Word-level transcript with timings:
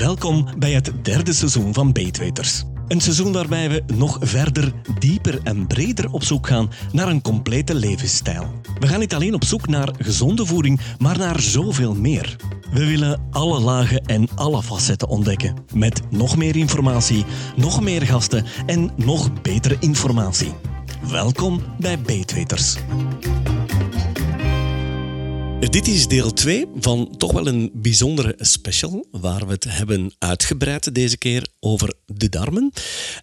Welkom 0.00 0.46
bij 0.58 0.72
het 0.72 0.92
derde 1.02 1.32
seizoen 1.32 1.74
van 1.74 1.92
Beetweters. 1.92 2.64
Een 2.88 3.00
seizoen 3.00 3.32
waarbij 3.32 3.70
we 3.70 3.82
nog 3.94 4.18
verder, 4.20 4.72
dieper 4.98 5.40
en 5.42 5.66
breder 5.66 6.12
op 6.12 6.22
zoek 6.22 6.46
gaan 6.46 6.70
naar 6.92 7.08
een 7.08 7.22
complete 7.22 7.74
levensstijl. 7.74 8.60
We 8.78 8.86
gaan 8.86 9.00
niet 9.00 9.14
alleen 9.14 9.34
op 9.34 9.44
zoek 9.44 9.68
naar 9.68 9.94
gezonde 9.98 10.46
voeding, 10.46 10.80
maar 10.98 11.18
naar 11.18 11.40
zoveel 11.40 11.94
meer. 11.94 12.36
We 12.72 12.86
willen 12.86 13.20
alle 13.30 13.60
lagen 13.60 14.04
en 14.04 14.28
alle 14.34 14.62
facetten 14.62 15.08
ontdekken. 15.08 15.54
Met 15.74 16.00
nog 16.10 16.36
meer 16.36 16.56
informatie, 16.56 17.24
nog 17.56 17.80
meer 17.80 18.02
gasten 18.02 18.44
en 18.66 18.90
nog 18.96 19.42
betere 19.42 19.76
informatie. 19.80 20.52
Welkom 21.10 21.60
bij 21.78 21.98
Beetweters. 21.98 22.76
Dit 25.60 25.88
is 25.88 26.06
deel 26.06 26.32
2 26.32 26.66
van 26.74 27.16
toch 27.16 27.32
wel 27.32 27.46
een 27.46 27.70
bijzondere 27.74 28.34
special, 28.38 29.06
waar 29.10 29.46
we 29.46 29.52
het 29.52 29.64
hebben 29.64 30.12
uitgebreid 30.18 30.94
deze 30.94 31.18
keer 31.18 31.48
over 31.60 31.94
de 32.06 32.28
darmen. 32.28 32.72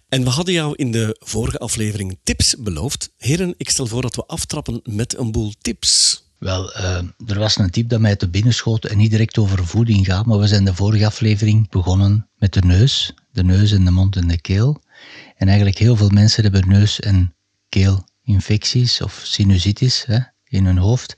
En 0.08 0.24
we 0.24 0.30
hadden 0.30 0.54
jou 0.54 0.74
in 0.76 0.90
de 0.90 1.16
vorige 1.18 1.58
aflevering 1.58 2.18
tips 2.22 2.56
beloofd. 2.58 3.12
Heren, 3.16 3.54
ik 3.56 3.70
stel 3.70 3.86
voor 3.86 4.02
dat 4.02 4.16
we 4.16 4.26
aftrappen 4.26 4.80
met 4.84 5.18
een 5.18 5.32
boel 5.32 5.52
tips. 5.60 6.22
Wel, 6.38 6.76
uh, 6.76 7.02
er 7.26 7.38
was 7.38 7.58
een 7.58 7.70
tip 7.70 7.88
dat 7.88 8.00
mij 8.00 8.16
te 8.16 8.28
binnen 8.28 8.54
schoot 8.54 8.84
en 8.84 8.96
niet 8.96 9.10
direct 9.10 9.38
over 9.38 9.66
voeding 9.66 10.06
gaat, 10.06 10.26
maar 10.26 10.38
we 10.38 10.46
zijn 10.46 10.64
de 10.64 10.74
vorige 10.74 11.06
aflevering 11.06 11.68
begonnen 11.68 12.28
met 12.36 12.52
de 12.52 12.62
neus. 12.62 13.14
De 13.32 13.44
neus 13.44 13.72
en 13.72 13.84
de 13.84 13.90
mond 13.90 14.16
en 14.16 14.28
de 14.28 14.40
keel. 14.40 14.82
En 15.36 15.46
eigenlijk 15.46 15.78
heel 15.78 15.96
veel 15.96 16.10
mensen 16.10 16.42
hebben 16.42 16.68
neus- 16.68 17.00
en 17.00 17.34
keelinfecties 17.68 19.02
of 19.02 19.20
sinusitis 19.24 20.04
hè, 20.06 20.18
in 20.48 20.64
hun 20.64 20.78
hoofd. 20.78 21.16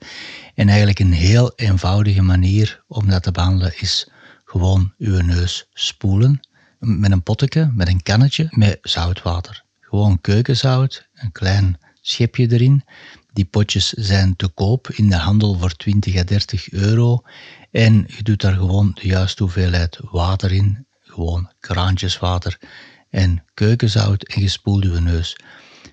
En 0.54 0.68
eigenlijk 0.68 0.98
een 0.98 1.12
heel 1.12 1.52
eenvoudige 1.56 2.22
manier 2.22 2.82
om 2.86 3.08
dat 3.08 3.22
te 3.22 3.32
behandelen 3.32 3.72
is 3.80 4.10
gewoon 4.44 4.94
uw 4.98 5.20
neus 5.20 5.68
spoelen 5.72 6.40
met 6.78 7.10
een 7.10 7.22
potje, 7.22 7.70
met 7.74 7.88
een 7.88 8.02
kannetje, 8.02 8.46
met 8.50 8.78
zoutwater. 8.82 9.64
Gewoon 9.80 10.20
keukenzout, 10.20 11.08
een 11.14 11.32
klein 11.32 11.78
schepje 12.00 12.52
erin. 12.52 12.84
Die 13.32 13.44
potjes 13.44 13.88
zijn 13.88 14.36
te 14.36 14.48
koop 14.48 14.90
in 14.90 15.08
de 15.08 15.16
handel 15.16 15.58
voor 15.58 15.76
20 15.76 16.16
à 16.16 16.24
30 16.24 16.70
euro. 16.70 17.22
En 17.70 18.04
je 18.16 18.22
doet 18.22 18.40
daar 18.40 18.54
gewoon 18.54 18.90
de 18.94 19.06
juiste 19.06 19.42
hoeveelheid 19.42 19.98
water 20.00 20.52
in. 20.52 20.86
Gewoon 21.00 21.52
kraantjeswater 21.60 22.58
en 23.10 23.44
keukenzout 23.54 24.22
en 24.22 24.40
je 24.42 24.48
spoelt 24.48 24.82
je 24.82 25.00
neus. 25.00 25.36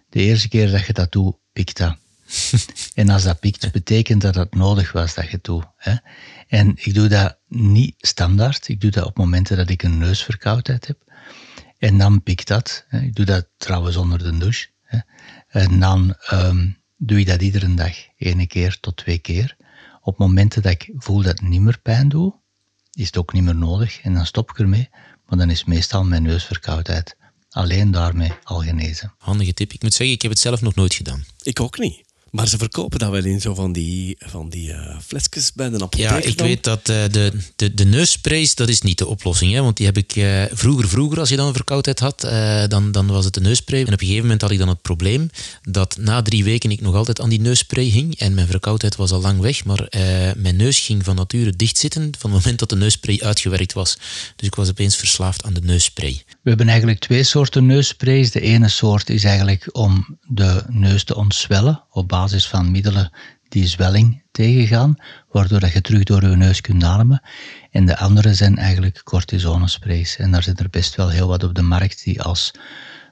De 0.09 0.19
eerste 0.19 0.49
keer 0.49 0.71
dat 0.71 0.85
je 0.85 0.93
dat 0.93 1.11
doet, 1.11 1.35
pikt 1.53 1.77
dat. 1.77 1.97
en 2.93 3.09
als 3.09 3.23
dat 3.23 3.39
pikt, 3.39 3.71
betekent 3.71 4.21
dat 4.21 4.35
het 4.35 4.55
nodig 4.55 4.91
was 4.91 5.13
dat 5.13 5.25
je 5.25 5.31
het 5.31 5.43
doet. 5.43 5.65
Hè? 5.75 5.95
En 6.47 6.73
ik 6.75 6.93
doe 6.93 7.07
dat 7.07 7.37
niet 7.47 7.95
standaard. 7.97 8.67
Ik 8.67 8.81
doe 8.81 8.91
dat 8.91 9.05
op 9.05 9.17
momenten 9.17 9.57
dat 9.57 9.69
ik 9.69 9.83
een 9.83 9.97
neusverkoudheid 9.97 10.87
heb. 10.87 10.97
En 11.77 11.97
dan 11.97 12.23
pikt 12.23 12.47
dat. 12.47 12.85
Hè? 12.87 12.99
Ik 12.99 13.15
doe 13.15 13.25
dat 13.25 13.47
trouwens 13.57 13.95
onder 13.95 14.17
de 14.17 14.37
douche. 14.37 14.67
Hè? 14.81 14.99
En 15.47 15.79
dan 15.79 16.15
um, 16.31 16.77
doe 16.97 17.19
ik 17.19 17.27
dat 17.27 17.41
iedere 17.41 17.73
dag, 17.73 17.95
één 18.17 18.47
keer 18.47 18.79
tot 18.79 18.97
twee 18.97 19.17
keer. 19.17 19.55
Op 20.01 20.17
momenten 20.17 20.61
dat 20.61 20.71
ik 20.71 20.91
voel 20.95 21.21
dat 21.21 21.39
het 21.39 21.49
niet 21.49 21.61
meer 21.61 21.79
pijn 21.79 22.09
doet, 22.09 22.35
is 22.91 23.05
het 23.05 23.17
ook 23.17 23.33
niet 23.33 23.43
meer 23.43 23.55
nodig. 23.55 24.01
En 24.01 24.13
dan 24.13 24.25
stop 24.25 24.49
ik 24.49 24.59
ermee. 24.59 24.89
Maar 25.25 25.37
dan 25.37 25.49
is 25.49 25.63
meestal 25.63 26.03
mijn 26.03 26.23
neusverkoudheid 26.23 27.17
alleen 27.49 27.91
daarmee 27.91 28.31
al 28.43 28.61
genezen. 28.61 29.13
Handige 29.17 29.53
tip. 29.53 29.73
Ik 29.73 29.81
moet 29.81 29.93
zeggen, 29.93 30.15
ik 30.15 30.21
heb 30.21 30.31
het 30.31 30.39
zelf 30.39 30.61
nog 30.61 30.75
nooit 30.75 30.93
gedaan. 30.93 31.25
Ik 31.41 31.59
ook 31.59 31.77
niet. 31.77 32.06
Maar 32.31 32.47
ze 32.47 32.57
verkopen 32.57 32.99
dat 32.99 33.11
wel 33.11 33.25
in 33.25 33.41
zo 33.41 33.53
van 33.53 33.71
die, 33.71 34.15
van 34.19 34.49
die 34.49 34.69
uh, 34.69 34.97
flesjes 35.07 35.53
bij 35.53 35.69
de 35.69 35.75
apotheek. 35.75 36.09
Ja, 36.09 36.17
ik 36.17 36.39
weet 36.39 36.63
dat 36.63 36.89
uh, 36.89 37.03
de, 37.11 37.31
de, 37.55 37.73
de 37.73 37.85
neussprays, 37.85 38.55
dat 38.55 38.69
is 38.69 38.81
niet 38.81 38.97
de 38.97 39.07
oplossing. 39.07 39.53
Hè? 39.53 39.61
Want 39.61 39.77
die 39.77 39.85
heb 39.85 39.97
ik 39.97 40.15
uh, 40.15 40.43
vroeger, 40.51 40.87
vroeger, 40.87 41.19
als 41.19 41.29
je 41.29 41.35
dan 41.35 41.47
een 41.47 41.53
verkoudheid 41.53 41.99
had, 41.99 42.21
dan, 42.69 42.91
dan 42.91 43.07
was 43.07 43.25
het 43.25 43.33
de 43.33 43.41
neusspray. 43.41 43.79
En 43.79 43.85
op 43.85 43.91
een 43.91 43.99
gegeven 43.99 44.21
moment 44.21 44.41
had 44.41 44.51
ik 44.51 44.57
dan 44.57 44.67
het 44.67 44.81
probleem 44.81 45.29
dat 45.61 45.97
na 45.99 46.21
drie 46.21 46.43
weken 46.43 46.71
ik 46.71 46.81
nog 46.81 46.95
altijd 46.95 47.21
aan 47.21 47.29
die 47.29 47.41
neusspray 47.41 47.85
hing. 47.85 48.19
En 48.19 48.33
mijn 48.33 48.47
verkoudheid 48.47 48.95
was 48.95 49.11
al 49.11 49.21
lang 49.21 49.39
weg, 49.39 49.65
maar 49.65 49.87
mijn 50.37 50.55
neus 50.55 50.79
ging 50.79 51.03
van 51.03 51.15
nature 51.15 51.55
dicht 51.55 51.77
zitten 51.77 52.01
van 52.01 52.31
het 52.31 52.39
moment 52.39 52.59
dat 52.59 52.69
de 52.69 52.75
neusspray 52.75 53.19
uitgewerkt 53.23 53.73
was. 53.73 53.97
Dus 54.35 54.47
ik 54.47 54.55
was 54.55 54.69
opeens 54.69 54.95
verslaafd 54.95 55.43
aan 55.43 55.53
de 55.53 55.61
neusspray. 55.61 56.23
We 56.41 56.49
hebben 56.49 56.67
eigenlijk 56.67 56.99
twee 56.99 57.23
soorten 57.23 57.65
neussprays. 57.65 58.31
De 58.31 58.41
ene 58.41 58.69
soort 58.69 59.09
is 59.09 59.23
eigenlijk 59.23 59.69
om 59.71 60.17
de 60.27 60.63
neus 60.67 61.03
te 61.03 61.15
ontzwellen 61.15 61.83
op 61.91 62.07
basis 62.17 62.47
van 62.47 62.71
middelen 62.71 63.11
die 63.49 63.67
zwelling 63.67 64.23
tegengaan, 64.31 64.95
waardoor 65.31 65.59
dat 65.59 65.71
je 65.71 65.81
terug 65.81 66.03
door 66.03 66.29
je 66.29 66.35
neus 66.35 66.61
kunt 66.61 66.83
ademen. 66.83 67.21
En 67.71 67.85
de 67.85 67.97
andere 67.97 68.33
zijn 68.33 68.57
eigenlijk 68.57 69.01
cortisonesprays. 69.03 70.17
En 70.17 70.31
daar 70.31 70.43
zit 70.43 70.59
er 70.59 70.69
best 70.69 70.95
wel 70.95 71.09
heel 71.09 71.27
wat 71.27 71.43
op 71.43 71.53
de 71.55 71.61
markt 71.61 72.03
die 72.03 72.21
als 72.21 72.51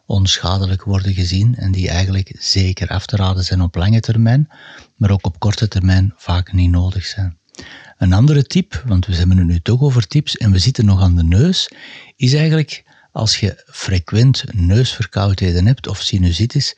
onschadelijk 0.06 0.84
worden 0.84 1.14
gezien 1.14 1.56
en 1.56 1.72
die 1.72 1.90
eigenlijk 1.90 2.36
zeker 2.40 2.88
af 2.88 3.06
te 3.06 3.16
raden 3.16 3.44
zijn 3.44 3.62
op 3.62 3.76
lange 3.76 4.00
termijn, 4.00 4.48
maar 4.96 5.12
ook 5.12 5.26
op 5.26 5.40
korte 5.40 5.68
termijn 5.68 6.14
vaak 6.18 6.54
niet 6.54 6.72
nodig 6.72 7.06
zijn. 7.06 7.38
Een 7.98 8.14
andere 8.14 8.44
tip, 8.44 8.84
want 8.86 9.06
we 9.06 9.16
hebben 9.16 9.38
het 9.38 9.48
nu 9.48 9.60
toch 9.60 9.82
over 9.82 10.08
tips 10.08 10.38
en 10.38 10.52
we 10.52 10.60
zitten 10.60 10.86
nog 10.86 11.02
aan 11.02 11.16
de 11.16 11.24
neus, 11.24 11.72
is 12.16 12.34
eigenlijk 12.34 12.84
als 13.12 13.40
je 13.40 13.64
frequent 13.66 14.44
neusverkoudheden 14.54 15.66
hebt 15.66 15.88
of 15.88 16.02
sinusitis, 16.02 16.76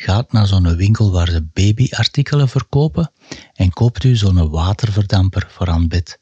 gaat 0.00 0.32
naar 0.32 0.46
zo'n 0.46 0.76
winkel 0.76 1.12
waar 1.12 1.28
ze 1.28 1.46
babyartikelen 1.52 2.48
verkopen 2.48 3.10
en 3.54 3.70
koopt 3.70 4.04
u 4.04 4.16
zo'n 4.16 4.50
waterverdamper 4.50 5.46
voor 5.50 5.68
aan 5.68 5.88
bed. 5.88 6.18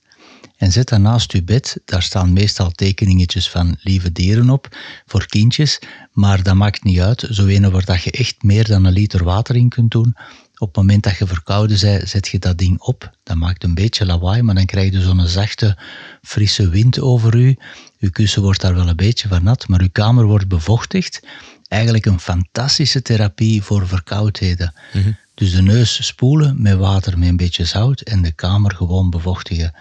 En 0.57 0.73
zet 0.73 0.89
dat 0.89 1.01
naast 1.01 1.33
uw 1.33 1.45
bed, 1.45 1.81
daar 1.85 2.03
staan 2.03 2.33
meestal 2.33 2.71
tekeningetjes 2.71 3.51
van 3.51 3.77
lieve 3.81 4.13
dieren 4.13 4.51
op, 4.51 4.77
voor 5.07 5.27
kindjes, 5.27 5.79
maar 6.13 6.43
dat 6.43 6.55
maakt 6.55 6.85
niet 6.85 7.01
uit. 7.01 7.27
Zo 7.31 7.47
een 7.47 7.71
waar 7.71 7.85
dat 7.85 8.03
je 8.03 8.11
echt 8.11 8.43
meer 8.43 8.65
dan 8.65 8.85
een 8.85 8.93
liter 8.93 9.25
water 9.25 9.57
in 9.57 9.69
kunt 9.69 9.91
doen. 9.91 10.17
Op 10.59 10.67
het 10.67 10.77
moment 10.77 11.03
dat 11.03 11.17
je 11.17 11.27
verkouden 11.27 11.81
bent, 11.81 12.09
zet 12.09 12.29
je 12.29 12.39
dat 12.39 12.59
ding 12.59 12.81
op. 12.81 13.11
Dat 13.23 13.37
maakt 13.37 13.65
een 13.65 13.75
beetje 13.75 14.07
lawaai, 14.07 14.43
maar 14.43 14.55
dan 14.55 14.67
krijg 14.67 14.93
je 14.93 15.01
zo'n 15.01 15.27
zachte, 15.27 15.79
frisse 16.23 16.69
wind 16.69 17.01
over 17.01 17.35
u. 17.35 17.57
Uw 18.01 18.11
kussen 18.11 18.43
wordt 18.43 18.61
daar 18.61 18.75
wel 18.75 18.89
een 18.89 18.97
beetje 18.97 19.29
van 19.29 19.43
nat, 19.43 19.69
maar 19.69 19.81
uw 19.81 19.91
kamer 19.93 20.25
wordt 20.25 20.49
bevochtigd 20.49 21.23
eigenlijk 21.69 22.07
een 22.07 22.21
fantastische 22.21 23.03
therapie 23.03 23.63
voor 23.63 23.89
verkoudheden. 23.89 24.75
Mhm. 24.93 25.13
Dus 25.35 25.53
de 25.53 25.63
neus 25.63 26.07
spoelen 26.07 26.63
met 26.63 26.77
water 26.77 27.19
met 27.19 27.29
een 27.29 27.37
beetje 27.37 27.65
zout 27.65 28.01
en 28.01 28.23
de 28.23 28.33
kamer 28.33 28.75
gewoon 28.75 29.11
bevochtigen. 29.11 29.75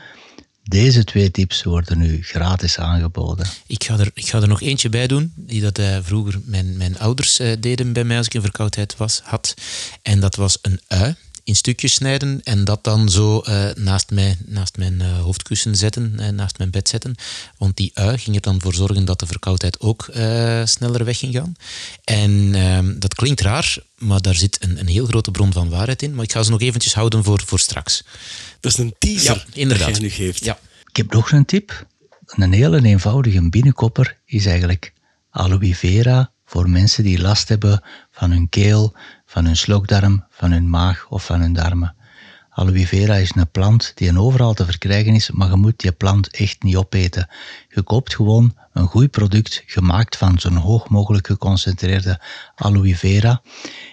Deze 0.64 1.04
twee 1.04 1.32
tips 1.32 1.64
worden 1.64 1.98
nu 1.98 2.24
gratis 2.24 2.80
aangeboden. 2.80 3.48
Ik 3.68 3.84
ga 3.84 3.98
er, 3.98 4.12
ik 4.14 4.28
ga 4.28 4.42
er 4.42 4.48
nog 4.48 4.62
eentje 4.62 4.90
bij 4.90 5.08
doen, 5.08 5.34
die 5.36 5.62
dat 5.62 5.80
uh, 5.80 5.98
vroeger 6.02 6.42
mijn, 6.46 6.78
mijn 6.78 7.00
ouders 7.00 7.40
uh, 7.40 7.52
deden 7.60 7.94
bij 7.94 8.04
mij 8.04 8.18
als 8.18 8.26
ik 8.26 8.34
een 8.34 8.42
verkoudheid 8.42 8.98
was, 8.98 9.22
had. 9.24 9.54
En 10.02 10.20
dat 10.20 10.36
was 10.36 10.58
een 10.62 10.80
ui 10.88 11.16
in 11.46 11.56
stukjes 11.56 11.94
snijden 11.94 12.42
en 12.44 12.64
dat 12.64 12.84
dan 12.84 13.10
zo 13.10 13.42
uh, 13.48 13.70
naast, 13.76 14.12
mij, 14.12 14.38
naast 14.46 14.78
mijn 14.78 14.94
uh, 14.94 15.20
hoofdkussen 15.20 15.76
zetten, 15.76 16.16
uh, 16.20 16.28
naast 16.28 16.58
mijn 16.58 16.70
bed 16.70 16.90
zetten. 16.90 17.16
Want 17.58 17.78
die 17.78 17.92
ui 17.94 18.18
ging 18.18 18.36
er 18.36 18.42
dan 18.42 18.62
voor 18.62 18.74
zorgen 18.74 19.06
dat 19.06 19.20
de 19.20 19.26
verkoudheid 19.26 19.80
ook 19.80 20.10
sneller 20.66 21.06
weg 21.06 21.18
ging 21.18 21.34
gaan. 21.34 21.56
En 22.04 22.56
ehm, 22.56 23.00
dat 23.00 23.16
klinkt 23.16 23.42
raar, 23.42 23.78
maar 23.98 24.22
daar 24.22 24.36
zit 24.36 24.58
een, 24.64 24.80
een 24.80 24.88
heel 24.88 25.06
grote 25.06 25.32
bron 25.32 25.54
van 25.54 25.70
waarheid 25.70 26.02
in. 26.02 26.16
Maar 26.16 26.24
ik 26.24 26.32
ga 26.32 26.44
ze 26.44 26.52
nog 26.52 26.62
eventjes 26.62 26.94
houden 26.94 27.24
voor, 27.24 27.42
voor 27.46 27.60
straks. 27.60 28.04
Dat 28.60 28.72
is 28.72 28.78
een 28.78 28.96
teaser 28.98 29.46
ja, 29.48 29.54
inderdaad. 29.54 29.88
dat 29.88 29.96
je 29.96 30.02
nu 30.02 30.10
geeft. 30.10 30.44
Ja. 30.44 30.60
Ik 30.86 30.96
heb 30.96 31.14
nog 31.14 31.32
een 31.32 31.46
tip. 31.46 31.86
Een 32.26 32.54
hele 32.54 32.82
eenvoudige 32.84 33.50
binnenkopper 33.50 34.18
is 34.26 34.46
eigenlijk 34.46 34.94
aloe 35.30 35.76
vera 35.76 36.32
voor 36.46 36.70
mensen 36.70 37.04
die 37.04 37.22
last 37.22 37.50
hebben 37.50 37.84
van 38.12 38.32
hun 38.32 38.50
keel, 38.50 38.96
van 39.36 39.46
hun 39.46 39.58
slokdarm, 39.58 40.26
van 40.30 40.52
hun 40.52 40.70
maag 40.70 41.06
of 41.10 41.26
van 41.26 41.40
hun 41.40 41.54
darmen. 41.54 41.96
Aloe 42.50 42.88
vera 42.88 43.16
is 43.16 43.36
een 43.36 43.52
plant 43.52 43.92
die 43.96 44.20
overal 44.20 44.54
te 44.54 44.66
verkrijgen 44.66 45.14
is, 45.14 45.32
maar 45.32 45.50
je 45.50 45.56
moet 45.56 45.80
die 45.80 45.92
plant 45.92 46.30
echt 46.30 46.64
niet 46.64 46.76
opeten. 46.76 47.30
Je 47.70 47.82
koopt 47.82 48.16
gewoon 48.16 48.56
een 48.74 48.88
goed 48.88 49.12
product 49.12 49.64
gemaakt 49.66 50.18
van 50.18 50.40
zo'n 50.40 50.56
hoog 50.56 50.90
mogelijk 50.90 51.28
geconcentreerde 51.28 52.22
aloe 52.56 52.96
vera. 52.96 53.42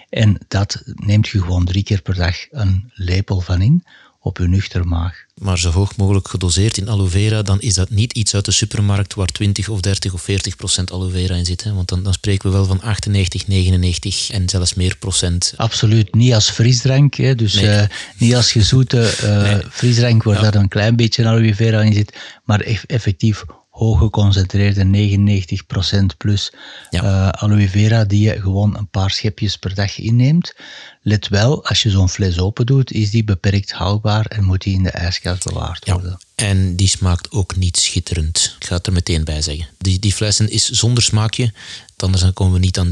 En 0.09 0.37
dat 0.47 0.81
neemt 0.85 1.27
je 1.27 1.41
gewoon 1.41 1.65
drie 1.65 1.83
keer 1.83 2.01
per 2.01 2.15
dag 2.15 2.35
een 2.51 2.91
lepel 2.93 3.39
van 3.39 3.61
in 3.61 3.83
op 4.23 4.37
je 4.37 4.47
nuchter 4.47 4.87
maag. 4.87 5.25
Maar 5.33 5.59
zo 5.59 5.71
hoog 5.71 5.95
mogelijk 5.95 6.27
gedoseerd 6.27 6.77
in 6.77 6.89
aloe 6.89 7.09
vera, 7.09 7.41
dan 7.41 7.61
is 7.61 7.73
dat 7.73 7.89
niet 7.89 8.13
iets 8.13 8.35
uit 8.35 8.45
de 8.45 8.51
supermarkt 8.51 9.13
waar 9.13 9.27
20 9.27 9.69
of 9.69 9.81
30 9.81 10.13
of 10.13 10.21
40 10.21 10.55
procent 10.55 10.91
aloe 10.91 11.11
vera 11.11 11.35
in 11.35 11.45
zit. 11.45 11.63
Hè? 11.63 11.73
Want 11.73 11.87
dan, 11.87 12.03
dan 12.03 12.13
spreken 12.13 12.49
we 12.49 12.55
wel 12.55 12.65
van 12.65 12.81
98, 12.81 13.47
99 13.47 14.31
en 14.31 14.49
zelfs 14.49 14.73
meer 14.73 14.97
procent. 14.97 15.53
Absoluut, 15.57 16.15
niet 16.15 16.33
als 16.33 16.49
frisdrank. 16.49 17.15
Hè? 17.15 17.35
Dus 17.35 17.61
uh, 17.61 17.83
niet 18.17 18.35
als 18.35 18.51
gezoete 18.51 19.13
uh, 19.23 19.41
nee. 19.41 19.61
frisdrank 19.69 20.23
waar 20.23 20.35
ja. 20.35 20.51
daar 20.51 20.61
een 20.61 20.67
klein 20.67 20.95
beetje 20.95 21.27
aloe 21.27 21.55
vera 21.55 21.81
in 21.81 21.93
zit, 21.93 22.17
maar 22.43 22.59
effectief 22.87 23.43
hoog 23.73 23.99
geconcentreerde 23.99 24.83
99% 24.83 26.17
plus 26.17 26.51
Ja. 26.89 27.03
eh, 27.03 27.41
aloe 27.41 27.69
vera 27.69 28.03
die 28.05 28.21
je 28.21 28.41
gewoon 28.41 28.77
een 28.77 28.87
paar 28.87 29.11
schepjes 29.11 29.57
per 29.57 29.75
dag 29.75 29.97
inneemt. 29.99 30.55
Let 31.01 31.27
wel, 31.27 31.65
als 31.65 31.83
je 31.83 31.89
zo'n 31.89 32.09
fles 32.09 32.39
open 32.39 32.65
doet, 32.65 32.91
is 32.91 33.09
die 33.09 33.23
beperkt 33.23 33.71
houdbaar 33.71 34.25
en 34.25 34.43
moet 34.43 34.61
die 34.61 34.73
in 34.73 34.83
de 34.83 34.89
ijskast 34.89 35.43
bewaard 35.43 35.89
worden. 35.89 36.19
Ja. 36.35 36.45
En 36.47 36.75
die 36.75 36.87
smaakt 36.87 37.31
ook 37.31 37.55
niet 37.55 37.77
schitterend. 37.77 38.55
Ik 38.59 38.65
ga 38.65 38.75
het 38.75 38.87
er 38.87 38.93
meteen 38.93 39.23
bij 39.23 39.41
zeggen. 39.41 39.67
Die, 39.77 39.99
die 39.99 40.13
flessen 40.13 40.49
is 40.49 40.69
zonder 40.69 41.03
smaakje. 41.03 41.53
Anders 41.97 42.21
dan 42.23 42.33
komen 42.33 42.53
we 42.53 42.59
niet 42.59 42.79
aan 42.79 42.89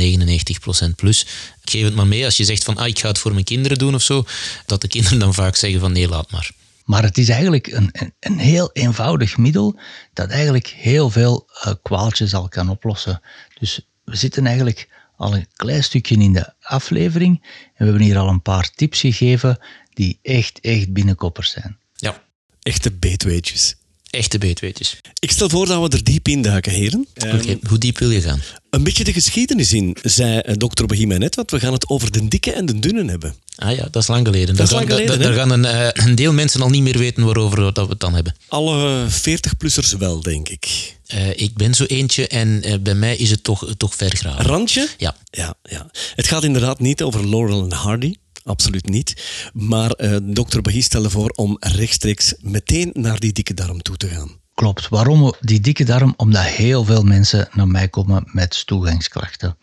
99% 0.92 0.96
plus. 0.96 1.26
Geef 1.64 1.84
het 1.84 1.96
maar 1.96 2.08
mee 2.08 2.26
als 2.26 2.38
je 2.38 2.44
zegt 2.46 2.64
van 2.64 2.78
ah, 2.78 2.88
ik 2.88 3.00
ga 3.00 3.08
het 3.08 3.18
voor 3.18 3.34
mijn 3.34 3.44
kinderen 3.46 3.78
doen 3.78 3.96
of 3.96 4.02
zo. 4.02 4.26
Dat 4.66 4.82
de 4.82 4.88
kinderen 4.88 5.20
dan 5.20 5.34
vaak 5.34 5.56
zeggen 5.56 5.80
van 5.80 5.92
nee, 5.92 6.08
laat 6.08 6.32
maar. 6.32 6.52
Maar 6.92 7.04
het 7.04 7.18
is 7.18 7.30
eigenlijk 7.30 7.68
een, 7.68 7.90
een, 7.92 8.14
een 8.20 8.40
heel 8.40 8.70
eenvoudig 8.74 9.38
middel 9.38 9.80
dat 10.14 10.30
eigenlijk 10.30 10.68
heel 10.68 11.10
veel 11.10 11.50
eh, 11.62 11.74
kwaaltjes 11.82 12.34
al 12.34 12.48
kan 12.48 12.70
oplossen. 12.70 13.22
Dus 13.60 13.88
we 14.04 14.16
zitten 14.16 14.46
eigenlijk 14.46 14.90
al 15.18 15.36
een 15.36 15.48
klein 15.56 15.84
stukje 15.84 16.16
in 16.16 16.34
de 16.34 16.54
aflevering 16.62 17.42
en 17.44 17.72
we 17.78 17.84
hebben 17.84 18.02
hier 18.02 18.18
al 18.18 18.28
een 18.28 18.42
paar 18.42 18.72
tips 18.76 19.00
gegeven 19.00 19.60
die 19.94 20.20
echt, 20.22 20.60
echt 20.60 20.94
binnenkoppers 20.94 21.52
zijn. 21.52 21.78
Ja, 21.96 22.24
Echte 22.62 22.92
beetweetjes. 22.92 23.76
echte 24.10 24.38
beetweetjes. 24.38 24.98
Ik 25.20 25.32
stel 25.32 25.50
voor 25.50 25.66
dat 25.66 25.92
we 25.92 25.98
er 25.98 26.04
diep 26.04 26.28
in 26.28 26.42
duiken, 26.42 26.72
heren. 26.72 27.08
Oké, 27.16 27.58
hoe 27.68 27.78
diep 27.78 27.98
wil 27.98 28.10
je 28.12 28.22
gaan? 28.22 28.42
Een 28.72 28.84
beetje 28.84 29.04
de 29.04 29.14
geschiedenis 29.14 29.74
in, 29.74 29.98
zei 30.04 30.40
eh, 30.40 30.54
dokter 30.58 30.86
Bohima 30.86 31.18
net, 31.18 31.36
want 31.36 31.52
we 31.52 31.60
gaan 31.60 31.74
het 31.74 31.90
over 31.90 32.12
de 32.12 32.28
dikke 32.28 32.52
en 32.52 32.66
de 32.66 32.80
dunne 32.80 33.10
hebben. 33.10 33.36
Ah 33.56 33.76
ja, 33.76 33.88
dat 33.92 34.02
is 34.02 34.08
lang 34.08 34.26
geleden. 34.26 34.56
Dat 34.56 34.66
is 34.66 34.70
Daar 34.72 34.80
lang 34.80 34.92
gaan- 34.92 35.00
geleden, 35.08 35.22
daar- 35.26 35.34
gaan 35.38 35.50
een, 35.52 35.66
eh, 35.66 36.06
een 36.06 36.16
deel 36.16 36.34
mensen 36.34 36.62
al 36.62 36.70
niet 36.70 36.82
meer 36.82 36.98
weten 36.98 37.24
waarover 37.26 37.58
dat 37.74 37.86
we 37.86 37.92
het 37.92 38.00
dan 38.00 38.14
hebben. 38.14 38.36
Alle 38.48 39.06
40-plussers 39.10 39.94
wel, 39.94 40.22
denk 40.22 40.50
ik. 40.50 40.96
Eh, 41.06 41.30
ik 41.30 41.54
ben 41.56 41.74
zo 41.74 41.84
eentje 41.84 42.28
en 42.28 42.64
bij 42.84 42.96
mij 42.96 43.16
is 43.16 43.30
het 43.30 43.44
toch, 43.44 43.74
toch 43.78 43.96
ver 43.96 44.16
graven. 44.16 44.46
Randje? 44.46 44.88
Ja. 44.98 45.16
Ja, 45.30 45.54
ja. 45.64 45.90
Het 46.16 46.28
gaat 46.28 46.44
inderdaad 46.44 46.80
niet 46.80 47.02
over 47.04 47.30
Laurel 47.30 47.64
en 47.64 47.72
Hardy. 47.72 48.16
Absoluut 48.44 48.90
niet. 48.90 49.14
Maar 49.54 49.96
dokter 50.24 50.62
Bahi 50.62 50.82
stelde 50.82 51.10
voor 51.10 51.30
om 51.30 51.58
rechtstreeks 51.60 52.34
meteen 52.42 52.90
naar 52.94 53.20
die 53.20 53.32
dikke 53.34 53.54
darm 53.54 53.82
toe 53.82 53.98
te 53.98 54.08
gaan. 54.08 54.40
Klopt. 54.62 54.90
Waarom 54.90 55.34
die 55.40 55.60
dikke 55.60 55.84
darm? 55.84 56.14
Omdat 56.18 56.44
heel 56.44 56.84
veel 56.84 57.04
mensen 57.04 57.50
naar 57.54 57.68
mij 57.68 57.88
komen 57.88 58.24
met 58.26 58.56
stoelgangsklachten. 58.56 59.58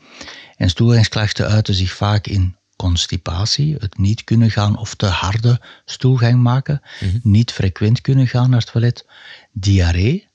En 0.57 0.71
stoelgangsklachten 0.71 1.49
uiten 1.49 1.75
zich 1.75 1.93
vaak 1.93 2.27
in 2.27 2.57
constipatie, 2.77 3.77
het 3.79 3.99
niet 3.99 4.25
kunnen 4.25 4.51
gaan 4.51 4.79
of 4.79 4.95
te 4.95 5.07
harde 5.07 5.61
stoelgang 5.85 6.43
maken, 6.43 6.83
niet 7.23 7.53
frequent 7.53 8.01
kunnen 8.01 8.27
gaan 8.27 8.51
naar 8.51 8.61
het 8.61 8.73
toilet, 8.73 9.07
diarree, 9.53 10.29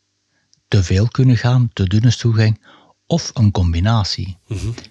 te 0.67 0.83
veel 0.83 1.07
kunnen 1.07 1.37
gaan, 1.37 1.69
te 1.73 1.87
dunne 1.87 2.11
stoelgang, 2.11 2.65
of 3.05 3.31
een 3.33 3.51
combinatie. 3.51 4.37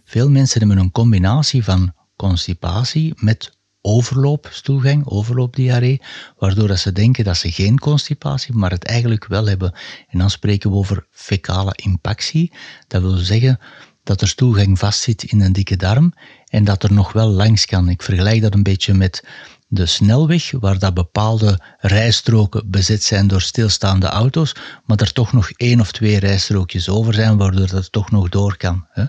Veel 0.05 0.31
mensen 0.31 0.59
hebben 0.59 0.79
een 0.79 0.93
combinatie 0.93 1.65
van 1.65 1.95
constipatie 2.17 3.13
met 3.17 3.53
overloopstoelgang, 3.83 5.07
overloopdiarree, 5.07 6.01
waardoor 6.39 6.69
dat 6.69 6.79
ze 6.79 6.93
denken 6.93 7.25
dat 7.25 7.37
ze 7.37 7.53
geen 7.53 7.79
constipatie, 7.79 8.55
maar 8.55 8.71
het 8.71 8.85
eigenlijk 8.85 9.27
wel 9.27 9.47
hebben. 9.47 9.73
En 10.09 10.19
dan 10.19 10.31
spreken 10.31 10.71
we 10.71 10.77
over 10.77 11.07
fecale 11.11 11.73
impactie. 11.75 12.53
Dat 12.89 13.03
wil 13.03 13.17
zeggen 13.17 13.59
dat 14.03 14.21
er 14.21 14.29
stoelgang 14.29 14.79
vastzit 14.79 15.23
in 15.23 15.41
een 15.41 15.53
dikke 15.53 15.77
darm 15.77 16.13
en 16.47 16.65
dat 16.65 16.83
er 16.83 16.93
nog 16.93 17.13
wel 17.13 17.29
langs 17.29 17.67
kan. 17.67 17.89
Ik 17.89 18.03
vergelijk 18.03 18.43
dat 18.43 18.55
een 18.55 18.63
beetje 18.63 18.95
met 18.95 19.25
de 19.73 19.87
snelweg, 19.87 20.51
waar 20.51 20.79
dat 20.79 20.95
bepaalde 20.95 21.61
rijstroken 21.79 22.71
bezet 22.71 23.03
zijn 23.03 23.27
door 23.27 23.41
stilstaande 23.41 24.07
auto's, 24.07 24.55
maar 24.87 25.01
er 25.01 25.13
toch 25.13 25.33
nog 25.33 25.51
één 25.51 25.81
of 25.81 25.93
twee 25.93 26.19
rijstrookjes 26.19 26.89
over 26.89 27.15
zijn, 27.15 27.37
waardoor 27.37 27.67
dat 27.67 27.93
toch 27.93 28.11
nog 28.11 28.29
door 28.29 28.57
kan. 28.57 28.87
Hè. 28.91 29.05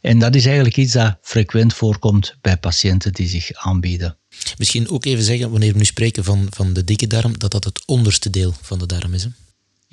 En 0.00 0.18
dat 0.18 0.34
is 0.34 0.44
eigenlijk 0.44 0.76
iets 0.76 0.92
dat 0.92 1.16
frequent 1.22 1.74
voorkomt 1.74 2.36
bij 2.40 2.56
patiënten 2.56 3.12
die 3.12 3.28
zich 3.28 3.52
aanbieden. 3.52 4.18
Misschien 4.58 4.88
ook 4.88 5.04
even 5.04 5.24
zeggen, 5.24 5.50
wanneer 5.50 5.72
we 5.72 5.78
nu 5.78 5.84
spreken 5.84 6.24
van, 6.24 6.46
van 6.50 6.72
de 6.72 6.84
dikke 6.84 7.06
darm, 7.06 7.38
dat 7.38 7.50
dat 7.50 7.64
het 7.64 7.82
onderste 7.86 8.30
deel 8.30 8.54
van 8.60 8.78
de 8.78 8.86
darm 8.86 9.14
is. 9.14 9.26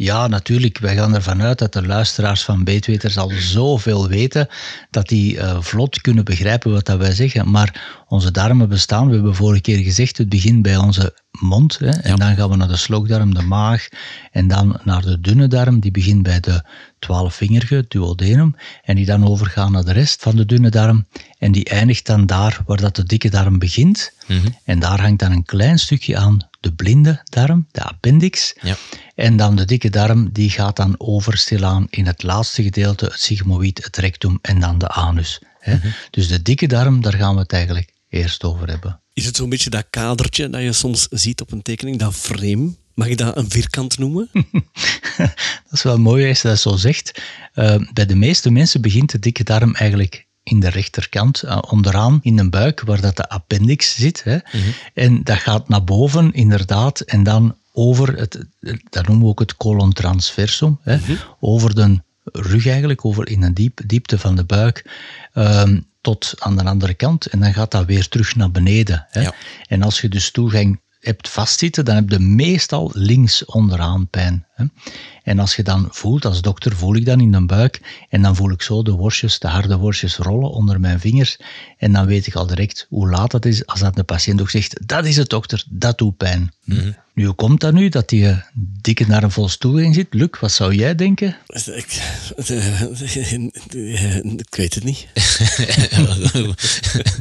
Ja, 0.02 0.28
natuurlijk. 0.28 0.78
Wij 0.78 0.96
gaan 0.96 1.16
ervan 1.16 1.42
uit 1.42 1.60
dat 1.60 1.74
de 1.74 1.86
luisteraars 1.86 2.44
van 2.44 2.64
Beetweters 2.64 3.18
al 3.18 3.32
zoveel 3.38 4.08
weten 4.08 4.48
dat 4.90 5.08
die 5.08 5.40
eh, 5.40 5.62
vlot 5.62 6.02
kunnen 6.02 6.26
begrijpen 6.26 6.72
wat 6.72 6.86
dat 6.86 6.98
wij 6.98 7.12
zeggen. 7.12 7.52
Maar 7.52 8.04
onze 8.08 8.32
darmen 8.32 8.70
bestaan, 8.70 9.08
we 9.08 9.14
hebben 9.14 9.36
vorige 9.36 9.62
keer 9.62 9.78
gezegd, 9.78 10.18
het 10.18 10.30
begint 10.30 10.62
bij 10.62 10.78
onze 10.78 11.14
mond. 11.40 11.80
Hè, 11.80 11.90
en 11.90 12.16
dan 12.16 12.36
gaan 12.36 12.50
we 12.50 12.56
naar 12.56 12.68
de 12.68 12.78
slokdarm, 12.78 13.34
de 13.34 13.42
maag. 13.42 13.88
En 14.32 14.48
dan 14.48 14.80
naar 14.84 15.02
de 15.02 15.20
dunne 15.20 15.48
darm, 15.48 15.80
die 15.80 15.92
begint 15.92 16.24
bij 16.24 16.40
de 16.40 16.64
twaalfvingerige, 17.00 17.86
duodenum. 17.88 18.56
En 18.84 18.96
die 18.96 19.06
dan 19.06 19.28
overgaan 19.28 19.72
naar 19.72 19.86
de 19.86 19.92
rest 19.92 20.22
van 20.22 20.36
de 20.36 20.46
dunne 20.46 20.70
darm. 20.70 21.06
En 21.38 21.52
die 21.52 21.66
eindigt 21.66 22.06
dan 22.06 22.26
daar 22.26 22.62
waar 22.66 22.82
dat 22.82 22.96
de 22.96 23.04
dikke 23.04 23.30
darm 23.30 23.60
begint. 23.60 24.14
En 24.64 24.80
daar 24.80 25.02
hangt 25.02 25.20
dan 25.20 25.32
een 25.32 25.46
klein 25.46 25.80
stukje 25.80 26.18
aan 26.18 26.50
de 26.60 26.74
blinde 26.74 27.22
darm, 27.24 27.68
de 27.72 27.84
appendix. 27.84 28.56
Ja. 28.62 28.76
En 29.16 29.38
dan 29.38 29.56
de 29.56 29.66
dikke 29.66 29.90
darm, 29.90 30.30
die 30.32 30.50
gaat 30.50 30.76
dan 30.76 30.96
over 30.98 31.38
stilaan 31.38 31.88
in 31.90 32.06
het 32.06 32.24
laatste 32.24 32.64
gedeelte, 32.64 33.06
het 33.06 33.22
sigmoïd, 33.22 33.84
het 33.84 33.98
rectum 33.98 34.40
en 34.42 34.60
dan 34.60 34.78
de 34.78 34.88
anus. 34.88 35.42
Hè. 35.60 35.78
Dus 36.10 36.28
de 36.28 36.42
dikke 36.42 36.68
darm, 36.68 37.02
daar 37.02 37.14
gaan 37.14 37.34
we 37.34 37.42
het 37.42 37.54
eigenlijk 37.54 37.94
eerst 38.10 38.44
over 38.44 38.70
hebben. 38.70 39.01
Is 39.14 39.26
het 39.26 39.36
zo'n 39.36 39.50
beetje 39.50 39.70
dat 39.70 39.86
kadertje 39.90 40.50
dat 40.50 40.62
je 40.62 40.74
soms 40.74 41.08
ziet 41.10 41.42
op 41.42 41.52
een 41.52 41.62
tekening, 41.62 41.98
dat 41.98 42.16
frame? 42.16 42.76
Mag 42.94 43.08
je 43.08 43.16
dat 43.16 43.38
een 43.38 43.50
vierkant 43.50 43.98
noemen? 43.98 44.30
Dat 45.18 45.80
is 45.80 45.84
wel 45.84 46.00
mooi 46.00 46.28
als 46.30 46.42
je 46.42 46.48
dat 46.48 46.60
zo 46.60 46.76
zegt. 46.76 47.22
Eh, 47.54 47.76
bij 47.94 48.06
de 48.06 48.16
meeste 48.16 48.52
mensen 48.52 48.82
begint 48.82 49.12
de 49.12 49.20
dikke 49.20 49.44
darm 49.44 49.76
eigenlijk 49.76 50.28
in 50.44 50.60
de 50.60 50.70
rechterkant, 50.70 51.42
eh, 51.42 51.58
onderaan 51.70 52.20
in 52.22 52.36
de 52.36 52.50
buik, 52.50 52.82
waar 52.82 53.02
dat 53.02 53.16
de 53.16 53.30
appendix 53.30 53.96
zit. 53.96 54.24
Hè. 54.24 54.38
En 54.94 55.24
dat 55.24 55.38
gaat 55.38 55.70
naar 55.70 55.84
boven, 55.84 56.34
inderdaad, 56.34 57.00
en 57.00 57.24
dan 57.24 57.56
over, 57.74 58.18
het, 58.18 58.46
dat 58.90 59.08
noemen 59.08 59.24
we 59.24 59.30
ook 59.30 59.40
het 59.40 59.58
colon 59.58 59.94
transversum, 59.94 60.80
hè, 60.82 60.98
over 61.40 61.76
de 61.76 62.02
rug 62.24 62.68
eigenlijk, 62.68 63.06
over 63.06 63.30
in 63.30 63.42
de 63.42 63.54
diep, 63.54 63.82
diepte 63.86 64.20
van 64.20 64.36
de 64.36 64.44
buik, 64.44 64.90
ehm, 65.34 65.80
tot 66.02 66.34
aan 66.38 66.58
de 66.58 66.64
andere 66.64 66.94
kant. 66.94 67.26
En 67.26 67.40
dan 67.40 67.54
gaat 67.54 67.72
dat 67.72 67.86
weer 67.86 68.08
terug 68.08 68.36
naar 68.36 68.52
beneden. 68.52 69.08
Hè. 69.10 69.22
Ja. 69.22 69.34
En 69.68 69.82
als 69.82 70.02
je 70.02 70.10
dus 70.10 70.32
toegang 70.32 70.82
hebt 71.00 71.30
vastzitten, 71.30 71.86
dan 71.86 71.96
heb 71.96 72.10
je 72.10 72.20
meestal 72.20 72.92
links 72.94 73.46
onderaan 73.46 74.08
pijn. 74.08 74.46
En 75.24 75.40
als 75.40 75.56
je 75.56 75.64
dan 75.64 75.88
voelt, 75.92 76.26
als 76.26 76.42
dokter 76.42 76.76
voel 76.76 76.96
ik 76.96 77.06
dan 77.06 77.20
in 77.20 77.32
de 77.32 77.46
buik, 77.46 77.82
en 78.10 78.22
dan 78.22 78.36
voel 78.36 78.52
ik 78.52 78.62
zo 78.62 78.84
de 78.84 78.92
worstjes, 78.92 79.40
de 79.40 79.48
harde 79.48 79.78
worstjes 79.78 80.18
rollen 80.18 80.50
onder 80.52 80.80
mijn 80.80 81.00
vingers, 81.00 81.38
en 81.78 81.92
dan 81.92 82.06
weet 82.06 82.28
ik 82.28 82.36
al 82.36 82.48
direct 82.48 82.86
hoe 82.90 83.10
laat 83.10 83.32
dat 83.32 83.46
is, 83.46 83.66
als 83.66 83.80
dat 83.80 83.96
de 83.96 84.04
patiënt 84.04 84.42
ook 84.42 84.50
zegt, 84.50 84.88
dat 84.88 85.06
is 85.06 85.18
het 85.18 85.30
dokter, 85.30 85.64
dat 85.70 85.98
doet 85.98 86.18
pijn. 86.18 86.54
Mhm. 86.64 86.92
Nu, 87.14 87.26
hoe 87.26 87.36
komt 87.36 87.60
dat 87.60 87.74
nu, 87.74 87.90
dat 87.90 88.10
die 88.10 88.28
eh, 88.28 88.38
dikke 88.82 89.06
naar 89.08 89.24
een 89.24 89.32
vol 89.32 89.50
stoelgang 89.50 89.96
zit? 89.96 90.08
Luc, 90.10 90.30
wat 90.40 90.52
zou 90.52 90.76
jij 90.76 90.96
denken? 90.96 91.38
ik, 91.48 92.02
ik 94.48 94.56
weet 94.56 94.76
het 94.76 94.84
niet. 94.84 95.08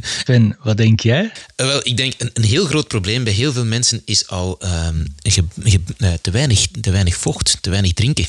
Sven, 0.01 0.57
wat 0.63 0.77
denk 0.77 0.99
jij? 0.99 1.31
Eh, 1.55 1.65
Wel, 1.65 1.79
ik 1.83 1.97
denk 1.97 2.13
een, 2.17 2.29
een 2.33 2.43
heel 2.43 2.65
groot 2.65 2.87
probleem 2.87 3.23
bij 3.23 3.33
heel 3.33 3.53
veel 3.53 3.65
mensen 3.65 4.01
is 4.05 4.27
al 4.27 4.59
ehm, 4.59 5.05
ge- 5.17 5.43
ge- 5.63 5.79
eh, 5.97 6.13
te, 6.21 6.31
weinig, 6.31 6.67
te 6.81 6.91
weinig 6.91 7.15
te 7.35 7.69
weinig 7.69 7.93
drinken. 7.93 8.25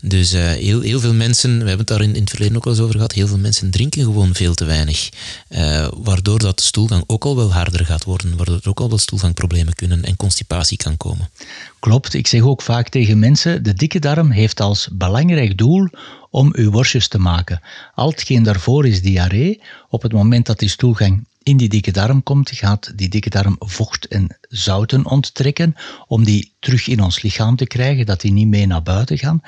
Dus 0.00 0.32
eh, 0.32 0.42
heel, 0.42 0.80
heel 0.80 1.00
veel 1.00 1.14
mensen, 1.14 1.50
we 1.50 1.56
hebben 1.56 1.78
het 1.78 1.86
daar 1.86 2.02
in, 2.02 2.14
in 2.14 2.20
het 2.20 2.30
verleden 2.30 2.56
ook 2.56 2.64
wel 2.64 2.72
eens 2.72 2.82
over 2.82 2.94
gehad, 2.94 3.12
heel 3.12 3.26
veel 3.26 3.38
mensen 3.38 3.70
drinken 3.70 4.02
gewoon 4.02 4.34
veel 4.34 4.54
te 4.54 4.64
weinig. 4.64 5.08
Eh, 5.48 5.88
waardoor 5.96 6.38
dat 6.38 6.58
de 6.58 6.64
stoelgang 6.64 7.04
ook 7.06 7.24
al 7.24 7.36
wel 7.36 7.52
harder 7.52 7.86
gaat 7.86 8.04
worden, 8.04 8.36
waardoor 8.36 8.60
er 8.62 8.68
ook 8.68 8.80
al 8.80 8.88
wel 8.88 8.98
stoelgangproblemen 8.98 9.74
kunnen 9.74 10.04
en 10.04 10.16
constipatie 10.16 10.76
kan 10.76 10.96
komen. 10.96 11.30
Klopt, 11.80 12.14
ik 12.14 12.26
zeg 12.26 12.42
ook 12.42 12.62
vaak 12.62 12.88
tegen 12.88 13.18
mensen, 13.18 13.62
de 13.62 13.74
dikke 13.74 13.98
darm 13.98 14.30
heeft 14.30 14.60
als 14.60 14.88
belangrijk 14.92 15.58
doel 15.58 15.88
om 16.30 16.52
uw 16.52 16.70
worstjes 16.70 17.08
te 17.08 17.18
maken. 17.18 17.60
Al 17.94 18.10
hetgeen 18.10 18.42
daarvoor 18.42 18.86
is 18.86 19.02
diarree. 19.02 19.60
Op 19.88 20.02
het 20.02 20.12
moment 20.12 20.46
dat 20.46 20.58
die 20.58 20.68
stoelgang 20.68 21.24
in 21.44 21.56
die 21.56 21.68
dikke 21.68 21.92
darm 21.92 22.22
komt, 22.22 22.50
gaat 22.50 22.92
die 22.96 23.08
dikke 23.08 23.30
darm 23.30 23.56
vocht 23.58 24.06
en 24.06 24.36
zouten 24.48 25.06
onttrekken 25.06 25.74
om 26.06 26.24
die 26.24 26.54
terug 26.58 26.88
in 26.88 27.00
ons 27.00 27.22
lichaam 27.22 27.56
te 27.56 27.66
krijgen, 27.66 28.06
dat 28.06 28.20
die 28.20 28.32
niet 28.32 28.48
mee 28.48 28.66
naar 28.66 28.82
buiten 28.82 29.18
gaan. 29.18 29.42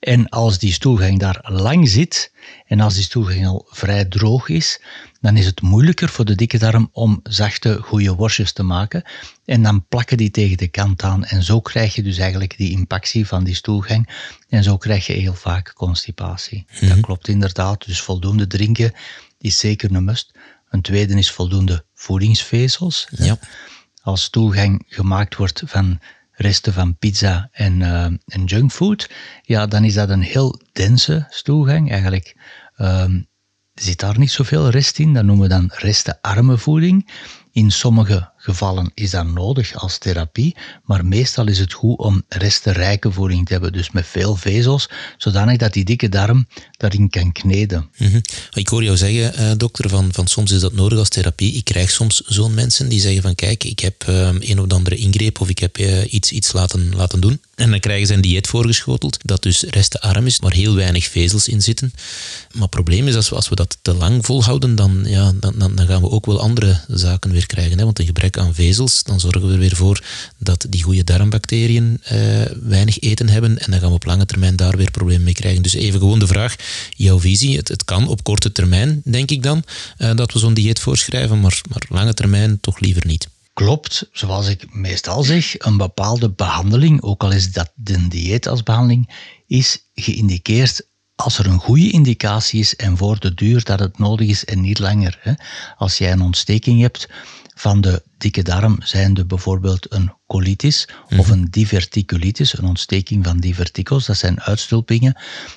En 0.00 0.28
als 0.28 0.58
die 0.58 0.72
stoelgang 0.72 1.18
daar 1.18 1.38
lang 1.42 1.88
zit 1.88 2.32
en 2.66 2.80
als 2.80 2.94
die 2.94 3.02
stoelgang 3.02 3.46
al 3.46 3.66
vrij 3.68 4.04
droog 4.04 4.48
is, 4.48 4.80
dan 5.20 5.36
is 5.36 5.46
het 5.46 5.60
moeilijker 5.60 6.08
voor 6.08 6.24
de 6.24 6.34
dikke 6.34 6.58
darm 6.58 6.88
om 6.92 7.20
zachte, 7.22 7.78
goede 7.82 8.14
worstjes 8.14 8.52
te 8.52 8.62
maken. 8.62 9.02
En 9.44 9.62
dan 9.62 9.86
plakken 9.88 10.16
die 10.16 10.30
tegen 10.30 10.56
de 10.56 10.68
kant 10.68 11.02
aan. 11.02 11.24
En 11.24 11.42
zo 11.42 11.60
krijg 11.60 11.94
je 11.94 12.02
dus 12.02 12.18
eigenlijk 12.18 12.56
die 12.56 12.70
impactie 12.70 13.26
van 13.26 13.44
die 13.44 13.54
stoelgang. 13.54 14.08
En 14.48 14.62
zo 14.62 14.76
krijg 14.76 15.06
je 15.06 15.12
heel 15.12 15.34
vaak 15.34 15.72
constipatie. 15.74 16.66
Dat 16.80 17.00
klopt 17.00 17.28
inderdaad. 17.28 17.86
Dus 17.86 18.00
voldoende 18.00 18.46
drinken 18.46 18.92
is 19.38 19.58
zeker 19.58 19.94
een 19.94 20.04
must. 20.04 20.32
Een 20.76 20.82
tweede 20.82 21.14
is 21.14 21.30
voldoende 21.30 21.84
voedingsvezels. 21.94 23.08
Ja. 23.10 23.38
Als 24.02 24.22
stoelgang 24.22 24.84
gemaakt 24.88 25.36
wordt 25.36 25.62
van 25.66 26.00
resten 26.32 26.72
van 26.72 26.96
pizza 26.96 27.48
en, 27.52 27.80
uh, 27.80 28.04
en 28.04 28.44
junkfood, 28.44 29.10
ja, 29.42 29.66
dan 29.66 29.84
is 29.84 29.94
dat 29.94 30.08
een 30.08 30.22
heel 30.22 30.60
dense 30.72 31.26
stoelgang. 31.30 31.90
Eigenlijk 31.90 32.36
um, 32.78 33.26
zit 33.74 34.00
daar 34.00 34.18
niet 34.18 34.30
zoveel 34.30 34.68
rest 34.68 34.98
in. 34.98 35.14
Dat 35.14 35.24
noemen 35.24 35.48
we 35.48 35.54
dan 35.54 35.70
restenarme 35.74 36.58
voeding. 36.58 37.10
In 37.56 37.70
sommige 37.70 38.30
gevallen 38.36 38.90
is 38.94 39.10
dat 39.10 39.26
nodig 39.26 39.74
als 39.74 39.98
therapie, 39.98 40.56
maar 40.84 41.04
meestal 41.04 41.46
is 41.48 41.58
het 41.58 41.72
goed 41.72 41.98
om 41.98 42.22
restenrijke 42.28 43.12
voeding 43.12 43.46
te 43.46 43.52
hebben, 43.52 43.72
dus 43.72 43.90
met 43.90 44.06
veel 44.06 44.36
vezels, 44.36 44.88
zodanig 45.16 45.56
dat 45.56 45.72
die 45.72 45.84
dikke 45.84 46.08
darm 46.08 46.46
daarin 46.70 47.10
kan 47.10 47.32
kneden. 47.32 47.90
Mhm. 47.98 48.20
Ik 48.52 48.68
hoor 48.68 48.84
jou 48.84 48.96
zeggen, 48.96 49.40
uh, 49.40 49.52
dokter, 49.56 49.88
van, 49.88 50.12
van 50.12 50.26
soms 50.26 50.52
is 50.52 50.60
dat 50.60 50.72
nodig 50.72 50.98
als 50.98 51.08
therapie. 51.08 51.52
Ik 51.52 51.64
krijg 51.64 51.90
soms 51.90 52.20
zo'n 52.26 52.54
mensen 52.54 52.88
die 52.88 53.00
zeggen 53.00 53.22
van 53.22 53.34
kijk, 53.34 53.64
ik 53.64 53.80
heb 53.80 54.04
uh, 54.08 54.28
een 54.38 54.60
of 54.60 54.72
andere 54.72 54.96
ingreep 54.96 55.40
of 55.40 55.48
ik 55.48 55.58
heb 55.58 55.78
uh, 55.78 56.12
iets, 56.12 56.32
iets 56.32 56.52
laten, 56.52 56.94
laten 56.94 57.20
doen. 57.20 57.40
En 57.56 57.70
dan 57.70 57.80
krijgen 57.80 58.06
ze 58.06 58.14
een 58.14 58.20
dieet 58.20 58.46
voorgeschoteld, 58.46 59.18
dat 59.22 59.42
dus 59.42 59.62
restenarm 59.62 60.26
is, 60.26 60.40
maar 60.40 60.52
heel 60.52 60.74
weinig 60.74 61.06
vezels 61.06 61.48
in 61.48 61.62
zitten. 61.62 61.92
Maar 62.52 62.62
het 62.62 62.70
probleem 62.70 63.08
is, 63.08 63.14
als 63.14 63.28
we, 63.28 63.34
als 63.34 63.48
we 63.48 63.54
dat 63.54 63.78
te 63.82 63.94
lang 63.94 64.26
volhouden, 64.26 64.74
dan, 64.74 65.02
ja, 65.06 65.32
dan, 65.40 65.54
dan, 65.58 65.74
dan 65.74 65.86
gaan 65.86 66.00
we 66.00 66.10
ook 66.10 66.26
wel 66.26 66.40
andere 66.40 66.80
zaken 66.88 67.30
weer 67.30 67.46
krijgen. 67.46 67.78
Hè? 67.78 67.84
Want 67.84 67.98
een 67.98 68.06
gebrek 68.06 68.38
aan 68.38 68.54
vezels, 68.54 69.02
dan 69.02 69.20
zorgen 69.20 69.46
we 69.46 69.52
er 69.52 69.58
weer 69.58 69.76
voor 69.76 70.02
dat 70.38 70.66
die 70.68 70.82
goede 70.82 71.04
darmbacteriën 71.04 72.00
uh, 72.12 72.18
weinig 72.62 73.00
eten 73.00 73.28
hebben 73.28 73.58
en 73.58 73.70
dan 73.70 73.80
gaan 73.80 73.88
we 73.88 73.94
op 73.94 74.04
lange 74.04 74.26
termijn 74.26 74.56
daar 74.56 74.76
weer 74.76 74.90
problemen 74.90 75.24
mee 75.24 75.34
krijgen. 75.34 75.62
Dus 75.62 75.74
even 75.74 76.00
gewoon 76.00 76.18
de 76.18 76.26
vraag, 76.26 76.56
jouw 76.90 77.20
visie, 77.20 77.56
het, 77.56 77.68
het 77.68 77.84
kan 77.84 78.08
op 78.08 78.22
korte 78.22 78.52
termijn, 78.52 79.00
denk 79.04 79.30
ik 79.30 79.42
dan, 79.42 79.62
uh, 79.98 80.14
dat 80.14 80.32
we 80.32 80.38
zo'n 80.38 80.54
dieet 80.54 80.80
voorschrijven, 80.80 81.40
maar, 81.40 81.60
maar 81.68 81.82
lange 81.88 82.14
termijn 82.14 82.60
toch 82.60 82.80
liever 82.80 83.06
niet. 83.06 83.28
Klopt, 83.56 84.08
zoals 84.12 84.48
ik 84.48 84.74
meestal 84.74 85.22
zeg, 85.22 85.54
een 85.58 85.76
bepaalde 85.76 86.30
behandeling, 86.30 87.02
ook 87.02 87.22
al 87.22 87.32
is 87.32 87.52
dat 87.52 87.72
de 87.74 88.08
dieet 88.08 88.48
als 88.48 88.62
behandeling, 88.62 89.10
is 89.46 89.90
geïndiceerd 89.94 90.88
als 91.14 91.38
er 91.38 91.46
een 91.46 91.58
goede 91.58 91.90
indicatie 91.90 92.60
is 92.60 92.76
en 92.76 92.96
voor 92.96 93.20
de 93.20 93.34
duur 93.34 93.64
dat 93.64 93.78
het 93.78 93.98
nodig 93.98 94.28
is 94.28 94.44
en 94.44 94.60
niet 94.60 94.78
langer. 94.78 95.36
Als 95.76 95.98
jij 95.98 96.12
een 96.12 96.22
ontsteking 96.22 96.80
hebt 96.80 97.08
van 97.54 97.80
de 97.80 98.02
dikke 98.18 98.42
darm, 98.42 98.76
zijnde 98.82 99.24
bijvoorbeeld 99.24 99.92
een 99.92 100.12
colitis 100.26 100.88
of 101.16 101.28
een 101.28 101.44
diverticulitis, 101.50 102.58
een 102.58 102.64
ontsteking 102.64 103.24
van 103.24 103.38
divertikels, 103.38 104.06
dat 104.06 104.16
zijn 104.16 104.40
uitstulpingen, 104.40 105.16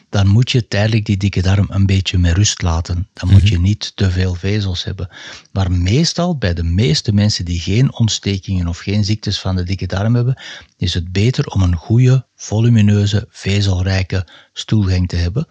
dan 0.10 0.28
moet 0.28 0.51
je 0.51 0.68
tijdelijk 0.68 1.06
die 1.06 1.18
dikke 1.18 1.42
darm 1.42 1.66
een 1.70 1.86
beetje 1.86 2.18
met 2.18 2.36
rust 2.36 2.62
laten. 2.62 3.08
Dan 3.13 3.30
moet 3.32 3.48
je 3.48 3.60
niet 3.60 3.92
te 3.96 4.12
veel 4.12 4.36
vezels 4.36 4.84
hebben. 4.84 5.10
Maar 5.51 5.72
meestal, 5.72 6.38
bij 6.38 6.54
de 6.54 6.63
meeste 6.63 7.13
mensen 7.13 7.46
die 7.46 7.60
geen 7.60 7.94
ontstekingen 7.94 8.68
of 8.68 8.78
geen 8.78 9.06
ziektes 9.06 9.39
van 9.39 9.56
de 9.56 9.63
dikke 9.63 9.86
darm 9.86 10.16
hebben, 10.16 10.42
is 10.78 10.94
het 10.94 11.12
beter 11.12 11.46
om 11.46 11.62
een 11.62 11.75
goede, 11.75 12.28
volumineuze, 12.36 13.28
vezelrijke 13.30 14.28
stoelgang 14.54 15.08
te 15.08 15.16
hebben. 15.16 15.48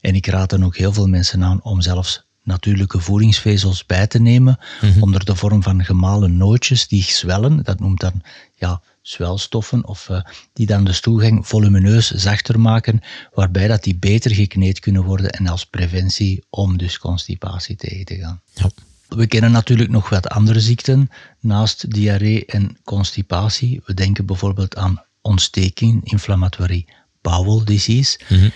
En 0.00 0.14
ik 0.14 0.26
raad 0.26 0.50
dan 0.50 0.64
ook 0.64 0.76
heel 0.76 0.92
veel 0.92 1.08
mensen 1.08 1.44
aan 1.44 1.62
om 1.62 1.80
zelfs 1.80 2.27
natuurlijke 2.48 3.00
voedingsvezels 3.00 3.86
bij 3.86 4.06
te 4.06 4.20
nemen 4.20 4.58
onder 5.00 5.24
de 5.24 5.34
vorm 5.34 5.62
van 5.62 5.84
gemalen 5.84 6.36
nootjes 6.36 6.88
die 6.88 7.02
zwellen. 7.02 7.62
Dat 7.62 7.80
noemt 7.80 8.00
dan 8.00 8.22
ja, 8.54 8.80
zwelstoffen 9.02 9.86
of 9.86 10.08
uh, 10.08 10.20
die 10.52 10.66
dan 10.66 10.84
de 10.84 10.92
stoelgang 10.92 11.46
volumineus 11.46 12.10
zachter 12.10 12.60
maken, 12.60 13.00
waarbij 13.34 13.68
dat 13.68 13.82
die 13.82 13.96
beter 13.96 14.34
gekneed 14.34 14.80
kunnen 14.80 15.04
worden 15.04 15.30
en 15.30 15.46
als 15.46 15.66
preventie 15.66 16.44
om 16.50 16.78
dus 16.78 16.98
constipatie 16.98 17.76
tegen 17.76 18.04
te 18.04 18.16
gaan. 18.16 18.40
Ja. 18.54 18.70
We 19.08 19.26
kennen 19.26 19.50
natuurlijk 19.50 19.90
nog 19.90 20.08
wat 20.08 20.28
andere 20.28 20.60
ziekten 20.60 21.10
naast 21.40 21.90
diarree 21.90 22.46
en 22.46 22.76
constipatie. 22.84 23.80
We 23.84 23.94
denken 23.94 24.26
bijvoorbeeld 24.26 24.76
aan 24.76 25.04
ontsteking, 25.20 26.10
inflammatorie 26.10 26.86
bowel 27.28 27.64
disease. 27.64 28.18
Mm 28.28 28.52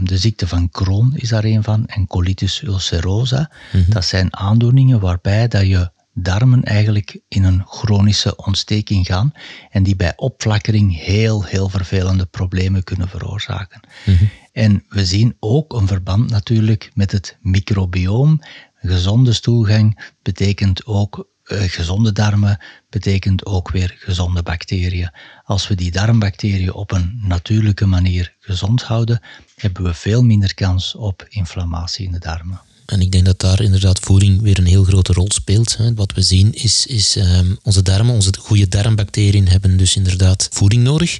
de 0.00 0.18
ziekte 0.18 0.48
van 0.48 0.70
Crohn 0.70 1.12
is 1.14 1.28
daar 1.28 1.44
een 1.44 1.62
van 1.62 1.86
en 1.86 2.06
colitis 2.06 2.62
ulcerosa. 2.62 3.50
Mhm. 3.72 3.90
Dat 3.90 4.04
zijn 4.04 4.36
aandoeningen 4.36 5.00
waarbij 5.00 5.48
dat 5.48 5.66
je 5.66 5.90
darmen 6.14 6.62
eigenlijk 6.64 7.20
in 7.28 7.44
een 7.44 7.62
chronische 7.66 8.36
ontsteking 8.36 9.06
gaan 9.06 9.32
en 9.70 9.82
die 9.82 9.96
bij 9.96 10.12
opflakkering 10.16 10.96
heel, 10.96 11.44
heel 11.44 11.68
vervelende 11.68 12.26
problemen 12.26 12.84
kunnen 12.84 13.08
veroorzaken. 13.08 13.80
Mhm. 14.04 14.24
En 14.52 14.84
we 14.88 15.06
zien 15.06 15.36
ook 15.40 15.72
een 15.72 15.86
verband 15.86 16.30
natuurlijk 16.30 16.90
met 16.94 17.12
het 17.12 17.36
microbioom. 17.40 18.40
Een 18.80 18.90
gezonde 18.90 19.32
stoelgang 19.32 20.12
betekent 20.22 20.86
ook 20.86 21.28
gezonde 21.48 22.12
darmen 22.12 22.58
betekent 22.90 23.46
ook 23.46 23.70
weer 23.70 23.94
gezonde 23.98 24.42
bacteriën. 24.42 25.10
Als 25.44 25.68
we 25.68 25.74
die 25.74 25.90
darmbacteriën 25.90 26.72
op 26.72 26.92
een 26.92 27.20
natuurlijke 27.22 27.86
manier 27.86 28.34
gezond 28.38 28.82
houden, 28.82 29.20
hebben 29.56 29.82
we 29.82 29.94
veel 29.94 30.22
minder 30.22 30.54
kans 30.54 30.94
op 30.94 31.26
inflammatie 31.28 32.06
in 32.06 32.12
de 32.12 32.18
darmen. 32.18 32.60
En 32.88 33.00
ik 33.00 33.12
denk 33.12 33.24
dat 33.24 33.40
daar 33.40 33.60
inderdaad 33.60 33.98
voeding 33.98 34.42
weer 34.42 34.58
een 34.58 34.66
heel 34.66 34.84
grote 34.84 35.12
rol 35.12 35.30
speelt. 35.32 35.76
Wat 35.94 36.12
we 36.12 36.22
zien 36.22 36.54
is, 36.54 36.86
is 36.86 37.16
um, 37.16 37.58
onze 37.62 37.82
darmen, 37.82 38.14
onze 38.14 38.32
goede 38.38 38.68
darmbacteriën 38.68 39.48
hebben 39.48 39.76
dus 39.76 39.96
inderdaad 39.96 40.48
voeding 40.52 40.82
nodig. 40.82 41.18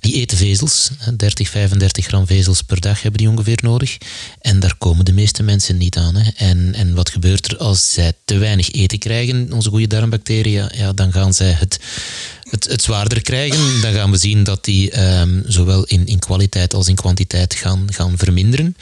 Die 0.00 0.14
eten 0.14 0.36
vezels, 0.36 0.90
30, 1.16 1.48
35 1.48 2.06
gram 2.06 2.26
vezels 2.26 2.62
per 2.62 2.80
dag 2.80 3.02
hebben 3.02 3.20
die 3.20 3.30
ongeveer 3.30 3.58
nodig. 3.62 3.98
En 4.40 4.60
daar 4.60 4.76
komen 4.78 5.04
de 5.04 5.12
meeste 5.12 5.42
mensen 5.42 5.76
niet 5.76 5.96
aan. 5.96 6.14
Hè. 6.14 6.30
En, 6.36 6.74
en 6.74 6.94
wat 6.94 7.10
gebeurt 7.10 7.52
er 7.52 7.58
als 7.58 7.92
zij 7.92 8.12
te 8.24 8.38
weinig 8.38 8.70
eten 8.70 8.98
krijgen, 8.98 9.52
onze 9.52 9.68
goede 9.68 9.86
darmbacteriën? 9.86 10.68
Ja, 10.74 10.92
dan 10.92 11.12
gaan 11.12 11.34
zij 11.34 11.52
het 11.52 11.78
het, 12.50 12.68
het 12.68 12.82
zwaarder 12.82 13.22
krijgen, 13.22 13.80
dan 13.80 13.92
gaan 13.92 14.10
we 14.10 14.16
zien 14.16 14.44
dat 14.44 14.64
die 14.64 15.00
um, 15.20 15.42
zowel 15.46 15.84
in, 15.84 16.06
in 16.06 16.18
kwaliteit 16.18 16.74
als 16.74 16.88
in 16.88 16.94
kwantiteit 16.94 17.54
gaan, 17.54 17.86
gaan 17.92 18.18
verminderen 18.18 18.76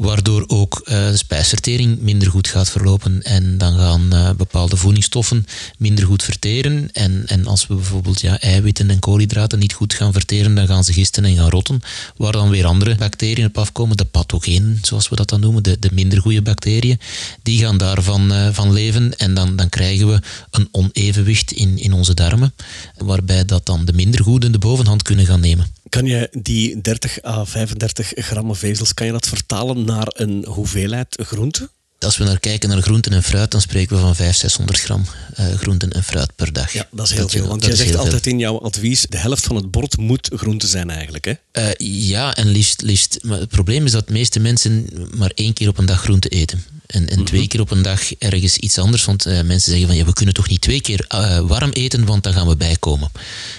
waardoor 0.00 0.44
ook 0.46 0.80
uh, 0.84 1.10
de 1.10 1.16
spijsvertering 1.16 2.00
minder 2.00 2.30
goed 2.30 2.48
gaat 2.48 2.70
verlopen 2.70 3.22
en 3.22 3.58
dan 3.58 3.78
gaan 3.78 4.08
uh, 4.12 4.30
bepaalde 4.30 4.76
voedingsstoffen 4.76 5.46
minder 5.78 6.06
goed 6.06 6.22
verteren. 6.22 6.92
En, 6.92 7.22
en 7.26 7.46
als 7.46 7.66
we 7.66 7.74
bijvoorbeeld 7.74 8.20
ja, 8.20 8.40
eiwitten 8.40 8.90
en 8.90 8.98
koolhydraten 8.98 9.58
niet 9.58 9.72
goed 9.72 9.94
gaan 9.94 10.12
verteren, 10.12 10.54
dan 10.54 10.66
gaan 10.66 10.84
ze 10.84 10.92
gisten 10.92 11.24
en 11.24 11.36
gaan 11.36 11.48
rotten, 11.48 11.80
waar 12.16 12.32
dan 12.32 12.50
weer 12.50 12.66
andere 12.66 12.94
bacteriën 12.94 13.46
op 13.46 13.58
afkomen, 13.58 13.96
de 13.96 14.04
pathogenen, 14.04 14.78
zoals 14.82 15.08
we 15.08 15.16
dat 15.16 15.28
dan 15.28 15.40
noemen, 15.40 15.62
de, 15.62 15.78
de 15.78 15.90
minder 15.92 16.20
goede 16.20 16.42
bacteriën, 16.42 16.98
die 17.42 17.58
gaan 17.58 17.78
daarvan 17.78 18.32
uh, 18.32 18.48
van 18.52 18.72
leven 18.72 19.16
en 19.18 19.34
dan, 19.34 19.56
dan 19.56 19.68
krijgen 19.68 20.08
we 20.08 20.20
een 20.50 20.68
onevenwicht 20.70 21.52
in, 21.52 21.78
in 21.78 21.92
onze 21.92 22.14
darmen, 22.14 22.54
waarbij 22.96 23.44
dat 23.44 23.66
dan 23.66 23.84
de 23.84 23.92
minder 23.92 24.22
goede 24.22 24.50
de 24.50 24.58
bovenhand 24.58 25.02
kunnen 25.02 25.26
gaan 25.26 25.40
nemen. 25.40 25.79
Kan 25.90 26.06
je 26.06 26.28
die 26.32 26.80
30 26.80 27.24
à 27.24 27.44
35 27.44 28.12
gram 28.14 28.54
vezels, 28.54 28.94
kan 28.94 29.06
je 29.06 29.12
dat 29.12 29.28
vertalen 29.28 29.84
naar 29.84 30.06
een 30.12 30.44
hoeveelheid 30.46 31.18
groente? 31.22 31.70
Als 31.98 32.16
we 32.16 32.24
naar 32.24 32.40
kijken 32.40 32.68
naar 32.68 32.82
groenten 32.82 33.12
en 33.12 33.22
fruit, 33.22 33.50
dan 33.50 33.60
spreken 33.60 33.96
we 33.96 34.02
van 34.02 34.14
500, 34.16 34.38
600 34.38 34.80
gram 34.80 35.04
uh, 35.40 35.58
groenten 35.58 35.92
en 35.92 36.04
fruit 36.04 36.34
per 36.36 36.52
dag. 36.52 36.72
Ja, 36.72 36.88
dat 36.90 37.06
is 37.06 37.14
heel 37.14 37.28
veel. 37.28 37.46
Want 37.46 37.64
je 37.64 37.76
zegt 37.76 37.96
altijd 37.96 38.26
in 38.26 38.38
jouw 38.38 38.58
advies, 38.60 39.06
de 39.08 39.18
helft 39.18 39.44
van 39.44 39.56
het 39.56 39.70
bord 39.70 39.96
moet 39.96 40.30
groente 40.34 40.66
zijn 40.66 40.90
eigenlijk. 40.90 41.24
Hè? 41.24 41.62
Uh, 41.62 42.08
ja, 42.08 42.34
en 42.34 42.48
liefst, 42.48 42.82
liefst. 42.82 43.18
Maar 43.22 43.38
het 43.38 43.48
probleem 43.48 43.84
is 43.84 43.92
dat 43.92 44.06
de 44.06 44.12
meeste 44.12 44.40
mensen 44.40 44.88
maar 45.16 45.32
één 45.34 45.52
keer 45.52 45.68
op 45.68 45.78
een 45.78 45.86
dag 45.86 46.02
groente 46.02 46.28
eten. 46.28 46.64
En, 46.90 47.08
en 47.08 47.24
twee 47.24 47.40
mhm. 47.40 47.48
keer 47.48 47.60
op 47.60 47.70
een 47.70 47.82
dag 47.82 48.14
ergens 48.14 48.56
iets 48.56 48.78
anders. 48.78 49.04
Want 49.04 49.26
uh, 49.26 49.32
mensen 49.32 49.70
zeggen 49.70 49.88
van 49.88 49.96
ja, 49.96 50.04
we 50.04 50.12
kunnen 50.12 50.34
toch 50.34 50.48
niet 50.48 50.60
twee 50.60 50.80
keer 50.80 51.04
warm 51.46 51.70
eten, 51.70 52.04
want 52.04 52.22
dan 52.22 52.32
gaan 52.32 52.48
we 52.48 52.56
bijkomen. 52.56 53.10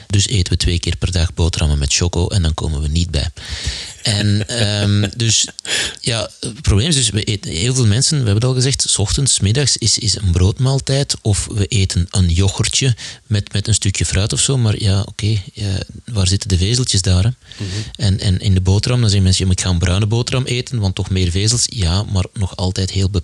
Dus 0.08 0.28
eten 0.28 0.54
we 0.54 0.60
twee 0.60 0.80
keer 0.80 0.96
per 0.96 1.12
dag 1.12 1.34
boterhammen 1.34 1.80
met 1.80 1.94
choco 1.94 2.28
en 2.28 2.42
dan 2.42 2.54
komen 2.54 2.82
we 2.82 2.88
niet 2.88 3.12
bij. 3.12 3.30
En 4.04 4.62
um, 4.84 5.10
dus 5.16 5.48
ja, 6.02 6.30
het 6.40 6.62
probleem 6.62 6.88
is 6.88 6.96
dus, 6.96 7.10
we 7.10 7.24
eten, 7.24 7.52
heel 7.52 7.74
veel 7.74 7.86
mensen, 7.86 8.18
we 8.18 8.24
hebben 8.24 8.36
het 8.36 8.44
al 8.44 8.54
gezegd, 8.54 8.86
s 8.90 8.98
ochtends, 8.98 9.40
middags 9.40 9.78
is, 9.78 9.98
is 9.98 10.16
een 10.16 10.32
broodmaaltijd 10.32 11.16
of 11.22 11.48
we 11.54 11.66
eten 11.66 12.08
een 12.10 12.30
yoghurtje 12.30 12.96
met, 13.28 13.54
met 13.54 13.68
een 13.68 13.74
stukje 13.74 14.06
fruit 14.06 14.34
of 14.34 14.40
zo. 14.40 14.58
Maar 14.58 14.82
ja, 14.82 15.02
oké, 15.02 15.42
ja, 15.54 15.78
waar 16.06 16.28
zitten 16.28 16.50
de 16.50 16.58
vezeltjes 16.58 17.02
daar? 17.02 17.24
Hè? 17.24 17.30
Mhm. 17.30 17.70
en, 17.96 18.20
en 18.20 18.40
in 18.40 18.54
de 18.54 18.62
boterham, 18.62 19.00
dan 19.02 19.10
zeggen 19.10 19.26
mensen, 19.28 19.46
ja, 19.46 19.52
ik 19.52 19.62
ga 19.62 19.70
een 19.70 19.80
bruine 19.80 20.06
boterham 20.06 20.46
eten, 20.46 20.80
want 20.80 20.96
toch 20.96 21.10
meer 21.10 21.32
vezels. 21.32 21.66
Ja, 21.70 22.04
maar 22.04 22.26
nog 22.34 22.56
altijd 22.56 22.92
heel 22.92 23.10
beperkt. 23.10 23.21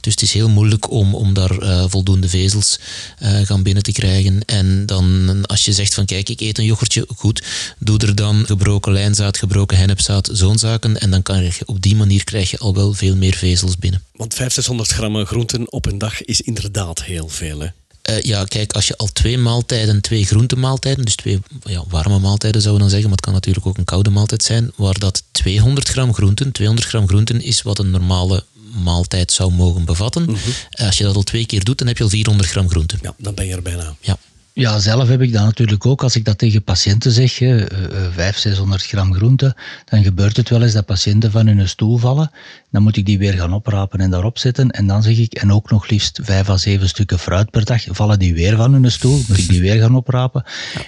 Dus 0.00 0.12
het 0.12 0.22
is 0.22 0.32
heel 0.32 0.48
moeilijk 0.48 0.90
om, 0.90 1.14
om 1.14 1.34
daar 1.34 1.62
uh, 1.62 1.84
voldoende 1.88 2.28
vezels 2.28 2.78
uh, 3.22 3.40
gaan 3.40 3.62
binnen 3.62 3.82
te 3.82 3.92
krijgen. 3.92 4.44
En 4.44 4.86
dan, 4.86 5.38
als 5.46 5.64
je 5.64 5.72
zegt 5.72 5.94
van, 5.94 6.04
kijk, 6.04 6.28
ik 6.28 6.40
eet 6.40 6.58
een 6.58 6.64
yoghurtje, 6.64 7.06
goed, 7.16 7.42
doe 7.78 7.98
er 7.98 8.14
dan 8.14 8.46
gebroken 8.46 8.92
lijnzaad, 8.92 9.38
gebroken 9.38 9.76
hennepzaad, 9.76 10.28
zo'n 10.32 10.58
zaken. 10.58 11.00
En 11.00 11.10
dan 11.10 11.22
kan 11.22 11.42
je, 11.42 11.50
op 11.64 11.82
die 11.82 11.96
manier 11.96 12.24
krijg 12.24 12.50
je 12.50 12.58
al 12.58 12.74
wel 12.74 12.92
veel 12.92 13.16
meer 13.16 13.34
vezels 13.34 13.78
binnen. 13.78 14.02
Want 14.12 14.34
500, 14.34 14.54
600 14.54 14.90
gram 14.90 15.26
groenten 15.26 15.72
op 15.72 15.86
een 15.86 15.98
dag 15.98 16.22
is 16.22 16.40
inderdaad 16.40 17.02
heel 17.02 17.28
veel. 17.28 17.60
Hè? 17.60 17.68
Uh, 18.10 18.20
ja, 18.20 18.44
kijk, 18.44 18.72
als 18.72 18.86
je 18.86 18.96
al 18.96 19.06
twee 19.12 19.38
maaltijden, 19.38 20.00
twee 20.00 20.24
groentemaaltijden, 20.24 21.04
dus 21.04 21.14
twee 21.14 21.40
ja, 21.62 21.84
warme 21.88 22.18
maaltijden 22.18 22.62
zouden 22.62 22.84
we 22.84 22.90
dan 22.90 23.00
zeggen, 23.00 23.08
maar 23.08 23.16
het 23.16 23.24
kan 23.24 23.34
natuurlijk 23.34 23.66
ook 23.66 23.78
een 23.78 23.84
koude 23.84 24.10
maaltijd 24.10 24.42
zijn, 24.42 24.72
waar 24.76 24.98
dat 24.98 25.22
200 25.30 25.88
gram 25.88 26.14
groenten, 26.14 26.52
200 26.52 26.88
gram 26.88 27.08
groenten 27.08 27.42
is 27.42 27.62
wat 27.62 27.78
een 27.78 27.90
normale 27.90 28.44
maaltijd 28.82 29.32
zou 29.32 29.52
mogen 29.52 29.84
bevatten. 29.84 30.22
Mhm. 30.22 30.38
Als 30.70 30.98
je 30.98 31.04
dat 31.04 31.16
al 31.16 31.22
twee 31.22 31.46
keer 31.46 31.64
doet, 31.64 31.78
dan 31.78 31.86
heb 31.86 31.96
je 31.96 32.04
al 32.04 32.10
400 32.10 32.48
gram 32.48 32.68
groenten. 32.68 32.98
Ja, 33.02 33.14
dan 33.18 33.34
ben 33.34 33.46
je 33.46 33.54
er 33.54 33.62
bijna. 33.62 33.94
Ja. 34.00 34.18
Ja, 34.56 34.78
zelf 34.78 35.08
heb 35.08 35.20
ik 35.20 35.32
dat 35.32 35.44
natuurlijk 35.44 35.86
ook. 35.86 36.02
Als 36.02 36.16
ik 36.16 36.24
dat 36.24 36.38
tegen 36.38 36.62
patiënten 36.62 37.12
zeg, 37.12 37.38
hè, 37.38 37.66
500, 37.66 38.38
600 38.38 38.84
gram 38.86 39.14
groente, 39.14 39.56
dan 39.84 40.02
gebeurt 40.02 40.36
het 40.36 40.48
wel 40.48 40.62
eens 40.62 40.72
dat 40.72 40.86
patiënten 40.86 41.30
van 41.30 41.46
hun 41.46 41.68
stoel 41.68 41.96
vallen. 41.96 42.30
Dan 42.70 42.82
moet 42.82 42.96
ik 42.96 43.06
die 43.06 43.18
weer 43.18 43.32
gaan 43.32 43.52
oprapen 43.52 44.00
en 44.00 44.10
daarop 44.10 44.38
zetten. 44.38 44.70
En 44.70 44.86
dan 44.86 45.02
zeg 45.02 45.18
ik, 45.18 45.34
en 45.34 45.52
ook 45.52 45.70
nog 45.70 45.88
liefst 45.88 46.18
5 46.22 46.48
à 46.48 46.56
7 46.56 46.88
stukken 46.88 47.18
fruit 47.18 47.50
per 47.50 47.64
dag, 47.64 47.84
vallen 47.88 48.18
die 48.18 48.34
weer 48.34 48.56
van 48.56 48.72
hun 48.72 48.90
stoel, 48.90 49.22
moet 49.28 49.38
ik 49.38 49.48
die 49.48 49.60
weer 49.60 49.80
gaan 49.80 49.96
oprapen. 49.96 50.44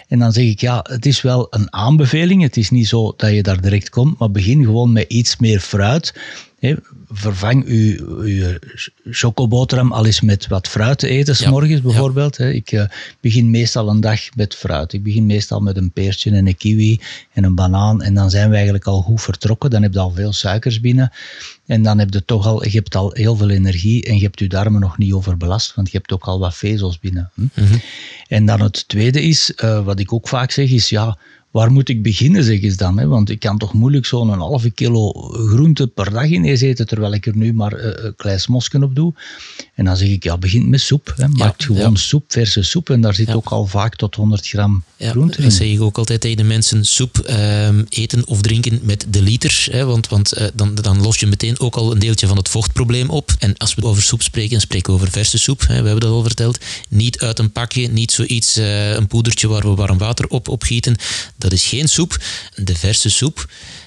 En 0.09 0.19
dan 0.19 0.33
zeg 0.33 0.45
ik, 0.45 0.61
ja, 0.61 0.85
het 0.89 1.07
is 1.07 1.23
wel 1.23 1.47
een 1.51 1.73
aanbeveling. 1.73 2.43
Het 2.43 2.57
is 2.57 2.71
niet 2.71 2.89
zo 2.89 3.15
dat 3.17 3.31
je 3.31 3.43
daar 3.43 3.61
direct 3.61 3.89
komt, 3.89 4.19
maar 4.19 4.31
begin 4.31 4.65
gewoon 4.65 4.93
met 4.93 5.09
iets 5.09 5.37
meer 5.37 5.61
fruit 5.61 6.15
vervang 7.09 7.65
uw, 7.65 8.21
uw 8.21 8.59
chocoboterham 9.11 9.93
al 9.93 10.07
eens 10.07 10.21
met 10.21 10.47
wat 10.47 10.69
fruit 10.69 10.99
te 10.99 11.09
eten, 11.09 11.37
s 11.37 11.47
morgens 11.47 11.81
bijvoorbeeld. 11.81 12.39
Ik 12.39 12.73
uh, 12.73 12.85
begin 13.21 13.51
meestal 13.51 13.89
een 13.89 14.01
dag 14.01 14.21
met 14.35 14.55
fruit. 14.55 14.93
Ik 14.93 15.03
begin 15.03 15.27
meestal 15.27 15.61
met 15.61 15.77
een 15.77 15.91
peertje 15.91 16.31
en 16.31 16.47
een 16.47 16.57
kiwi 16.57 17.01
en 17.33 17.45
een 17.45 17.55
banaan. 17.55 18.03
En 18.03 18.15
dan 18.15 18.31
zijn 18.31 18.49
we 18.49 18.55
eigenlijk 18.55 18.87
al 18.87 19.03
goed 19.03 19.23
vertrokken. 19.23 19.71
Dan 19.71 19.83
heb 19.83 19.93
je 19.93 19.99
al 19.99 20.11
veel 20.11 20.33
suikers 20.33 20.81
binnen. 20.81 21.13
En 21.67 21.83
dan 21.83 21.99
heb 21.99 22.13
je 22.13 22.25
toch 22.25 22.47
al, 22.47 22.65
je 22.65 22.71
hebt 22.71 22.95
al 22.95 23.11
heel 23.13 23.37
veel 23.37 23.51
energie 23.51 24.05
en 24.05 24.17
je 24.17 24.23
hebt 24.23 24.39
je 24.39 24.49
darmen 24.49 24.81
nog 24.81 24.99
niet 24.99 25.13
overbelast, 25.13 25.75
want 25.75 25.91
je 25.91 25.97
hebt 25.97 26.13
ook 26.13 26.25
al 26.25 26.39
wat 26.39 26.57
vezels 26.57 26.99
binnen. 26.99 27.31
Hm? 27.35 27.43
Mhm. 27.55 27.77
En 28.29 28.47
dan 28.47 28.61
het 28.61 28.89
tweede 28.89 29.23
is, 29.23 29.53
uh, 29.57 29.85
wat 29.85 30.01
ik 30.01 30.13
ook 30.13 30.29
vaak 30.29 30.51
zeg, 30.51 30.71
is 30.71 30.89
ja, 30.89 31.19
waar 31.57 31.73
moet 31.73 31.89
ik 31.89 32.03
beginnen, 32.03 32.45
zeggen 32.45 32.71
ze 32.71 32.77
dan? 32.77 32.99
Hè? 32.99 33.07
Want 33.07 33.31
ik 33.31 33.41
kan 33.41 33.59
toch 33.59 33.73
moeilijk 33.73 34.07
zo'n 34.07 34.29
halve 34.29 34.71
kilo 34.71 35.13
groente 35.31 35.87
per 35.87 36.11
dag 36.11 36.27
ineens 36.27 36.61
eten, 36.61 36.87
terwijl 36.87 37.13
ik 37.13 37.27
er 37.27 37.37
nu 37.37 37.53
maar 37.53 37.73
uh, 37.73 37.85
een 37.95 38.15
klein 38.17 38.41
smosken 38.41 38.83
op 38.83 38.95
doe. 38.95 39.15
En 39.75 39.85
dan 39.85 39.97
zeg 39.97 40.09
ik, 40.09 40.23
ja, 40.23 40.39
begin 40.39 40.71
met 40.71 40.81
soep. 40.81 41.15
Hè. 41.17 41.29
Maak 41.29 41.63
gewoon 41.63 41.97
soep, 41.97 42.25
verse 42.29 42.63
soep. 42.63 42.91
En 42.91 43.01
daar 43.01 43.15
zit 43.15 43.35
ook 43.35 43.49
al 43.49 43.67
vaak 43.67 43.97
tot 43.97 44.15
100 44.15 44.49
gram 44.49 44.83
groente 44.99 45.39
in. 45.39 45.43
Dat 45.43 45.53
zeg 45.53 45.69
ik 45.69 45.81
ook 45.81 45.99
altijd 45.99 46.21
tegen 46.21 46.37
de 46.37 46.43
mensen. 46.43 46.85
Soep 46.85 47.19
ehm, 47.19 47.85
eten 47.89 48.27
of 48.27 48.41
drinken 48.41 48.81
met 48.83 49.07
de 49.09 49.23
liter. 49.23 49.67
Hè, 49.71 49.85
want 49.85 50.09
want 50.09 50.39
uh, 50.39 50.47
dan, 50.55 50.75
dan 50.75 51.03
los 51.03 51.21
je 51.21 51.27
meteen 51.27 51.61
ook 51.61 51.77
al 51.77 51.93
een 51.93 51.99
deeltje 51.99 52.27
van 52.27 52.37
het 52.37 52.49
vochtprobleem 52.49 53.11
op. 53.11 53.35
En 53.39 53.57
als 53.57 53.75
we 53.75 53.85
over 53.85 54.03
soep 54.03 54.23
spreken, 54.23 54.61
spreken 54.61 54.93
we 54.93 54.99
over 54.99 55.11
verse 55.11 55.39
soep. 55.39 55.61
Hè, 55.61 55.67
we 55.67 55.89
hebben 55.89 56.01
dat 56.01 56.11
al 56.11 56.23
verteld. 56.23 56.59
Niet 56.89 57.19
uit 57.19 57.39
een 57.39 57.53
pakje, 57.53 57.89
niet 57.89 58.13
zoiets, 58.13 58.57
een 58.57 59.07
poedertje 59.07 59.49
waar 59.49 59.63
we 59.63 59.75
warm 59.75 59.99
water 59.99 60.27
op 60.27 60.49
opgieten. 60.49 60.97
Dat 61.37 61.46
is 61.53 61.65
geen 61.65 61.89
soep. 61.89 62.19
De 62.55 62.75
verse 62.75 63.11
soep 63.11 63.47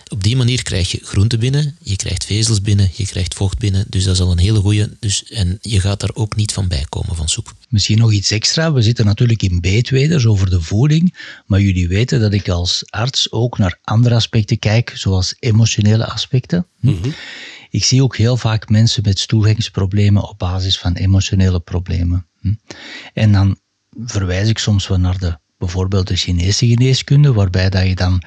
op 0.09 0.23
die 0.23 0.35
manier 0.35 0.63
krijg 0.63 0.91
je 0.91 0.99
groente 1.03 1.37
binnen, 1.37 1.77
je 1.81 1.95
krijgt 1.95 2.25
vezels 2.25 2.61
binnen, 2.61 2.91
je 2.93 3.05
krijgt 3.05 3.33
vocht 3.33 3.57
binnen. 3.57 3.85
Dus 3.89 4.03
dat 4.03 4.13
is 4.13 4.21
al 4.21 4.31
een 4.31 4.37
hele 4.37 4.59
goede. 4.59 4.95
Dus, 4.99 5.23
en 5.23 5.57
je 5.61 5.79
gaat 5.79 5.99
daar 5.99 6.11
ook 6.13 6.35
niet 6.35 6.53
van 6.53 6.67
bij 6.67 6.85
komen 6.89 7.15
van 7.15 7.29
soep. 7.29 7.53
Misschien 7.69 7.97
nog 7.97 8.11
iets 8.11 8.31
extra. 8.31 8.73
We 8.73 8.81
zitten 8.81 9.05
natuurlijk 9.05 9.41
in 9.41 9.61
beetweders 9.61 10.25
over 10.25 10.49
de 10.49 10.61
voeding. 10.61 11.15
Maar 11.45 11.61
jullie 11.61 11.87
weten 11.87 12.19
dat 12.19 12.33
ik 12.33 12.49
als 12.49 12.83
arts 12.89 13.31
ook 13.31 13.57
naar 13.57 13.79
andere 13.83 14.15
aspecten 14.15 14.59
kijk, 14.59 14.91
zoals 14.95 15.35
emotionele 15.39 16.05
aspecten. 16.05 16.65
Mhm. 16.79 17.09
Ik 17.69 17.83
zie 17.83 18.03
ook 18.03 18.17
heel 18.17 18.37
vaak 18.37 18.69
mensen 18.69 19.03
met 19.03 19.27
toegangsproblemen 19.27 20.29
op 20.29 20.37
basis 20.39 20.79
van 20.79 20.93
emotionele 20.93 21.59
problemen. 21.59 22.27
En 23.13 23.31
dan 23.31 23.59
verwijs 24.05 24.49
ik 24.49 24.57
soms 24.57 24.87
wel 24.87 24.99
naar 24.99 25.17
de, 25.17 25.37
bijvoorbeeld 25.59 26.07
de 26.07 26.15
Chinese 26.15 26.67
geneeskunde, 26.67 27.33
waarbij 27.33 27.69
dat 27.69 27.87
je 27.87 27.95
dan 27.95 28.23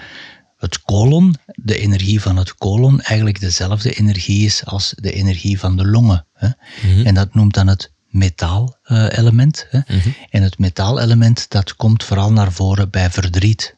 het 0.57 0.83
kolon, 0.83 1.37
de 1.55 1.79
energie 1.79 2.21
van 2.21 2.37
het 2.37 2.55
kolon, 2.55 3.01
eigenlijk 3.01 3.41
dezelfde 3.41 3.93
energie 3.93 4.45
is 4.45 4.65
als 4.65 4.95
de 4.97 5.13
energie 5.13 5.59
van 5.59 5.77
de 5.77 5.87
longen. 5.87 6.27
Hè? 6.33 6.49
Mhm. 6.83 7.07
En 7.07 7.15
dat 7.15 7.35
noemt 7.35 7.55
dan 7.55 7.67
het 7.67 7.93
metaalelement. 8.13 9.67
Uh, 9.73 9.81
mm 9.89 10.15
En 10.31 10.43
het 10.43 10.59
metaalelement 10.59 11.51
dat 11.51 11.77
komt 11.77 12.05
vooral 12.05 12.33
naar 12.33 12.53
voren 12.53 12.91
bij 12.91 13.11
verdriet. 13.11 13.77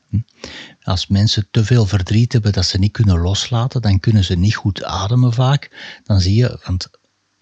Als 0.83 1.07
mensen 1.07 1.49
te 1.51 1.65
veel 1.65 1.87
verdriet 1.87 2.33
hebben 2.33 2.53
dat 2.53 2.67
ze 2.67 2.79
niet 2.79 2.93
kunnen 2.93 3.19
loslaten, 3.19 3.83
dan 3.83 4.01
kunnen 4.01 4.25
ze 4.25 4.35
niet 4.35 4.55
goed 4.55 4.85
ademen 4.85 5.33
vaak. 5.33 5.71
Dan 6.05 6.21
zie 6.21 6.35
je, 6.35 6.61
want 6.65 6.89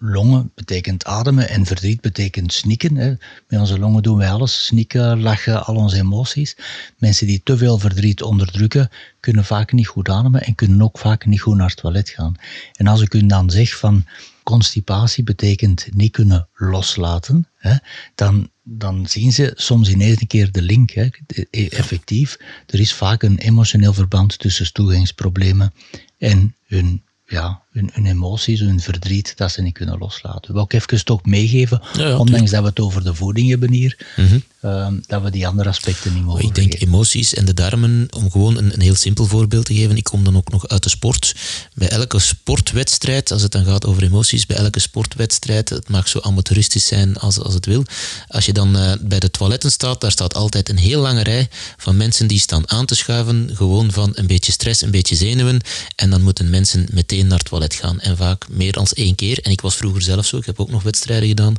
longen 0.05 0.51
betekent 0.55 1.05
ademen 1.05 1.49
en 1.49 1.65
verdriet 1.65 2.01
betekent 2.01 2.53
snikken. 2.53 2.95
Hè. 2.95 3.13
Met 3.47 3.59
onze 3.59 3.79
longen 3.79 4.03
doen 4.03 4.17
wij 4.17 4.29
alles, 4.29 4.65
snikken, 4.65 5.21
lachen, 5.21 5.65
al 5.65 5.75
onze 5.75 5.97
emoties. 5.97 6.57
Mensen 6.97 7.27
die 7.27 7.41
te 7.43 7.57
veel 7.57 7.77
verdriet 7.77 8.21
onderdrukken, 8.21 8.89
kunnen 9.19 9.45
vaak 9.45 9.71
niet 9.71 9.87
goed 9.87 10.09
ademen 10.09 10.41
en 10.41 10.55
kunnen 10.55 10.81
ook 10.81 10.97
vaak 10.97 11.25
niet 11.25 11.41
goed 11.41 11.55
naar 11.55 11.67
het 11.67 11.77
toilet 11.77 12.09
gaan. 12.09 12.35
En 12.73 12.87
als 12.87 13.01
ik 13.01 13.13
u 13.13 13.25
dan 13.25 13.49
zeg 13.49 13.77
van 13.77 14.05
constipatie 14.43 15.23
betekent 15.23 15.87
niet 15.93 16.11
kunnen 16.11 16.47
loslaten, 16.53 17.47
hè, 17.55 17.75
dan, 18.15 18.49
dan 18.63 19.07
zien 19.07 19.33
ze 19.33 19.51
soms 19.55 19.89
ineens 19.89 20.21
een 20.21 20.27
keer 20.27 20.51
de 20.51 20.61
link. 20.61 20.91
Hè. 20.91 21.07
E, 21.49 21.67
effectief, 21.67 22.37
er 22.65 22.79
is 22.79 22.93
vaak 22.93 23.23
een 23.23 23.37
emotioneel 23.37 23.93
verband 23.93 24.39
tussen 24.39 24.73
toegangsproblemen 24.73 25.73
en 26.17 26.55
hun 26.65 27.03
ja, 27.25 27.62
hun, 27.73 27.89
hun, 27.93 28.05
emoties, 28.05 28.59
hun 28.59 28.79
verdriet, 28.79 29.33
dat 29.35 29.51
ze 29.51 29.61
niet 29.61 29.73
kunnen 29.73 29.97
loslaten. 29.97 30.41
Ik 30.41 30.53
wil 30.53 30.61
ook 30.61 30.73
even 30.73 31.05
toch 31.05 31.25
meegeven, 31.25 31.81
ondanks 32.17 32.51
dat 32.51 32.61
we 32.61 32.67
het 32.67 32.79
over 32.79 33.03
de 33.03 33.13
voeding 33.13 33.49
hebben 33.49 33.71
hier, 33.71 33.97
mhm. 34.15 34.39
ehm, 34.61 34.93
dat 35.07 35.21
we 35.21 35.29
die 35.29 35.47
andere 35.47 35.69
aspecten 35.69 36.13
niet 36.13 36.23
mogen 36.23 36.43
Ik 36.43 36.55
denk 36.55 36.81
emoties 36.81 37.33
en 37.33 37.45
de 37.45 37.53
darmen, 37.53 38.07
om 38.09 38.31
gewoon 38.31 38.57
een, 38.57 38.73
een, 38.73 38.81
heel 38.81 38.95
simpel 38.95 39.25
voorbeeld 39.25 39.65
te 39.65 39.73
geven, 39.73 39.97
ik 39.97 40.03
kom 40.03 40.23
dan 40.23 40.37
ook 40.37 40.51
nog 40.51 40.67
uit 40.67 40.83
de 40.83 40.89
sport. 40.89 41.35
Bij 41.73 41.89
elke 41.89 42.19
sportwedstrijd, 42.19 43.31
als 43.31 43.41
het 43.41 43.51
dan 43.51 43.65
gaat 43.65 43.85
over 43.85 44.03
emoties, 44.03 44.45
bij 44.45 44.57
elke 44.57 44.79
sportwedstrijd, 44.79 45.69
het 45.69 45.89
mag 45.89 46.07
zo 46.07 46.19
amateuristisch 46.19 46.87
zijn 46.87 47.17
als, 47.17 47.39
als 47.39 47.53
het 47.53 47.65
wil, 47.65 47.85
als 48.27 48.45
je 48.45 48.53
dan 48.53 48.75
uh, 48.75 48.91
bij 49.01 49.19
de 49.19 49.31
toiletten 49.31 49.71
staat, 49.71 50.01
daar 50.01 50.11
staat 50.11 50.33
altijd 50.33 50.69
een 50.69 50.77
heel 50.77 51.01
lange 51.01 51.23
rij 51.23 51.49
van 51.77 51.97
mensen 51.97 52.27
die 52.27 52.39
staan 52.39 52.69
aan 52.69 52.85
te 52.85 52.95
schuiven, 52.95 53.49
gewoon 53.53 53.91
van 53.91 54.11
een 54.13 54.27
beetje 54.27 54.51
stress, 54.51 54.81
een 54.81 54.91
beetje 54.91 55.15
zenuwen, 55.15 55.61
en 55.95 56.09
dan 56.09 56.21
moeten 56.21 56.49
mensen 56.49 56.87
meteen 56.91 57.27
naar 57.27 57.37
het 57.37 57.47
toilet 57.47 57.62
gaan. 57.71 57.99
En 57.99 58.17
vaak 58.17 58.47
meer 58.49 58.71
dan 58.71 58.87
één 58.93 59.15
keer. 59.15 59.39
En 59.39 59.51
ik 59.51 59.61
was 59.61 59.75
vroeger 59.75 60.01
zelf 60.01 60.25
zo, 60.25 60.37
ik 60.37 60.45
heb 60.45 60.59
ook 60.59 60.69
nog 60.69 60.83
wedstrijden 60.83 61.27
gedaan. 61.27 61.55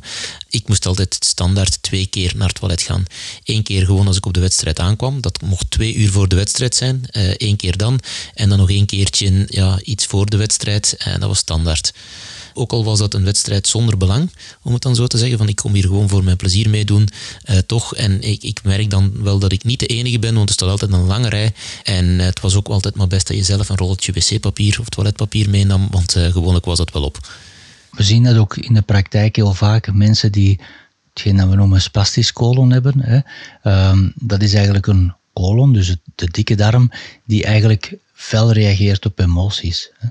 Ik 0.49 0.67
moest 0.67 0.85
altijd 0.85 1.17
standaard 1.19 1.81
twee 1.81 2.05
keer 2.05 2.33
naar 2.35 2.47
het 2.47 2.59
toilet 2.59 2.81
gaan. 2.81 3.05
Eén 3.43 3.63
keer 3.63 3.85
gewoon 3.85 4.07
als 4.07 4.17
ik 4.17 4.25
op 4.25 4.33
de 4.33 4.39
wedstrijd 4.39 4.79
aankwam. 4.79 5.21
Dat 5.21 5.41
mocht 5.41 5.71
twee 5.71 5.95
uur 5.95 6.11
voor 6.11 6.27
de 6.27 6.35
wedstrijd 6.35 6.75
zijn. 6.75 7.03
Uh, 7.11 7.29
één 7.29 7.55
keer 7.55 7.77
dan. 7.77 7.99
En 8.33 8.49
dan 8.49 8.57
nog 8.57 8.69
één 8.69 8.85
keertje 8.85 9.45
ja, 9.49 9.79
iets 9.83 10.05
voor 10.05 10.25
de 10.25 10.37
wedstrijd. 10.37 10.95
En 10.97 11.19
dat 11.19 11.29
was 11.29 11.37
standaard. 11.37 11.93
Ook 12.57 12.71
al 12.71 12.83
was 12.83 12.99
dat 12.99 13.13
een 13.13 13.23
wedstrijd 13.23 13.67
zonder 13.67 13.97
belang, 13.97 14.31
om 14.61 14.73
het 14.73 14.81
dan 14.81 14.95
zo 14.95 15.07
te 15.07 15.17
zeggen, 15.17 15.37
van 15.37 15.47
ik 15.47 15.55
kom 15.55 15.73
hier 15.73 15.83
gewoon 15.83 16.09
voor 16.09 16.23
mijn 16.23 16.37
plezier 16.37 16.69
meedoen, 16.69 17.07
uh, 17.49 17.57
toch. 17.57 17.95
En 17.95 18.21
ik, 18.21 18.43
ik 18.43 18.63
merk 18.63 18.89
dan 18.89 19.23
wel 19.23 19.39
dat 19.39 19.51
ik 19.51 19.63
niet 19.63 19.79
de 19.79 19.85
enige 19.85 20.19
ben, 20.19 20.35
want 20.35 20.49
er 20.49 20.53
staat 20.53 20.69
altijd 20.69 20.91
een 20.91 21.05
lange 21.05 21.29
rij. 21.29 21.53
En 21.83 22.05
uh, 22.05 22.25
het 22.25 22.39
was 22.39 22.55
ook 22.55 22.67
altijd 22.67 22.95
maar 22.95 23.07
best 23.07 23.27
dat 23.27 23.37
je 23.37 23.43
zelf 23.43 23.69
een 23.69 23.77
rolletje 23.77 24.11
wc-papier 24.11 24.79
of 24.79 24.89
toiletpapier 24.89 25.49
meenam, 25.49 25.87
want 25.91 26.15
uh, 26.15 26.31
gewoonlijk 26.31 26.65
was 26.65 26.77
dat 26.77 26.91
wel 26.91 27.03
op. 27.03 27.27
We 27.91 28.03
zien 28.03 28.23
dat 28.23 28.37
ook 28.37 28.57
in 28.57 28.73
de 28.73 28.81
praktijk 28.81 29.35
heel 29.35 29.53
vaak. 29.53 29.93
Mensen 29.93 30.31
die 30.31 30.59
hetgeen 31.13 31.37
dat 31.37 31.49
we 31.49 31.55
noemen 31.55 31.81
spastisch 31.81 32.33
colon 32.33 32.71
hebben, 32.71 32.93
hè, 32.99 33.19
um, 33.91 34.13
dat 34.15 34.41
is 34.41 34.53
eigenlijk 34.53 34.87
een 34.87 35.13
colon, 35.33 35.73
dus 35.73 35.95
de 36.15 36.27
dikke 36.31 36.55
darm, 36.55 36.91
die 37.25 37.43
eigenlijk 37.43 37.97
fel 38.13 38.51
reageert 38.51 39.05
op 39.05 39.19
emoties. 39.19 39.89
Hè. 39.97 40.07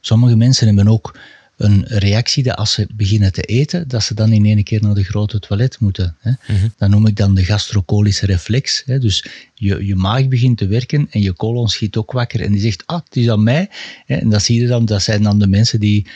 Sommige 0.00 0.36
mensen 0.36 0.66
hebben 0.66 0.88
ook 0.88 1.18
een 1.58 1.84
reactie 1.86 2.42
dat 2.42 2.56
als 2.56 2.72
ze 2.72 2.86
beginnen 2.94 3.32
te 3.32 3.42
eten, 3.42 3.88
dat 3.88 4.02
ze 4.02 4.14
dan 4.14 4.32
in 4.32 4.46
één 4.46 4.64
keer 4.64 4.82
naar 4.82 4.94
de 4.94 5.04
grote 5.04 5.38
toilet 5.38 5.80
moeten. 5.80 6.16
Hè. 6.20 6.30
Mhm. 6.46 6.68
Dat 6.76 6.88
noem 6.88 7.06
ik 7.06 7.16
dan 7.16 7.34
de 7.34 7.44
gastrocolische 7.44 8.26
reflex. 8.26 8.82
Hè. 8.86 8.98
Dus 8.98 9.24
je, 9.54 9.86
je 9.86 9.94
maag 9.94 10.28
begint 10.28 10.58
te 10.58 10.66
werken 10.66 11.06
en 11.10 11.20
je 11.20 11.32
colon 11.32 11.68
schiet 11.68 11.96
ook 11.96 12.12
wakker 12.12 12.40
en 12.40 12.52
die 12.52 12.60
zegt, 12.60 12.82
ah, 12.86 13.00
het 13.04 13.16
is 13.16 13.28
aan 13.30 13.42
mij. 13.42 13.68
Hè. 14.06 14.16
En 14.16 14.30
dat 14.30 14.42
zie 14.42 14.60
je 14.60 14.66
dan, 14.66 14.84
dat 14.84 15.02
zijn 15.02 15.22
dan 15.22 15.38
de 15.38 15.46
mensen 15.46 15.80
die 15.80 16.06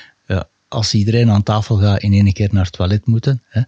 als 0.72 0.94
iedereen 0.94 1.30
aan 1.30 1.42
tafel 1.42 1.76
gaat, 1.76 2.02
in 2.02 2.12
één 2.12 2.32
keer 2.32 2.48
naar 2.52 2.64
het 2.64 2.72
toilet 2.72 3.06
moeten. 3.06 3.42
Hè. 3.48 3.60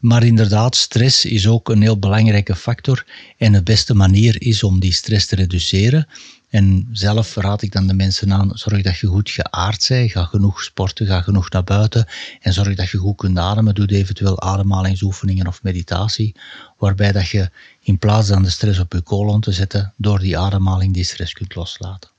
Maar 0.00 0.24
inderdaad, 0.24 0.76
stress 0.76 1.24
is 1.24 1.46
ook 1.46 1.68
een 1.68 1.82
heel 1.82 1.98
belangrijke 1.98 2.56
factor. 2.56 3.04
En 3.38 3.52
de 3.52 3.62
beste 3.62 3.94
manier 3.94 4.42
is 4.42 4.62
om 4.62 4.80
die 4.80 4.92
stress 4.92 5.26
te 5.26 5.36
reduceren. 5.36 6.06
En 6.54 6.88
zelf 6.92 7.34
raad 7.34 7.62
ik 7.62 7.72
dan 7.72 7.86
de 7.86 7.94
mensen 7.94 8.32
aan, 8.32 8.50
zorg 8.54 8.82
dat 8.82 8.96
je 8.96 9.06
goed 9.06 9.30
geaard 9.30 9.86
bent, 9.88 10.10
ga 10.10 10.24
genoeg 10.24 10.62
sporten, 10.62 11.06
ga 11.06 11.20
genoeg 11.20 11.50
naar 11.50 11.64
buiten 11.64 12.06
en 12.40 12.52
zorg 12.52 12.74
dat 12.74 12.90
je 12.90 12.98
goed 12.98 13.16
kunt 13.16 13.38
ademen. 13.38 13.74
Doe 13.74 13.86
eventueel 13.86 14.40
ademhalingsoefeningen 14.40 15.46
of 15.46 15.62
meditatie, 15.62 16.34
waarbij 16.78 17.12
dat 17.12 17.28
je 17.28 17.50
in 17.80 17.98
plaats 17.98 18.28
van 18.28 18.42
de 18.42 18.50
stress 18.50 18.78
op 18.78 18.92
je 18.92 19.00
kolon 19.00 19.40
te 19.40 19.52
zetten, 19.52 19.92
door 19.96 20.18
die 20.18 20.38
ademhaling 20.38 20.94
die 20.94 21.04
stress 21.04 21.32
kunt 21.32 21.54
loslaten. 21.54 22.10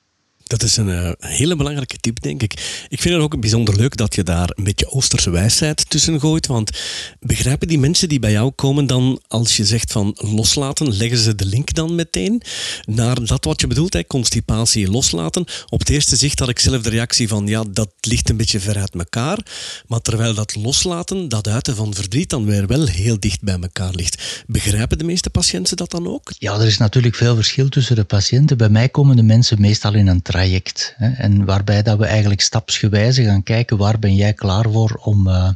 Dat 0.48 0.64
is 0.64 0.78
een 0.78 0.88
uh, 0.88 1.12
hele 1.20 1.56
belangrijke 1.56 1.98
tip, 1.98 2.22
denk 2.22 2.44
ik. 2.44 2.84
Ik 2.90 3.02
vind 3.02 3.14
het 3.14 3.24
ook 3.24 3.40
bijzonder 3.40 3.76
leuk 3.76 3.98
dat 3.98 4.16
je 4.16 4.24
daar 4.24 4.52
een 4.56 4.64
beetje 4.64 4.92
Oosterse 4.92 5.30
wijsheid 5.30 5.90
tussen 5.90 6.20
gooit. 6.20 6.48
Want 6.48 6.72
begrijpen 7.20 7.68
die 7.68 7.80
mensen 7.80 8.10
die 8.10 8.20
bij 8.20 8.32
jou 8.32 8.52
komen 8.52 8.88
dan, 8.88 9.22
als 9.28 9.58
je 9.58 9.66
zegt 9.66 9.92
van 9.92 10.18
loslaten, 10.18 10.98
leggen 10.98 11.18
ze 11.18 11.36
de 11.36 11.46
link 11.46 11.74
dan 11.74 11.96
meteen 11.96 12.42
naar 12.86 13.26
dat 13.26 13.46
wat 13.46 13.62
je 13.62 13.68
bedoelt, 13.68 13.94
hè, 13.94 14.08
constipatie 14.08 14.92
loslaten? 14.92 15.46
Op 15.70 15.80
het 15.80 15.90
eerste 15.90 16.16
zicht 16.16 16.40
had 16.40 16.50
ik 16.50 16.60
zelf 16.60 16.82
de 16.82 16.90
reactie 16.90 17.28
van, 17.28 17.48
ja, 17.48 17.64
dat 17.72 17.90
ligt 18.02 18.30
een 18.30 18.38
beetje 18.38 18.60
ver 18.60 18.78
uit 18.78 18.96
elkaar. 18.96 19.40
Maar 19.88 20.02
terwijl 20.02 20.34
dat 20.34 20.56
loslaten, 20.56 21.30
dat 21.30 21.48
uiten 21.48 21.76
van 21.76 21.94
verdriet, 21.94 22.30
dan 22.30 22.46
weer 22.46 22.68
wel 22.68 22.86
heel 22.86 23.20
dicht 23.20 23.42
bij 23.42 23.60
elkaar 23.62 23.94
ligt. 23.94 24.44
Begrijpen 24.48 24.98
de 24.98 25.04
meeste 25.04 25.30
patiënten 25.30 25.78
dat 25.78 25.92
dan 25.92 26.08
ook? 26.08 26.32
Ja, 26.38 26.60
er 26.60 26.68
is 26.68 26.78
natuurlijk 26.78 27.16
veel 27.16 27.36
verschil 27.36 27.70
tussen 27.70 27.96
de 27.96 28.04
patiënten. 28.04 28.58
Bij 28.58 28.70
mij 28.70 28.90
komen 28.90 29.16
de 29.16 29.24
mensen 29.24 29.62
meestal 29.62 29.94
in 29.94 30.08
een 30.08 30.22
Hè, 30.36 31.10
en 31.10 31.46
waarbij 31.46 31.82
dat 31.82 31.98
we 31.98 32.06
eigenlijk 32.06 32.42
stapsgewijze 32.42 33.24
gaan 33.24 33.44
kijken 33.44 33.78
waar 33.78 34.00
ben 34.00 34.16
jij 34.16 34.34
klaar 34.34 34.72
voor 34.72 35.00
om, 35.02 35.28
uh, 35.28 35.50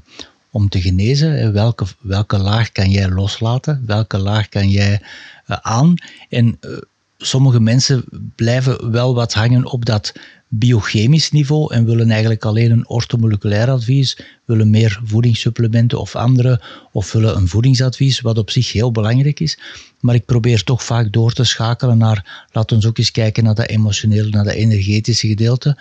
om 0.50 0.70
te 0.70 0.82
genezen. 0.82 1.54
Welke, 1.54 1.86
welke 2.00 2.38
laag 2.38 2.72
kan 2.72 2.89
jij 2.92 3.10
loslaten? 3.10 3.84
Welke 3.86 4.18
laag 4.18 4.50
kan 4.50 4.70
jij 4.70 5.02
uh, 5.48 5.58
aan? 5.62 5.94
En 6.30 6.58
uh, 6.62 6.78
sommige 7.18 7.60
mensen 7.60 8.06
blijven 8.36 8.92
wel 8.92 9.13
wat 9.13 9.34
hangen 9.34 9.65
op 9.65 9.86
dat 9.86 10.13
biochemisch 10.50 11.32
niveau 11.32 11.74
en 11.74 11.86
willen 11.86 12.10
eigenlijk 12.10 12.46
alleen 12.46 12.72
een 12.72 12.90
ortomoleculair 12.90 13.70
advies, 13.70 14.18
willen 14.46 14.70
meer 14.70 15.00
voedingssupplementen 15.04 16.00
of 16.00 16.16
andere, 16.16 16.62
of 16.92 17.12
willen 17.12 17.36
een 17.36 17.48
voedingsadvies, 17.48 18.22
wat 18.22 18.38
op 18.38 18.50
zich 18.50 18.72
heel 18.72 18.92
belangrijk 18.92 19.40
is. 19.40 19.60
Maar 20.00 20.16
ik 20.16 20.26
probeer 20.26 20.64
toch 20.64 20.84
vaak 20.84 21.12
door 21.12 21.34
te 21.34 21.44
schakelen 21.44 21.98
naar, 21.98 22.48
laten 22.52 22.80
we 22.80 22.88
ook 22.88 22.98
eens 22.98 23.12
kijken 23.12 23.44
naar 23.44 23.56
dat 23.56 23.68
emotionele, 23.68 24.30
naar 24.30 24.44
dat 24.44 24.54
energetische 24.54 25.28
gedeelte. 25.28 25.78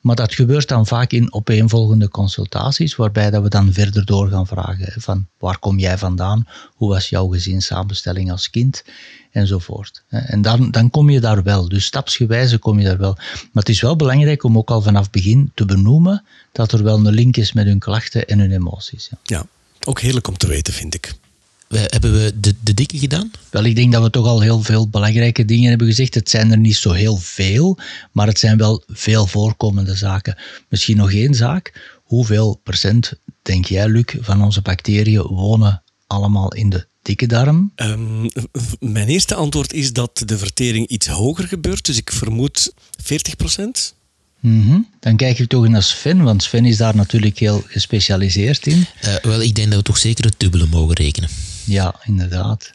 Maar 0.00 0.16
dat 0.16 0.34
gebeurt 0.34 0.68
dan 0.68 0.86
vaak 0.86 1.12
in 1.12 1.32
opeenvolgende 1.32 2.08
consultaties, 2.08 2.96
waarbij 2.96 3.30
dat 3.30 3.42
we 3.42 3.48
dan 3.48 3.72
verder 3.72 4.04
door 4.04 4.28
gaan 4.28 4.46
vragen 4.46 5.00
van 5.02 5.26
waar 5.38 5.58
kom 5.58 5.78
jij 5.78 5.98
vandaan, 5.98 6.46
hoe 6.74 6.88
was 6.88 7.08
jouw 7.08 7.26
gezinssamenstelling 7.26 8.30
als 8.30 8.50
kind 8.50 8.84
enzovoort. 9.30 10.02
En 10.08 10.42
dan, 10.42 10.70
dan 10.70 10.90
kom 10.90 11.10
je 11.10 11.20
daar 11.20 11.42
wel, 11.42 11.68
dus 11.68 11.84
stapsgewijze 11.84 12.58
kom 12.58 12.78
je 12.78 12.84
daar 12.84 12.98
wel. 12.98 13.14
Maar 13.14 13.62
het 13.62 13.68
is 13.68 13.80
wel 13.80 13.96
belangrijk 13.96 14.44
om 14.44 14.58
ook 14.58 14.70
al 14.70 14.82
vanaf 14.82 15.10
begin 15.10 15.50
te 15.54 15.64
benoemen 15.64 16.24
dat 16.52 16.72
er 16.72 16.82
wel 16.82 16.96
een 16.96 17.14
link 17.14 17.36
is 17.36 17.52
met 17.52 17.66
hun 17.66 17.78
klachten 17.78 18.26
en 18.26 18.38
hun 18.38 18.52
emoties. 18.52 19.08
Ja, 19.10 19.18
ja 19.22 19.46
ook 19.84 20.00
heerlijk 20.00 20.28
om 20.28 20.36
te 20.36 20.46
weten, 20.46 20.72
vind 20.72 20.94
ik. 20.94 21.14
Hebben 21.68 22.12
we 22.12 22.40
de, 22.40 22.54
de 22.62 22.74
dikke 22.74 22.98
gedaan? 22.98 23.30
Wel, 23.50 23.64
ik 23.64 23.76
denk 23.76 23.92
dat 23.92 24.02
we 24.02 24.10
toch 24.10 24.26
al 24.26 24.40
heel 24.40 24.62
veel 24.62 24.88
belangrijke 24.88 25.44
dingen 25.44 25.68
hebben 25.68 25.86
gezegd. 25.86 26.14
Het 26.14 26.30
zijn 26.30 26.50
er 26.50 26.58
niet 26.58 26.76
zo 26.76 26.92
heel 26.92 27.16
veel, 27.16 27.78
maar 28.12 28.26
het 28.26 28.38
zijn 28.38 28.56
wel 28.56 28.82
veel 28.86 29.26
voorkomende 29.26 29.94
zaken. 29.94 30.36
Misschien 30.68 30.96
nog 30.96 31.12
één 31.12 31.34
zaak. 31.34 31.98
Hoeveel 32.04 32.60
procent, 32.62 33.12
denk 33.42 33.64
jij, 33.64 33.88
Luc, 33.88 34.14
van 34.20 34.42
onze 34.42 34.60
bacteriën 34.60 35.22
wonen 35.22 35.82
allemaal 36.06 36.52
in 36.52 36.70
de 36.70 36.86
dikke 37.02 37.26
darm? 37.26 37.72
Um, 37.76 38.28
mijn 38.80 39.08
eerste 39.08 39.34
antwoord 39.34 39.72
is 39.72 39.92
dat 39.92 40.22
de 40.24 40.38
vertering 40.38 40.88
iets 40.88 41.06
hoger 41.06 41.48
gebeurt. 41.48 41.86
Dus 41.86 41.96
ik 41.96 42.12
vermoed 42.12 42.72
40 43.02 43.36
procent. 43.36 43.94
Mm 44.40 44.66
-hmm. 44.66 44.88
Dan 45.00 45.16
kijk 45.16 45.38
ik 45.38 45.48
toch 45.48 45.68
naar 45.68 45.82
Sven, 45.82 46.22
want 46.22 46.42
Sven 46.42 46.64
is 46.64 46.76
daar 46.76 46.96
natuurlijk 46.96 47.38
heel 47.38 47.62
gespecialiseerd 47.66 48.66
in. 48.66 48.86
Uh, 49.04 49.14
wel, 49.22 49.42
ik 49.42 49.54
denk 49.54 49.68
dat 49.68 49.76
we 49.78 49.84
toch 49.84 49.98
zeker 49.98 50.24
het 50.24 50.34
dubbele 50.36 50.66
mogen 50.66 50.94
rekenen. 50.94 51.28
Ja, 51.64 51.94
inderdaad. 52.04 52.70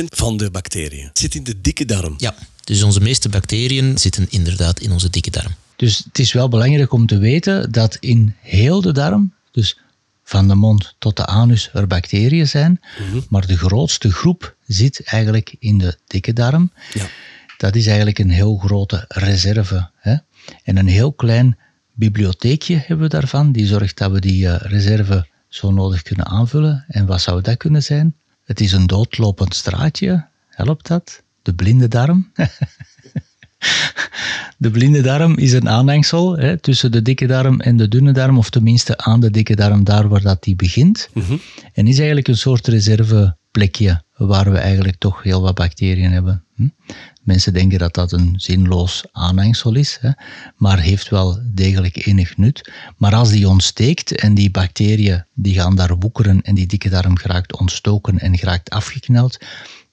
80% 0.00 0.04
van 0.04 0.36
de 0.36 0.50
bacteriën 0.50 1.10
zit 1.12 1.34
in 1.34 1.44
de 1.44 1.60
dikke 1.60 1.84
darm. 1.84 2.14
Ja, 2.18 2.34
dus 2.64 2.82
onze 2.82 3.00
meeste 3.00 3.28
bacteriën 3.28 3.98
zitten 3.98 4.26
inderdaad 4.30 4.80
in 4.80 4.92
onze 4.92 5.10
dikke 5.10 5.30
darm. 5.30 5.54
Dus 5.76 6.02
het 6.04 6.18
is 6.18 6.32
wel 6.32 6.48
belangrijk 6.48 6.92
om 6.92 7.06
te 7.06 7.18
weten 7.18 7.72
dat 7.72 7.96
in 8.00 8.34
heel 8.40 8.80
de 8.80 8.92
darm, 8.92 9.32
dus 9.52 9.78
van 10.24 10.48
de 10.48 10.54
mond 10.54 10.94
tot 10.98 11.16
de 11.16 11.26
anus, 11.26 11.70
er 11.72 11.86
bacteriën 11.86 12.48
zijn. 12.48 12.70
Mm 12.98 13.10
-hmm. 13.10 13.24
Maar 13.28 13.46
de 13.46 13.56
grootste 13.56 14.12
groep 14.12 14.56
zit 14.66 15.02
eigenlijk 15.04 15.56
in 15.58 15.78
de 15.78 15.98
dikke 16.06 16.32
darm. 16.32 16.72
Ja. 16.92 17.06
Dat 17.56 17.74
is 17.74 17.86
eigenlijk 17.86 18.18
een 18.18 18.30
heel 18.30 18.56
grote 18.56 19.04
reserve. 19.08 19.90
Hè? 19.96 20.16
En 20.62 20.76
een 20.76 20.86
heel 20.86 21.12
klein 21.12 21.58
bibliotheekje 21.92 22.76
hebben 22.76 22.98
we 22.98 23.08
daarvan, 23.08 23.52
die 23.52 23.66
zorgt 23.66 23.98
dat 23.98 24.10
we 24.10 24.20
die 24.20 24.44
uh, 24.44 24.56
reserve 24.58 25.26
zo 25.48 25.70
nodig 25.70 26.02
kunnen 26.02 26.26
aanvullen. 26.26 26.84
En 26.88 27.06
wat 27.06 27.20
zou 27.20 27.40
dat 27.40 27.56
kunnen 27.56 27.82
zijn? 27.82 28.14
Het 28.44 28.60
is 28.60 28.72
een 28.72 28.86
doodlopend 28.86 29.54
straatje. 29.54 30.26
Helpt 30.48 30.86
dat? 30.86 31.22
De 31.42 31.54
blinde 31.54 31.88
darm? 31.88 32.32
de 34.58 34.70
blinde 34.70 35.00
darm 35.00 35.38
is 35.38 35.52
een 35.52 35.68
aanhangsel 35.68 36.36
hè, 36.36 36.56
tussen 36.56 36.92
de 36.92 37.02
dikke 37.02 37.26
darm 37.26 37.60
en 37.60 37.76
de 37.76 37.88
dunne 37.88 38.12
darm, 38.12 38.38
of 38.38 38.50
tenminste 38.50 38.96
aan 38.96 39.20
de 39.20 39.30
dikke 39.30 39.56
darm, 39.56 39.84
daar 39.84 40.08
waar 40.08 40.22
dat 40.22 40.42
die 40.42 40.56
begint. 40.56 41.08
Mm 41.12 41.22
-hmm. 41.22 41.40
En 41.72 41.86
is 41.86 41.96
eigenlijk 41.96 42.28
een 42.28 42.36
soort 42.36 42.66
reserveplekje 42.66 44.02
waar 44.16 44.50
we 44.50 44.58
eigenlijk 44.58 44.96
toch 44.98 45.22
heel 45.22 45.40
wat 45.40 45.54
bacteriën 45.54 46.10
hebben. 46.10 46.44
Hm? 46.54 46.68
Mensen 47.22 47.52
denken 47.52 47.78
dat 47.78 47.94
dat 47.94 48.12
een 48.12 48.34
zinloos 48.36 49.04
aanhangsel 49.12 49.74
is, 49.74 49.98
hè, 50.00 50.10
maar 50.56 50.80
heeft 50.80 51.08
wel 51.08 51.38
degelijk 51.54 52.06
enig 52.06 52.36
nut. 52.36 52.72
Maar 52.96 53.14
als 53.14 53.30
die 53.30 53.48
ontsteekt 53.48 54.14
en 54.14 54.34
die 54.34 54.50
bacteriën 54.50 55.24
die 55.34 55.54
gaan 55.54 55.76
daar 55.76 55.96
woekeren 55.96 56.42
en 56.42 56.54
die 56.54 56.66
dikke 56.66 56.88
darm 56.88 57.16
geraakt 57.16 57.58
ontstoken 57.58 58.18
en 58.18 58.38
geraakt 58.38 58.70
afgekneld, 58.70 59.38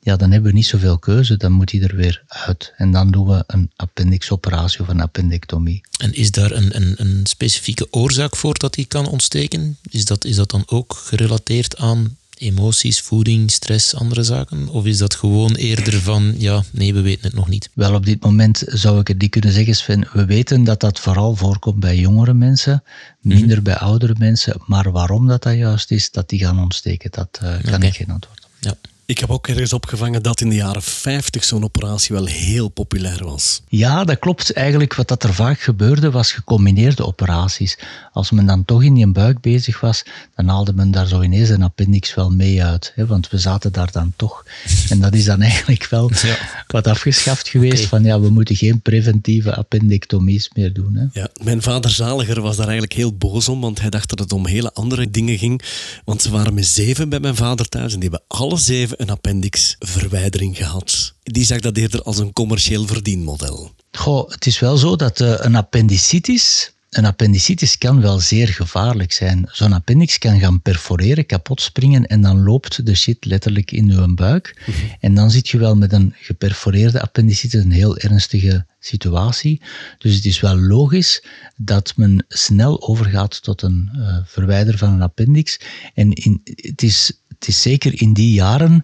ja, 0.03 0.15
dan 0.15 0.31
hebben 0.31 0.49
we 0.49 0.57
niet 0.57 0.65
zoveel 0.65 0.97
keuze, 0.97 1.37
dan 1.37 1.51
moet 1.51 1.69
die 1.69 1.83
er 1.83 1.95
weer 1.95 2.23
uit. 2.27 2.73
En 2.77 2.91
dan 2.91 3.11
doen 3.11 3.27
we 3.27 3.43
een 3.47 3.71
appendixoperatie 3.75 4.79
of 4.79 4.87
een 4.87 5.01
appendectomie. 5.01 5.81
En 5.97 6.13
is 6.13 6.31
daar 6.31 6.51
een, 6.51 6.75
een, 6.75 6.93
een 6.97 7.25
specifieke 7.25 7.87
oorzaak 7.91 8.35
voor 8.35 8.57
dat 8.57 8.73
die 8.73 8.85
kan 8.85 9.07
ontsteken? 9.07 9.77
Is 9.89 10.05
dat, 10.05 10.25
is 10.25 10.35
dat 10.35 10.49
dan 10.49 10.63
ook 10.65 10.93
gerelateerd 10.93 11.77
aan 11.77 12.17
emoties, 12.37 13.01
voeding, 13.01 13.51
stress, 13.51 13.95
andere 13.95 14.23
zaken? 14.23 14.67
Of 14.67 14.85
is 14.85 14.97
dat 14.97 15.15
gewoon 15.15 15.55
eerder 15.55 16.01
van, 16.01 16.33
ja, 16.37 16.63
nee, 16.71 16.93
we 16.93 17.01
weten 17.01 17.23
het 17.23 17.33
nog 17.33 17.47
niet? 17.47 17.69
Wel, 17.73 17.93
op 17.93 18.05
dit 18.05 18.23
moment 18.23 18.63
zou 18.65 18.99
ik 18.99 19.07
het 19.07 19.21
niet 19.21 19.31
kunnen 19.31 19.51
zeggen, 19.51 19.75
Sven. 19.75 20.07
We 20.13 20.25
weten 20.25 20.63
dat 20.63 20.79
dat 20.79 20.99
vooral 20.99 21.35
voorkomt 21.35 21.79
bij 21.79 21.97
jongere 21.97 22.33
mensen, 22.33 22.83
minder 23.19 23.47
mm 23.47 23.53
-hmm. 23.53 23.63
bij 23.63 23.75
oudere 23.75 24.15
mensen. 24.17 24.61
Maar 24.65 24.91
waarom 24.91 25.27
dat 25.27 25.43
dat 25.43 25.55
juist 25.55 25.91
is, 25.91 26.11
dat 26.11 26.29
die 26.29 26.39
gaan 26.39 26.59
ontsteken, 26.59 27.11
dat 27.11 27.39
uh, 27.43 27.49
kan 27.63 27.73
okay. 27.73 27.87
ik 27.87 27.95
geen 27.95 28.09
antwoord 28.09 28.43
op. 28.43 28.49
Ja. 28.59 28.75
Ik 29.11 29.19
heb 29.19 29.29
ook 29.29 29.47
ergens 29.47 29.73
opgevangen 29.73 30.23
dat 30.23 30.41
in 30.41 30.49
de 30.49 30.55
jaren 30.55 30.81
50 30.81 31.43
zo'n 31.43 31.63
operatie 31.63 32.15
wel 32.15 32.25
heel 32.25 32.69
populair 32.69 33.23
was. 33.23 33.61
Ja, 33.67 34.03
dat 34.03 34.19
klopt. 34.19 34.53
Eigenlijk 34.53 34.95
wat 34.95 35.07
dat 35.07 35.23
er 35.23 35.33
vaak 35.33 35.59
gebeurde 35.59 36.11
was 36.11 36.31
gecombineerde 36.31 37.05
operaties. 37.05 37.77
Als 38.13 38.31
men 38.31 38.45
dan 38.45 38.65
toch 38.65 38.83
in 38.83 38.93
die 38.93 39.11
buik 39.11 39.41
bezig 39.41 39.79
was, 39.79 40.03
dan 40.35 40.47
haalde 40.47 40.73
men 40.73 40.91
daar 40.91 41.07
zo 41.07 41.21
ineens 41.21 41.49
een 41.49 41.63
appendix 41.63 42.13
wel 42.13 42.29
mee 42.29 42.63
uit. 42.63 42.91
Hè, 42.95 43.05
want 43.05 43.29
we 43.29 43.37
zaten 43.37 43.71
daar 43.71 43.91
dan 43.91 44.13
toch. 44.15 44.45
En 44.89 44.99
dat 44.99 45.13
is 45.13 45.25
dan 45.25 45.41
eigenlijk 45.51 45.87
wel 45.89 46.11
ja. 46.21 46.37
wat 46.67 46.87
afgeschaft 46.87 47.47
geweest. 47.47 47.73
Okay. 47.73 47.87
Van 47.87 48.03
ja, 48.03 48.19
we 48.19 48.29
moeten 48.29 48.55
geen 48.55 48.81
preventieve 48.81 49.55
appendectomies 49.55 50.49
meer 50.53 50.73
doen. 50.73 50.95
Hè. 50.95 51.21
Ja, 51.21 51.29
mijn 51.43 51.61
vader 51.61 51.91
Zaliger 51.91 52.41
was 52.41 52.55
daar 52.55 52.67
eigenlijk 52.67 52.97
heel 52.97 53.13
boos 53.13 53.49
om, 53.49 53.61
want 53.61 53.81
hij 53.81 53.89
dacht 53.89 54.09
dat 54.09 54.19
het 54.19 54.31
om 54.31 54.45
hele 54.45 54.73
andere 54.73 55.11
dingen 55.11 55.37
ging. 55.37 55.61
Want 56.05 56.21
ze 56.21 56.31
waren 56.31 56.53
met 56.53 56.65
zeven 56.65 57.09
bij 57.09 57.19
mijn 57.19 57.35
vader 57.35 57.69
thuis 57.69 57.93
en 57.93 57.99
die 57.99 58.09
hebben 58.09 58.27
alle 58.37 58.57
zeven 58.57 58.99
een 59.01 59.09
appendixverwijdering 59.09 60.57
gehad. 60.57 61.13
Die 61.23 61.45
zag 61.45 61.59
dat 61.59 61.77
eerder 61.77 62.01
als 62.01 62.17
een 62.17 62.33
commercieel 62.33 62.85
verdienmodel. 62.85 63.71
Goh, 63.91 64.29
het 64.29 64.45
is 64.45 64.59
wel 64.59 64.77
zo 64.77 64.95
dat 64.95 65.19
uh, 65.19 65.33
een 65.37 65.55
appendicitis 65.55 66.73
een 66.91 67.05
appendicitis 67.05 67.77
kan 67.77 68.01
wel 68.01 68.19
zeer 68.19 68.47
gevaarlijk 68.47 69.11
zijn. 69.11 69.49
Zo'n 69.51 69.73
appendix 69.73 70.17
kan 70.17 70.39
gaan 70.39 70.61
perforeren, 70.61 71.25
kapot 71.25 71.61
springen 71.61 72.05
en 72.05 72.21
dan 72.21 72.43
loopt 72.43 72.85
de 72.85 72.95
shit 72.95 73.25
letterlijk 73.25 73.71
in 73.71 73.91
uw 73.91 74.13
buik. 74.13 74.61
Mm 74.65 74.73
-hmm. 74.73 74.95
En 74.99 75.13
dan 75.13 75.31
zit 75.31 75.49
je 75.49 75.57
wel 75.57 75.75
met 75.75 75.93
een 75.93 76.13
geperforeerde 76.17 77.01
appendicitis, 77.01 77.63
een 77.63 77.71
heel 77.71 77.97
ernstige 77.97 78.65
situatie. 78.79 79.61
Dus 79.97 80.15
het 80.15 80.25
is 80.25 80.39
wel 80.39 80.59
logisch 80.59 81.23
dat 81.55 81.93
men 81.95 82.25
snel 82.27 82.87
overgaat 82.87 83.43
tot 83.43 83.61
een 83.61 83.89
uh, 83.95 84.17
verwijder 84.25 84.77
van 84.77 84.93
een 84.93 85.01
appendix. 85.01 85.59
En 85.93 86.13
in, 86.13 86.41
het, 86.43 86.81
is, 86.81 87.21
het 87.27 87.47
is 87.47 87.61
zeker 87.61 88.01
in 88.01 88.13
die 88.13 88.33
jaren 88.33 88.81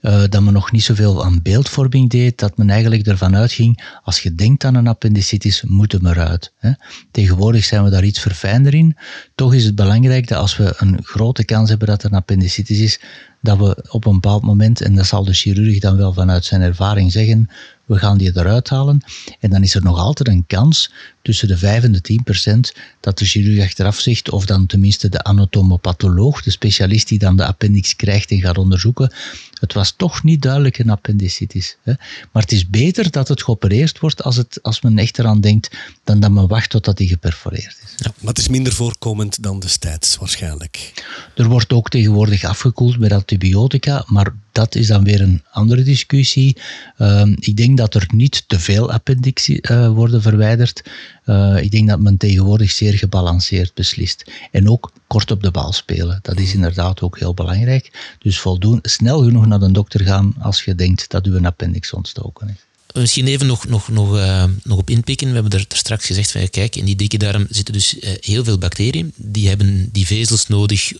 uh, 0.00 0.22
dat 0.28 0.42
men 0.42 0.52
nog 0.52 0.72
niet 0.72 0.82
zoveel 0.82 1.24
aan 1.24 1.42
beeldvorming 1.42 2.10
deed, 2.10 2.38
dat 2.38 2.56
men 2.56 2.70
eigenlijk 2.70 3.06
ervan 3.06 3.36
uitging, 3.36 3.98
als 4.02 4.20
je 4.20 4.34
denkt 4.34 4.64
aan 4.64 4.74
een 4.74 4.86
appendicitis, 4.86 5.62
moet 5.66 5.92
hem 5.92 6.06
eruit. 6.06 6.52
Hè. 6.58 6.70
Tegenwoordig 7.10 7.64
zijn 7.64 7.84
we 7.84 7.90
daar 7.90 8.04
iets 8.04 8.20
verfijnder 8.20 8.74
in. 8.74 8.96
Toch 9.34 9.54
is 9.54 9.64
het 9.64 9.74
belangrijk 9.74 10.28
dat 10.28 10.38
als 10.38 10.56
we 10.56 10.74
een 10.76 10.98
grote 11.02 11.44
kans 11.44 11.68
hebben 11.68 11.88
dat 11.88 12.02
er 12.02 12.10
een 12.10 12.18
appendicitis 12.18 12.78
is, 12.78 13.00
dat 13.40 13.58
we 13.58 13.84
op 13.90 14.06
een 14.06 14.12
bepaald 14.12 14.42
moment, 14.42 14.80
en 14.80 14.94
dat 14.94 15.06
zal 15.06 15.24
de 15.24 15.34
chirurg 15.34 15.78
dan 15.78 15.96
wel 15.96 16.12
vanuit 16.12 16.44
zijn 16.44 16.60
ervaring 16.60 17.12
zeggen, 17.12 17.48
we 17.84 17.98
gaan 17.98 18.18
die 18.18 18.30
eruit 18.34 18.68
halen. 18.68 19.00
En 19.40 19.50
dan 19.50 19.62
is 19.62 19.74
er 19.74 19.82
nog 19.82 19.98
altijd 19.98 20.28
een 20.28 20.46
kans 20.46 20.92
tussen 21.28 21.48
de 21.48 21.56
5 21.56 21.82
en 21.82 21.92
de 21.92 22.00
10 22.00 22.22
procent 22.22 22.74
dat 23.00 23.18
de 23.18 23.24
chirurg 23.24 23.64
achteraf 23.64 24.00
zegt, 24.00 24.30
of 24.30 24.46
dan 24.46 24.66
tenminste 24.66 25.08
de 25.08 25.22
anatomopatholoog, 25.22 26.42
de 26.42 26.50
specialist 26.50 27.08
die 27.08 27.18
dan 27.18 27.36
de 27.36 27.46
appendix 27.46 27.96
krijgt 27.96 28.30
en 28.30 28.40
gaat 28.40 28.58
onderzoeken, 28.58 29.12
het 29.60 29.72
was 29.72 29.94
toch 29.96 30.22
niet 30.22 30.42
duidelijk 30.42 30.78
een 30.78 30.90
appendicitis. 30.90 31.76
Hè. 31.82 31.92
Maar 32.32 32.42
het 32.42 32.52
is 32.52 32.68
beter 32.68 33.10
dat 33.10 33.28
het 33.28 33.42
geopereerd 33.42 33.98
wordt 33.98 34.22
als, 34.22 34.36
het, 34.36 34.58
als 34.62 34.80
men 34.80 34.98
echt 34.98 35.18
eraan 35.18 35.40
denkt, 35.40 35.70
dan 36.04 36.20
dat 36.20 36.30
men 36.30 36.48
wacht 36.48 36.70
totdat 36.70 36.96
die 36.96 37.08
geperforeerd 37.08 37.76
is. 37.84 37.94
Ja, 37.96 38.12
maar 38.18 38.28
het 38.28 38.38
is 38.38 38.48
minder 38.48 38.72
voorkomend 38.72 39.42
dan 39.42 39.60
destijds 39.60 40.16
waarschijnlijk. 40.16 40.92
Er 41.34 41.48
wordt 41.48 41.72
ook 41.72 41.88
tegenwoordig 41.88 42.44
afgekoeld 42.44 42.98
met 42.98 43.12
antibiotica, 43.12 44.04
maar 44.06 44.34
dat 44.52 44.74
is 44.74 44.86
dan 44.86 45.04
weer 45.04 45.20
een 45.20 45.42
andere 45.50 45.82
discussie. 45.82 46.56
Ehm, 46.96 47.34
ik 47.38 47.56
denk 47.56 47.76
dat 47.76 47.94
er 47.94 48.06
niet 48.14 48.44
te 48.46 48.60
veel 48.60 48.92
appendixi 48.92 49.58
uh, 49.62 49.88
worden 49.88 50.22
verwijderd. 50.22 50.82
Uh, 51.28 51.62
ik 51.62 51.70
denk 51.70 51.88
dat 51.88 52.00
men 52.00 52.16
tegenwoordig 52.16 52.70
zeer 52.70 52.94
gebalanceerd 52.94 53.74
beslist. 53.74 54.24
En 54.50 54.70
ook 54.70 54.92
kort 55.06 55.30
op 55.30 55.42
de 55.42 55.50
bal 55.50 55.72
spelen. 55.72 56.18
Dat 56.22 56.38
is 56.38 56.54
inderdaad 56.54 57.00
ook 57.00 57.18
heel 57.18 57.34
belangrijk. 57.34 58.16
Dus 58.18 58.38
voldoen, 58.38 58.78
snel 58.82 59.22
genoeg 59.22 59.46
naar 59.46 59.58
de 59.58 59.72
dokter 59.72 60.04
gaan 60.04 60.34
als 60.40 60.64
je 60.64 60.74
denkt 60.74 61.10
dat 61.10 61.26
uw 61.26 61.44
appendix 61.44 61.92
ontstoken 61.92 62.48
is. 62.48 62.54
Misschien 62.94 63.26
even 63.26 63.46
nog, 63.46 63.68
nog, 63.68 63.88
nog, 63.88 64.16
uh, 64.16 64.44
nog 64.62 64.78
op 64.78 64.90
inpikken. 64.90 65.28
We 65.28 65.34
hebben 65.34 65.52
er, 65.52 65.64
straks 65.68 66.06
gezegd 66.06 66.30
van 66.30 66.50
kijk, 66.50 66.76
in 66.76 66.84
die 66.84 66.96
dikke 66.96 67.18
darm 67.18 67.46
zitten 67.50 67.74
dus 67.74 67.96
heel 68.20 68.44
veel 68.44 68.58
bacteriën. 68.58 69.12
Die 69.16 69.48
hebben 69.48 69.88
die 69.92 70.06
vezels 70.06 70.46
nodig 70.46 70.92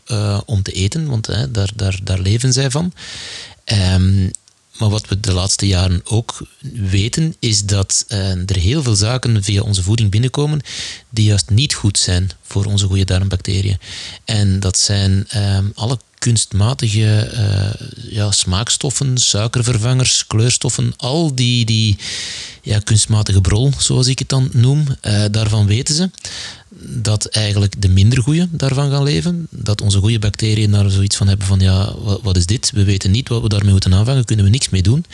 om 0.44 0.62
te 0.62 0.72
eten, 0.72 1.06
want 1.06 1.26
daar, 1.26 1.70
daar, 1.74 1.98
daar 2.02 2.20
leven 2.20 2.52
zij 2.52 2.70
van. 2.70 2.92
Um, 3.94 4.30
maar 4.78 4.88
wat 4.88 5.08
we 5.08 5.20
de 5.20 5.32
laatste 5.32 5.66
jaren 5.66 6.00
ook 6.04 6.46
weten, 6.72 7.34
is 7.38 7.64
dat 7.64 8.04
er 8.46 8.56
heel 8.56 8.82
veel 8.82 8.94
zaken 8.94 9.44
via 9.44 9.62
onze 9.62 9.82
voeding 9.82 10.10
binnenkomen 10.10 10.60
die 11.10 11.24
juist 11.24 11.50
niet 11.50 11.74
goed 11.74 11.98
zijn 11.98 12.30
voor 12.42 12.64
onze 12.64 12.86
goede 12.86 13.04
darmbacteriën. 13.04 13.78
En 14.24 14.60
dat 14.60 14.78
zijn 14.78 15.26
um, 15.36 15.72
alle 15.74 15.98
kunstmatige 16.18 17.30
uh, 17.34 18.12
ja, 18.12 18.30
smaakstoffen, 18.30 19.18
suikervervangers, 19.18 20.26
kleurstoffen, 20.26 20.92
al 20.96 21.34
die, 21.34 21.64
die 21.64 21.96
ja, 22.62 22.78
kunstmatige 22.78 23.40
brol, 23.40 23.72
zoals 23.78 24.06
ik 24.06 24.18
het 24.18 24.28
dan 24.28 24.48
noem, 24.52 24.86
uh, 25.02 25.24
daarvan 25.30 25.66
weten 25.66 25.94
ze 25.94 26.10
dat 26.80 27.26
eigenlijk 27.26 27.82
de 27.82 27.88
minder 27.88 28.22
goede 28.22 28.48
daarvan 28.50 28.90
gaan 28.90 29.02
leven. 29.02 29.46
Dat 29.50 29.80
onze 29.80 29.98
goede 29.98 30.18
bacteriën 30.18 30.70
daar 30.70 30.90
zoiets 30.90 31.16
van 31.16 31.28
hebben 31.28 31.46
van 31.46 31.60
ja, 31.60 31.94
wat, 32.22 32.36
is 32.36 32.46
dit? 32.46 32.70
We 32.74 32.84
weten 32.84 33.10
niet 33.10 33.28
wat 33.28 33.42
we 33.42 33.48
daarmee 33.48 33.72
moeten 33.72 33.94
aanvangen, 33.94 34.24
kunnen 34.24 34.44
we 34.44 34.50
niks 34.50 34.68
mee 34.68 34.82
doen. 34.82 35.04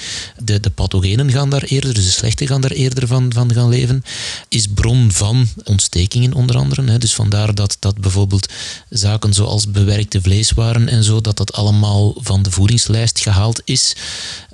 De, 0.43 0.61
de 0.61 0.71
pathogenen 0.71 1.31
gaan 1.31 1.51
daar 1.51 1.63
eerder, 1.63 1.95
dus 1.95 2.05
de 2.05 2.11
slechte 2.11 2.47
gaan 2.47 2.61
daar 2.61 2.71
eerder 2.71 3.07
van, 3.07 3.33
van 3.33 3.53
gaan 3.53 3.69
leven. 3.69 4.03
Is 4.49 4.67
bron 4.75 5.13
van 5.13 5.49
ontstekingen 5.65 6.33
onder 6.33 6.57
andere. 6.57 6.85
Hè. 6.85 6.99
Dus 6.99 7.15
vandaar 7.15 7.55
dat, 7.55 7.77
dat 7.79 7.99
bijvoorbeeld 7.99 8.53
zaken 8.91 9.33
zoals 9.33 9.71
bewerkte 9.71 10.21
vleeswaren 10.21 10.89
en 10.89 11.05
zo, 11.05 11.21
dat 11.21 11.37
dat 11.37 11.53
allemaal 11.53 12.15
van 12.17 12.43
de 12.43 12.51
voedingslijst 12.51 13.21
gehaald 13.21 13.63
is. 13.65 13.97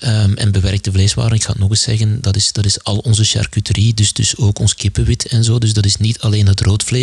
Um, 0.05 0.37
en 0.37 0.53
bewerkte 0.53 0.93
vleeswaren, 0.93 1.35
ik 1.37 1.45
ga 1.45 1.51
het 1.51 1.61
nog 1.61 1.71
eens 1.71 1.83
zeggen, 1.83 2.21
dat 2.21 2.37
is, 2.37 2.53
dat 2.53 2.65
is 2.65 2.85
al 2.85 2.99
onze 2.99 3.25
charcuterie, 3.25 3.95
dus, 3.95 4.13
dus 4.13 4.37
ook 4.37 4.59
ons 4.59 4.75
kippenwit 4.75 5.27
en 5.27 5.45
zo. 5.45 5.59
Dus 5.59 5.73
dat 5.73 5.85
is 5.85 5.97
niet 5.97 6.21
alleen 6.21 6.47
het 6.47 6.61
rood 6.61 6.83
vlees, 6.83 7.00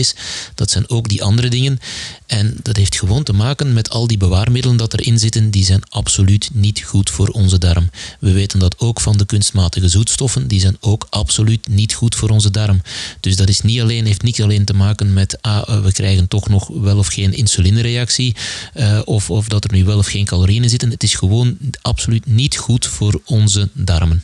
dat 0.55 0.69
zijn 0.69 0.89
ook 0.89 1.09
die 1.09 1.23
andere 1.23 1.49
dingen. 1.49 1.79
En 2.25 2.57
dat 2.63 2.75
heeft 2.75 2.97
gewoon 2.97 3.23
te 3.23 3.33
maken 3.33 3.73
met 3.73 3.89
al 3.89 4.07
die 4.07 4.17
bewaarmiddelen 4.17 4.77
dat 4.77 4.93
erin 4.93 5.19
zitten, 5.19 5.51
die 5.51 5.65
zijn 5.65 5.81
absoluut 5.89 6.49
niet 6.53 6.81
goed 6.83 7.09
voor 7.09 7.27
onze 7.27 7.57
darm. 7.57 7.89
We 8.19 8.31
weten 8.31 8.59
dat 8.59 8.79
ook 8.79 9.01
van 9.01 9.17
de 9.17 9.25
kunstmatige 9.25 9.89
zoetstoffen, 9.89 10.47
die 10.47 10.59
zijn 10.59 10.77
ook 10.79 11.07
absoluut 11.09 11.67
niet 11.67 11.93
goed 11.93 12.15
voor 12.15 12.29
onze 12.29 12.51
darm. 12.51 12.81
Dus 13.19 13.35
dat 13.35 13.49
is 13.49 13.61
niet 13.61 13.81
alleen, 13.81 14.05
heeft 14.05 14.21
niet 14.21 14.41
alleen 14.41 14.65
te 14.65 14.73
maken 14.73 15.13
met 15.13 15.41
ah, 15.41 15.63
eh, 15.67 15.83
we 15.83 15.91
krijgen 15.91 16.27
toch 16.27 16.49
nog 16.49 16.67
wel 16.67 16.97
of 16.97 17.07
geen 17.07 17.33
insulinereactie, 17.33 18.35
uh, 18.75 19.01
of, 19.05 19.29
of 19.29 19.47
dat 19.47 19.63
er 19.63 19.71
nu 19.71 19.85
wel 19.85 19.97
of 19.97 20.07
geen 20.07 20.25
calorieën 20.25 20.69
zitten. 20.69 20.89
Het 20.89 21.03
is 21.03 21.13
gewoon 21.13 21.57
absoluut 21.81 22.25
niet 22.25 22.57
goed 22.57 22.85
voor 22.85 23.21
onze 23.25 23.69
darmen. 23.73 24.23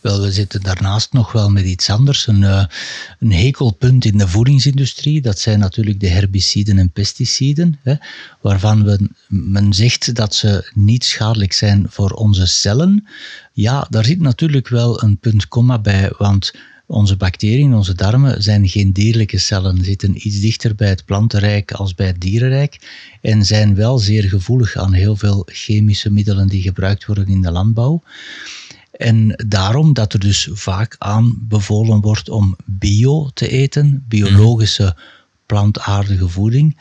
Wel, 0.00 0.20
we 0.20 0.32
zitten 0.32 0.62
daarnaast 0.62 1.12
nog 1.12 1.32
wel 1.32 1.50
met 1.50 1.64
iets 1.64 1.90
anders. 1.90 2.26
Een, 2.26 2.40
uh, 2.40 2.64
een 3.18 3.32
hekelpunt 3.32 4.04
in 4.04 4.18
de 4.18 4.28
voedingsindustrie, 4.28 5.20
dat 5.20 5.38
zijn 5.38 5.58
natuurlijk 5.58 6.00
de 6.00 6.08
herbiciden 6.08 6.78
en 6.78 6.90
pesticiden, 6.90 7.78
hè, 7.82 7.94
waarvan 8.40 8.84
we, 8.84 9.08
men 9.28 9.72
zegt 9.72 10.14
dat 10.14 10.34
ze 10.34 10.70
niet 10.74 11.04
schadelijk 11.04 11.52
zijn 11.52 11.86
voor 11.88 12.10
onze 12.10 12.46
cellen. 12.46 13.06
Ja, 13.52 13.86
daar 13.90 14.04
zit 14.04 14.20
natuurlijk 14.20 14.68
wel 14.68 15.02
een 15.02 15.18
punt 15.18 15.48
komma 15.48 15.78
bij, 15.78 16.12
want 16.18 16.52
onze 16.86 17.16
bacteriën, 17.16 17.74
onze 17.74 17.94
darmen, 17.94 18.42
zijn 18.42 18.68
geen 18.68 18.92
dierlijke 18.92 19.38
cellen, 19.38 19.84
zitten 19.84 20.26
iets 20.26 20.40
dichter 20.40 20.74
bij 20.74 20.88
het 20.88 21.04
plantenrijk 21.04 21.72
als 21.72 21.94
bij 21.94 22.06
het 22.06 22.20
dierenrijk 22.20 22.78
en 23.20 23.44
zijn 23.44 23.74
wel 23.74 23.98
zeer 23.98 24.22
gevoelig 24.22 24.76
aan 24.76 24.92
heel 24.92 25.16
veel 25.16 25.42
chemische 25.46 26.10
middelen 26.10 26.48
die 26.48 26.62
gebruikt 26.62 27.06
worden 27.06 27.26
in 27.26 27.42
de 27.42 27.50
landbouw. 27.50 28.02
En 28.96 29.44
daarom 29.46 29.92
dat 29.92 30.12
er 30.12 30.18
dus 30.18 30.48
vaak 30.52 30.96
aanbevolen 30.98 32.00
wordt 32.00 32.28
om 32.28 32.56
bio 32.64 33.30
te 33.34 33.48
eten, 33.48 34.04
biologische 34.08 34.96
plantaardige 35.46 36.28
voeding. 36.28 36.76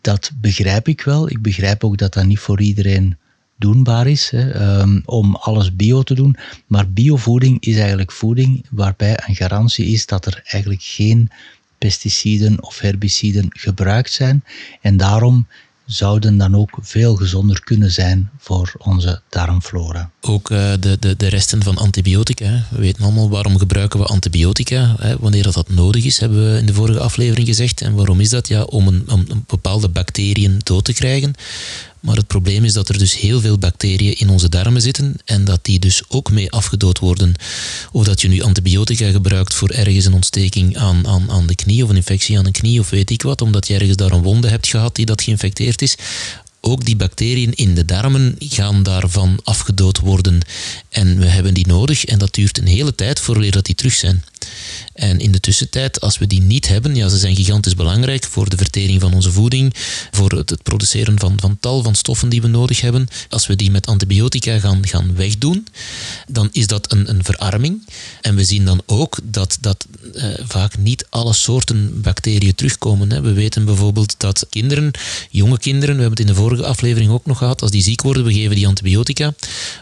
Dat 0.00 0.30
begrijp 0.40 0.88
ik 0.88 1.00
wel. 1.00 1.30
Ik 1.30 1.42
begrijp 1.42 1.84
ook 1.84 1.98
dat 1.98 2.12
dat 2.12 2.24
niet 2.24 2.38
voor 2.38 2.60
iedereen 2.60 3.16
doenbaar 3.56 4.06
is 4.06 4.30
hè, 4.30 4.80
um, 4.80 5.02
om 5.04 5.34
alles 5.34 5.76
bio 5.76 6.02
te 6.02 6.14
doen. 6.14 6.36
Maar 6.66 6.90
biovoeding 6.90 7.60
is 7.60 7.76
eigenlijk 7.76 8.12
voeding 8.12 8.64
waarbij 8.70 9.18
een 9.26 9.34
garantie 9.34 9.86
is 9.86 10.06
dat 10.06 10.26
er 10.26 10.40
eigenlijk 10.44 10.82
geen 10.82 11.30
pesticiden 11.78 12.62
of 12.62 12.78
herbiciden 12.78 13.46
gebruikt 13.48 14.12
zijn. 14.12 14.44
En 14.80 14.96
daarom 14.96 15.46
zouden 15.92 16.36
dan 16.38 16.56
ook 16.56 16.78
veel 16.80 17.14
gezonder 17.14 17.62
kunnen 17.62 17.90
zijn 17.90 18.30
voor 18.38 18.72
onze 18.78 19.20
darmflora. 19.28 20.10
Ook 20.20 20.50
uh, 20.50 20.72
de, 20.80 20.96
de, 21.00 21.16
de 21.16 21.28
resten 21.28 21.62
van 21.62 21.76
antibiotica. 21.76 22.66
We 22.70 22.80
weten 22.80 23.02
allemaal 23.02 23.30
waarom 23.30 23.58
gebruiken 23.58 24.00
we 24.00 24.06
antibiotica. 24.06 24.94
Hè? 24.98 25.16
Wanneer 25.18 25.52
dat, 25.52 25.68
nodig 25.68 26.04
is, 26.04 26.18
hebben 26.18 26.52
we 26.52 26.58
in 26.58 26.66
de 26.66 26.74
vorige 26.74 27.00
aflevering 27.00 27.46
gezegd. 27.46 27.80
En 27.80 27.94
waarom 27.94 28.20
is 28.20 28.28
dat? 28.28 28.48
Ja, 28.48 28.62
om, 28.62 28.86
een, 28.86 29.04
om 29.10 29.44
bepaalde 29.46 29.88
bacteriën 29.88 30.60
dood 30.62 30.84
te 30.84 30.92
krijgen. 30.92 31.34
Maar 32.02 32.16
het 32.16 32.26
probleem 32.26 32.64
is 32.64 32.72
dat 32.72 32.88
er 32.88 32.98
dus 32.98 33.16
heel 33.16 33.40
veel 33.40 33.58
bacteriën 33.58 34.18
in 34.18 34.28
onze 34.28 34.48
darmen 34.48 34.82
zitten 34.82 35.14
en 35.24 35.44
dat 35.44 35.64
die 35.64 35.78
dus 35.78 36.02
ook 36.08 36.30
mee 36.30 36.50
afgedood 36.50 36.98
worden. 36.98 37.34
Of 37.92 38.04
dat 38.04 38.20
je 38.20 38.28
nu 38.28 38.42
antibiotica 38.42 39.10
gebruikt 39.10 39.54
voor 39.54 39.70
ergens 39.70 40.04
een 40.04 40.14
ontsteking 40.14 40.76
aan, 40.76 41.06
aan, 41.06 41.30
aan 41.30 41.46
de 41.46 41.54
knie 41.54 41.84
of 41.84 41.90
een 41.90 41.96
infectie 41.96 42.38
aan 42.38 42.46
een 42.46 42.52
knie 42.52 42.80
of 42.80 42.90
weet 42.90 43.10
ik 43.10 43.22
wat, 43.22 43.42
omdat 43.42 43.66
je 43.66 43.74
ergens 43.74 43.96
daar 43.96 44.12
een 44.12 44.22
wonde 44.22 44.48
hebt 44.48 44.68
gehad 44.68 44.96
die 44.96 45.06
dat 45.06 45.22
geïnfecteerd 45.22 45.82
is 45.82 45.96
ook 46.64 46.84
die 46.84 46.96
bacteriën 46.96 47.54
in 47.54 47.74
de 47.74 47.84
darmen 47.84 48.36
gaan 48.38 48.82
daarvan 48.82 49.40
afgedood 49.44 49.98
worden. 49.98 50.40
En 50.88 51.18
we 51.18 51.26
hebben 51.26 51.54
die 51.54 51.66
nodig 51.66 52.04
en 52.04 52.18
dat 52.18 52.34
duurt 52.34 52.58
een 52.58 52.66
hele 52.66 52.94
tijd 52.94 53.20
voordat 53.20 53.64
die 53.64 53.74
terug 53.74 53.94
zijn. 53.94 54.24
En 54.94 55.18
in 55.18 55.32
de 55.32 55.40
tussentijd, 55.40 56.00
als 56.00 56.18
we 56.18 56.26
die 56.26 56.40
niet 56.40 56.68
hebben, 56.68 56.94
ja, 56.94 57.08
ze 57.08 57.18
zijn 57.18 57.36
gigantisch 57.36 57.74
belangrijk 57.74 58.24
voor 58.24 58.48
de 58.48 58.56
vertering 58.56 59.00
van 59.00 59.14
onze 59.14 59.32
voeding, 59.32 59.74
voor 60.10 60.30
het, 60.30 60.50
het 60.50 60.62
produceren 60.62 61.18
van, 61.18 61.40
van 61.40 61.56
tal 61.60 61.82
van 61.82 61.94
stoffen 61.94 62.28
die 62.28 62.42
we 62.42 62.48
nodig 62.48 62.80
hebben. 62.80 63.08
Als 63.28 63.46
we 63.46 63.56
die 63.56 63.70
met 63.70 63.86
antibiotica 63.86 64.58
gaan, 64.58 64.86
gaan 64.86 65.14
wegdoen, 65.14 65.66
dan 66.28 66.48
is 66.52 66.66
dat 66.66 66.92
een, 66.92 67.08
een 67.08 67.24
verarming. 67.24 67.86
En 68.20 68.34
we 68.34 68.44
zien 68.44 68.64
dan 68.64 68.82
ook 68.86 69.18
dat, 69.22 69.58
dat 69.60 69.86
eh, 70.14 70.24
vaak 70.46 70.78
niet 70.78 71.06
alle 71.10 71.32
soorten 71.32 72.00
bacteriën 72.00 72.54
terugkomen. 72.54 73.10
Hè. 73.10 73.20
We 73.20 73.32
weten 73.32 73.64
bijvoorbeeld 73.64 74.14
dat 74.18 74.46
kinderen, 74.50 74.90
jonge 75.30 75.58
kinderen, 75.58 75.94
we 75.94 76.00
hebben 76.00 76.18
het 76.18 76.28
in 76.28 76.34
de 76.34 76.40
vorige 76.40 76.66
aflevering 76.66 77.10
ook 77.10 77.26
nog 77.26 77.38
gehad, 77.38 77.62
als 77.62 77.70
die 77.70 77.82
ziek 77.82 78.02
worden, 78.02 78.24
we 78.24 78.32
geven 78.32 78.56
die 78.56 78.66
antibiotica. 78.66 79.34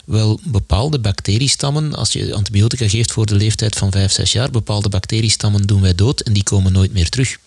Wel, 0.05 0.41
bepaalde 0.45 0.99
bacteriestammen, 0.99 1.95
als 1.95 2.13
je 2.13 2.35
antibiotica 2.35 2.89
geeft 2.89 3.13
voor 3.13 3.27
de 3.27 3.35
leeftijd 3.35 3.77
van 3.77 3.91
5, 3.91 4.13
6 4.13 4.33
jaar, 4.33 4.50
bepaalde 4.51 4.89
bacteriestammen 4.89 5.67
doen 5.67 5.81
wij 5.81 5.95
dood 5.95 6.21
en 6.21 6.33
die 6.33 6.43
komen 6.43 6.73
nooit 6.73 6.93
meer 6.93 7.09
terug. 7.09 7.39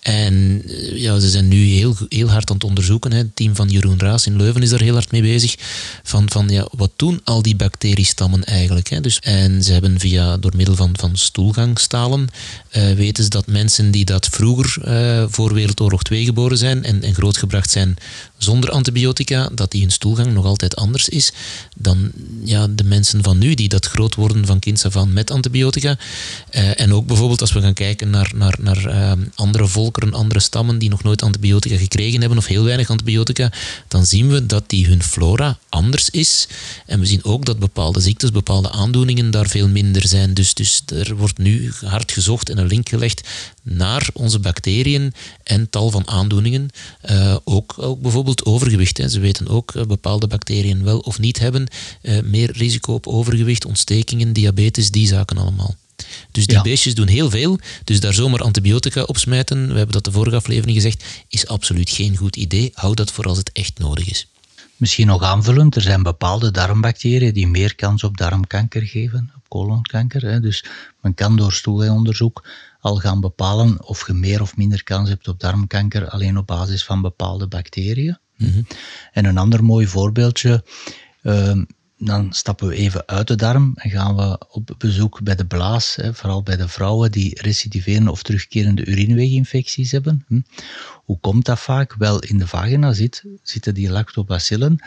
En 0.00 0.62
eh, 0.66 0.83
ja, 1.04 1.18
ze 1.18 1.30
zijn 1.30 1.48
nu 1.48 1.64
heel, 1.64 1.96
heel 2.08 2.30
hard 2.30 2.50
aan 2.50 2.56
het 2.56 2.64
onderzoeken. 2.64 3.12
Hè. 3.12 3.18
Het 3.18 3.36
team 3.36 3.54
van 3.54 3.68
Jeroen 3.68 3.98
Raas 3.98 4.26
in 4.26 4.36
Leuven 4.36 4.62
is 4.62 4.70
daar 4.70 4.80
heel 4.80 4.92
hard 4.92 5.10
mee 5.10 5.22
bezig. 5.22 5.54
Van, 6.02 6.30
van 6.30 6.48
ja, 6.48 6.68
wat 6.70 6.90
doen 6.96 7.20
al 7.24 7.42
die 7.42 7.56
bacteriestammen 7.56 8.44
eigenlijk? 8.44 8.88
Hè? 8.88 9.00
Dus, 9.00 9.18
en 9.18 9.62
ze 9.62 9.72
hebben 9.72 10.00
via, 10.00 10.36
door 10.36 10.52
middel 10.56 10.74
van, 10.74 10.94
van 10.98 11.16
stoelgangstalen, 11.16 12.28
uh, 12.76 12.92
weten 12.92 13.24
ze 13.24 13.30
dat 13.30 13.46
mensen 13.46 13.90
die 13.90 14.04
dat 14.04 14.28
vroeger 14.28 14.76
uh, 14.88 15.24
voor 15.28 15.54
Wereldoorlog 15.54 16.02
2 16.02 16.24
geboren 16.24 16.58
zijn 16.58 16.84
en, 16.84 17.02
en 17.02 17.14
grootgebracht 17.14 17.70
zijn 17.70 17.96
zonder 18.38 18.70
antibiotica, 18.70 19.48
dat 19.54 19.70
die 19.70 19.80
hun 19.80 19.90
stoelgang 19.90 20.32
nog 20.32 20.44
altijd 20.44 20.76
anders 20.76 21.08
is 21.08 21.32
dan 21.76 22.12
ja, 22.44 22.66
de 22.68 22.84
mensen 22.84 23.22
van 23.22 23.38
nu, 23.38 23.54
die 23.54 23.68
dat 23.68 23.86
groot 23.86 24.14
worden 24.14 24.46
van 24.46 24.58
kinds 24.58 24.84
af 24.84 24.96
aan 24.96 25.12
met 25.12 25.30
antibiotica. 25.30 25.98
Uh, 26.50 26.80
en 26.80 26.92
ook 26.92 27.06
bijvoorbeeld 27.06 27.40
als 27.40 27.52
we 27.52 27.60
gaan 27.60 27.72
kijken 27.72 28.10
naar, 28.10 28.32
naar, 28.34 28.56
naar 28.60 29.16
andere 29.34 29.66
volken 29.66 29.82
volkeren, 29.84 30.14
andere 30.14 30.40
stammen 30.40 30.78
die 30.78 30.88
nog 30.94 31.02
nooit 31.02 31.22
antibiotica 31.22 31.76
gekregen 31.76 32.20
hebben 32.20 32.38
of 32.38 32.46
heel 32.46 32.64
weinig 32.64 32.90
antibiotica, 32.90 33.52
dan 33.88 34.06
zien 34.06 34.28
we 34.28 34.46
dat 34.46 34.64
die 34.66 34.86
hun 34.86 35.02
flora 35.02 35.58
anders 35.68 36.10
is. 36.10 36.48
En 36.86 37.00
we 37.00 37.06
zien 37.06 37.24
ook 37.24 37.44
dat 37.44 37.58
bepaalde 37.58 38.00
ziektes, 38.00 38.30
bepaalde 38.30 38.70
aandoeningen 38.70 39.30
daar 39.30 39.48
veel 39.48 39.68
minder 39.68 40.08
zijn. 40.08 40.34
Dus, 40.34 40.54
dus 40.54 40.82
er 40.86 41.16
wordt 41.16 41.38
nu 41.38 41.72
hard 41.84 42.12
gezocht 42.12 42.48
en 42.48 42.58
een 42.58 42.66
link 42.66 42.88
gelegd 42.88 43.28
naar 43.62 44.08
onze 44.12 44.38
bacteriën 44.38 45.12
en 45.42 45.70
tal 45.70 45.90
van 45.90 46.08
aandoeningen. 46.08 46.68
Uh, 47.10 47.36
ook, 47.44 47.74
ook 47.76 48.00
bijvoorbeeld 48.00 48.44
overgewicht. 48.44 49.00
Ze 49.06 49.20
weten 49.20 49.48
ook 49.48 49.74
uh, 49.74 49.82
bepaalde 49.82 50.26
bacteriën 50.26 50.84
wel 50.84 50.98
of 50.98 51.18
niet 51.18 51.38
hebben. 51.38 51.66
Uh, 52.02 52.22
meer 52.22 52.52
risico 52.52 52.92
op 52.92 53.06
overgewicht, 53.06 53.64
ontstekingen, 53.64 54.32
diabetes, 54.32 54.90
die 54.90 55.06
zaken 55.06 55.38
allemaal. 55.38 55.76
Dus 56.30 56.46
die 56.46 56.62
beestjes 56.62 56.94
doen 56.94 57.08
heel 57.08 57.30
veel. 57.30 57.58
Dus 57.84 58.00
daar 58.00 58.14
zomaar 58.14 58.40
antibiotica 58.40 59.02
op 59.02 59.18
smijten, 59.18 59.68
we 59.68 59.74
hebben 59.74 59.92
dat 59.92 60.04
de 60.04 60.12
vorige 60.12 60.36
aflevering 60.36 60.76
gezegd, 60.76 61.04
is 61.28 61.46
absoluut 61.46 61.90
geen 61.90 62.16
goed 62.16 62.36
idee. 62.36 62.70
Hou 62.74 62.94
dat 62.94 63.12
voor 63.12 63.24
als 63.24 63.38
het 63.38 63.52
echt 63.52 63.78
nodig 63.78 64.10
is. 64.10 64.28
Misschien 64.76 65.06
nog 65.06 65.22
aanvullend, 65.22 65.76
er 65.76 65.82
zijn 65.82 66.02
bepaalde 66.02 66.50
darmbacteriën 66.50 67.32
die 67.32 67.48
meer 67.48 67.74
kans 67.74 68.04
op 68.04 68.16
darmkanker 68.16 68.82
geven, 68.82 69.32
op 69.36 69.48
colonkanker. 69.48 70.42
Dus 70.42 70.64
men 71.00 71.14
kan 71.14 71.36
door 71.36 71.52
stoelonderzoek 71.52 72.44
al 72.80 72.96
gaan 72.96 73.20
bepalen 73.20 73.86
of 73.86 74.06
je 74.06 74.12
meer 74.12 74.40
of 74.40 74.56
minder 74.56 74.84
kans 74.84 75.08
hebt 75.08 75.28
op 75.28 75.40
darmkanker 75.40 76.08
alleen 76.08 76.38
op 76.38 76.46
basis 76.46 76.84
van 76.84 77.02
bepaalde 77.02 77.46
bacteriën. 77.46 78.18
Mhm. 78.36 78.62
En 79.12 79.24
een 79.24 79.38
ander 79.38 79.64
mooi 79.64 79.86
voorbeeldje, 79.86 80.64
ehm, 81.22 81.64
dan 82.04 82.32
stappen 82.32 82.68
we 82.68 82.74
even 82.74 83.06
uit 83.06 83.28
de 83.28 83.36
darm 83.36 83.72
en 83.74 83.90
gaan 83.90 84.16
we 84.16 84.38
op 84.48 84.74
bezoek 84.78 85.22
bij 85.22 85.34
de 85.34 85.46
blaas, 85.46 85.96
hè, 85.96 86.14
vooral 86.14 86.42
bij 86.42 86.56
de 86.56 86.68
vrouwen 86.68 87.10
die 87.10 87.40
recidiverende 87.42 88.10
of 88.10 88.22
terugkerende 88.22 88.86
urineweginfecties 88.86 89.90
hebben. 89.90 90.24
Hm. 90.28 90.40
Hoe 91.04 91.18
komt 91.20 91.44
dat 91.44 91.60
vaak? 91.60 91.94
Wel, 91.94 92.18
in 92.18 92.38
de 92.38 92.46
vagina 92.46 92.92
zit, 92.92 93.24
zitten 93.42 93.74
die 93.74 93.90
lactobacillen 93.90 94.78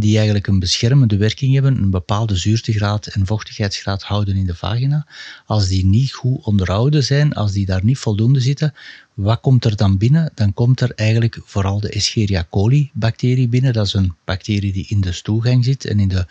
die 0.00 0.16
eigenlijk 0.16 0.46
een 0.46 0.58
beschermende 0.58 1.16
werking 1.16 1.54
hebben, 1.54 1.76
een 1.76 1.90
bepaalde 1.90 2.36
zuurtegraad 2.36 3.06
en 3.06 3.26
vochtigheidsgraad 3.26 4.02
houden 4.02 4.36
in 4.36 4.46
de 4.46 4.54
vagina. 4.54 5.06
Als 5.46 5.68
die 5.68 5.84
niet 5.84 6.12
goed 6.12 6.44
onderhouden 6.44 7.04
zijn, 7.04 7.32
als 7.34 7.52
die 7.52 7.66
daar 7.66 7.84
niet 7.84 7.98
voldoende 7.98 8.40
zitten, 8.40 8.74
wat 9.14 9.40
komt 9.40 9.64
er 9.64 9.76
dan 9.76 9.98
binnen? 9.98 10.32
Dan 10.34 10.54
komt 10.54 10.80
er 10.80 10.92
eigenlijk 10.94 11.40
vooral 11.44 11.80
de 11.80 11.90
Escherichia 11.90 12.46
coli 12.50 12.90
bacterie 12.92 13.48
binnen. 13.48 13.72
Dat 13.72 13.86
is 13.86 13.94
een 13.94 14.14
bacterie 14.24 14.72
die 14.72 14.86
in 14.88 15.00
de 15.00 15.12
stoelgang 15.12 15.64
zit 15.64 15.84
en 15.84 16.00
in 16.00 16.08
de 16.08 16.26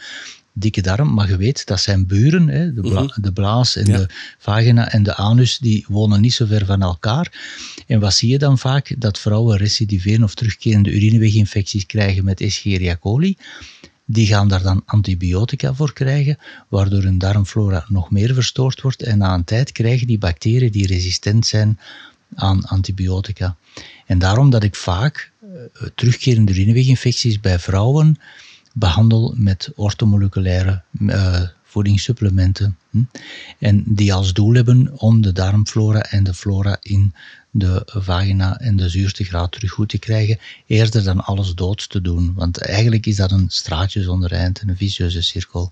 dikke 0.59 0.81
darm, 0.81 1.13
maar 1.13 1.29
je 1.29 1.37
weet, 1.37 1.65
dat 1.65 1.79
zijn 1.79 2.05
buren. 2.05 2.47
Hè, 2.47 2.73
de, 2.73 2.81
bla 2.81 3.01
mhm. 3.01 3.21
de, 3.21 3.31
blaas 3.31 3.75
en 3.75 3.85
de 3.85 4.09
vagina 4.37 4.91
en 4.91 5.03
de 5.03 5.15
anus, 5.15 5.57
die 5.57 5.85
wonen 5.87 6.21
niet 6.21 6.33
zo 6.33 6.45
ver 6.45 6.65
van 6.65 6.81
elkaar. 6.81 7.31
En 7.87 7.99
wat 7.99 8.13
zie 8.13 8.29
je 8.29 8.37
dan 8.37 8.57
vaak? 8.57 8.95
Dat 8.97 9.19
vrouwen 9.19 9.57
recidiveren 9.57 10.23
of 10.23 10.33
terugkerende 10.33 10.91
urineweginfecties 10.91 11.85
krijgen 11.85 12.23
met 12.23 12.41
Escherichia 12.41 12.97
coli. 12.97 13.37
Die 14.05 14.27
gaan 14.27 14.47
daar 14.47 14.61
dan 14.61 14.83
antibiotica 14.85 15.73
voor 15.73 15.93
krijgen, 15.93 16.37
waardoor 16.67 17.01
hun 17.03 17.17
darmflora 17.17 17.85
nog 17.87 18.11
meer 18.11 18.33
verstoord 18.33 18.81
wordt. 18.81 19.03
En 19.03 19.17
na 19.17 19.33
een 19.33 19.43
tijd 19.43 19.71
krijgen 19.71 20.07
die 20.07 20.17
bacteriën 20.17 20.71
die 20.71 20.87
resistent 20.87 21.47
zijn 21.47 21.79
aan 22.35 22.65
antibiotica. 22.65 23.55
En 24.05 24.19
daarom 24.19 24.49
dat 24.49 24.63
ik 24.63 24.75
vaak 24.75 25.31
uh, 25.43 25.49
terugkerende 25.95 26.51
urineweginfecties 26.51 27.39
bij 27.39 27.59
vrouwen 27.59 28.17
behandel 28.79 29.33
met 29.37 29.71
ortomoleculaire 29.75 30.81
uh, 30.99 31.41
voedingssupplementen. 31.63 32.77
Hm? 32.89 33.03
En 33.59 33.83
die 33.85 34.13
als 34.13 34.33
doel 34.33 34.53
hebben 34.53 34.99
om 34.99 35.21
de 35.21 35.31
darmflora 35.31 36.01
en 36.01 36.23
de 36.23 36.33
flora 36.33 36.77
in 36.81 37.13
de 37.51 37.81
vagina 37.85 38.59
en 38.59 38.75
de 38.75 38.89
zuurtegraad 38.89 39.51
terug 39.51 39.71
goed 39.71 39.89
te 39.89 39.99
krijgen, 39.99 40.39
eerder 40.67 41.03
dan 41.03 41.23
alles 41.23 41.53
dood 41.53 41.89
te 41.89 42.01
doen. 42.01 42.33
Want 42.35 42.57
eigenlijk 42.57 43.05
is 43.05 43.15
dat 43.15 43.31
een 43.31 43.49
straatje 43.49 44.03
zonder 44.03 44.31
eind 44.31 44.59
en 44.59 44.69
een 44.69 44.77
vicieuze 44.77 45.21
cirkel. 45.21 45.71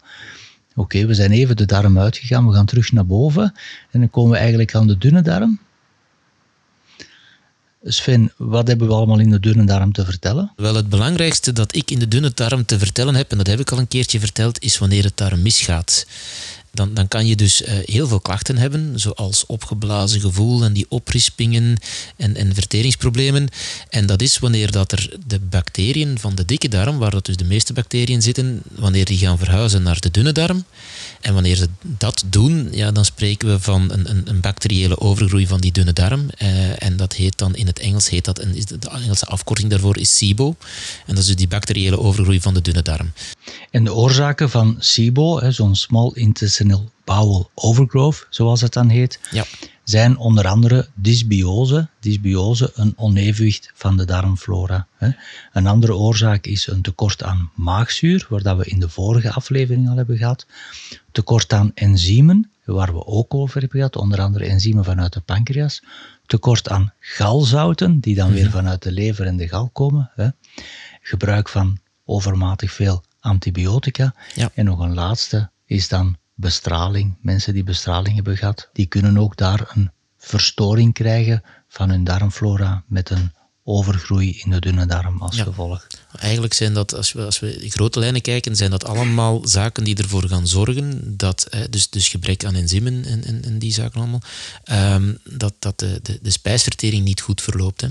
Oké, 0.75 1.05
we 1.05 1.13
zijn 1.13 1.31
even 1.31 1.55
de 1.55 1.65
darm 1.65 1.99
uitgegaan, 1.99 2.47
we 2.47 2.53
gaan 2.53 2.65
terug 2.65 2.91
naar 2.91 3.05
boven 3.05 3.53
en 3.91 3.99
dan 3.99 4.09
komen 4.09 4.31
we 4.31 4.37
eigenlijk 4.37 4.75
aan 4.75 4.87
de 4.87 4.97
dunne 4.97 5.21
darm. 5.21 5.59
Sven, 7.88 8.32
wat 8.38 8.67
hebben 8.67 8.88
we 8.88 8.93
allemaal 8.93 9.19
in 9.19 9.30
de 9.30 9.39
dunne 9.39 9.63
darm 9.63 9.91
te 9.91 10.06
vertellen? 10.06 10.52
Wel, 10.56 10.76
het 10.76 10.89
belangrijkste 10.89 11.54
dat 11.54 11.76
ik 11.76 11.91
in 11.91 12.00
de 12.00 12.08
dunne 12.08 12.32
darm 12.34 12.65
te 12.65 12.80
vertellen 12.80 13.15
heb, 13.15 13.32
en 13.32 13.38
dat 13.38 13.47
heb 13.47 13.60
ik 13.60 13.71
al 13.71 13.78
een 13.78 13.88
keertje 13.88 14.19
verteld, 14.19 14.63
is 14.63 14.78
wanneer 14.78 15.04
het 15.04 15.17
daar 15.17 15.38
misgaat 15.38 16.06
dan, 16.78 16.93
dan 16.93 17.08
kan 17.08 17.28
je 17.28 17.36
dus 17.36 17.62
uh, 17.62 17.67
heel 17.69 18.08
veel 18.08 18.19
klachten 18.19 18.58
hebben, 18.58 19.00
zoals 19.00 19.45
opgeblazen 19.45 20.21
gevoel 20.21 20.63
en 20.63 20.73
die 20.73 20.86
oprispingen 20.89 21.78
en, 22.15 22.36
en 22.36 22.54
verteringsproblemen. 22.54 23.47
En 23.89 24.06
dat 24.06 24.21
is 24.21 24.39
wanneer 24.39 24.71
dat 24.71 24.91
er 24.91 25.17
de 25.28 25.39
bacteriën 25.39 26.19
van 26.19 26.36
de 26.36 26.45
dikke 26.45 26.67
darm, 26.67 26.97
waar 26.97 27.12
dat 27.12 27.26
dus 27.26 27.38
de 27.38 27.45
meeste 27.45 27.73
bacteriën 27.73 28.21
zitten, 28.21 28.62
wanneer 28.76 29.06
die 29.06 29.17
gaan 29.17 29.38
verhuizen 29.38 29.84
naar 29.84 30.00
de 30.00 30.12
dunne 30.12 30.32
darm. 30.32 30.63
En 31.21 31.34
wanneer 31.34 31.56
ze 31.56 31.69
dat 31.82 32.23
doen, 32.25 32.67
ja, 32.71 32.91
dan 32.91 33.06
spreken 33.06 33.47
we 33.47 33.60
van 33.60 33.91
een, 33.91 34.10
een, 34.10 34.21
een 34.25 34.41
bacteriële 34.41 34.99
overgroei 34.99 35.47
van 35.47 35.60
die 35.60 35.71
dunne 35.71 35.93
darm. 35.93 36.27
Uh, 36.41 36.84
en 36.84 36.97
dat 36.97 37.13
heet 37.13 37.38
dan 37.38 37.56
in 37.56 37.67
het 37.67 37.80
Engels, 37.80 38.10
heet 38.10 38.25
dat, 38.25 38.39
en 38.39 38.53
de 38.53 38.89
Engelse 38.89 39.25
afkorting 39.25 39.69
daarvoor 39.69 39.97
is 39.97 40.17
SIBO. 40.17 40.56
En 41.06 41.15
dat 41.15 41.17
is 41.17 41.25
dus 41.25 41.36
die 41.36 41.47
bacteriële 41.47 41.99
overgroei 41.99 42.41
van 42.41 42.53
de 42.53 42.62
dunne 42.62 42.82
darm. 42.82 43.12
En 43.71 43.84
de 43.84 43.93
oorzaken 43.93 44.49
van 44.49 44.75
SIBO, 44.80 45.51
zo'n 45.51 45.75
small 45.75 46.12
intestinal 46.13 46.89
bowel 47.03 47.49
overgrowth, 47.53 48.27
zoals 48.30 48.62
het 48.62 48.73
dan 48.73 48.89
heet, 48.89 49.19
ja. 49.32 49.45
Zijn 49.89 50.17
onder 50.17 50.47
andere 50.47 50.88
dysbiose. 50.93 51.88
Dysbiose, 52.00 52.71
een 52.73 52.93
onevenwicht 52.97 53.71
van 53.73 53.97
de 53.97 54.06
darmflora. 54.06 54.88
Een 55.54 55.67
andere 55.67 55.95
oorzaak 55.95 56.45
is 56.45 56.67
een 56.67 56.82
tekort 56.82 57.23
aan 57.23 57.52
maagzuur, 57.56 58.28
waar 58.30 58.58
we 58.58 58.65
in 58.65 58.80
de 58.80 58.89
vorige 58.89 59.32
aflevering 59.32 59.89
al 59.89 59.95
hebben 59.95 60.17
gehad. 60.17 60.45
Tekort 61.12 61.54
aan 61.54 61.71
enzymen, 61.73 62.52
waar 62.65 62.93
we 62.93 63.06
ook 63.06 63.34
over 63.34 63.60
hebben 63.60 63.78
gehad, 63.78 63.95
onder 63.95 64.21
andere 64.21 64.45
enzymen 64.45 64.84
vanuit 64.84 65.13
de 65.13 65.19
pancreas. 65.19 65.84
Tekort 66.26 66.69
aan 66.69 66.93
galzouten, 67.00 68.00
die 68.00 68.15
dan 68.15 68.32
weer 68.32 68.43
mhm. 68.43 68.54
vanuit 68.54 68.84
de 68.84 68.91
lever 68.91 69.26
en 69.26 69.38
de 69.38 69.47
gal 69.47 69.69
komen. 69.69 70.12
Gebruik 71.02 71.50
van 71.50 71.78
overmatig 72.06 72.71
veel 72.71 73.04
antibiotica. 73.19 74.13
En 74.54 74.65
nog 74.65 74.80
een 74.80 74.93
laatste 74.93 75.50
is 75.65 75.88
dan 75.88 76.17
bestraling. 76.38 77.17
Mensen 77.21 77.54
die 77.54 77.63
bestraling 77.63 78.15
hebben 78.15 78.38
gehad, 78.38 78.69
die 78.73 78.86
kunnen 78.86 79.17
ook 79.17 79.38
daar 79.38 79.71
een 79.73 79.91
verstoring 80.17 80.93
krijgen 80.93 81.43
van 81.67 81.89
hun 81.89 82.04
darmflora 82.04 82.84
met 82.88 83.10
een 83.10 83.32
overgroei 83.69 84.41
in 84.43 84.51
de 84.51 84.60
dunne 84.60 84.86
darm 84.86 85.21
als 85.21 85.39
gevolg. 85.39 85.88
Eigenlijk 86.19 86.53
zijn 86.53 86.73
dat, 86.73 86.95
als 86.95 87.13
we, 87.13 87.25
als 87.25 87.39
we 87.39 87.56
in 87.56 87.71
grote 87.71 87.99
lijnen 87.99 88.21
kijken, 88.21 88.56
zijn 88.56 88.71
dat 88.71 88.86
allemaal 88.86 89.47
zaken 89.47 89.84
die 89.84 89.95
ervoor 89.95 90.27
gaan 90.27 90.47
zorgen 90.47 91.17
dat, 91.17 91.49
dus, 91.69 91.89
dus 91.89 92.08
gebrek 92.08 92.45
aan 92.45 92.56
enzymen 92.56 93.06
en, 93.06 93.23
en, 93.23 93.43
en 93.43 93.60
die 93.60 93.73
zaken 93.73 93.99
allemaal, 93.99 94.21
ehm, 94.63 95.13
dat, 95.23 95.53
dat 95.60 95.80
de, 95.80 95.99
de, 96.03 96.19
de, 96.21 96.30
spijsvertering 96.30 97.03
niet 97.03 97.21
goed 97.21 97.41
verloopt. 97.41 97.82
Hè. 97.82 97.88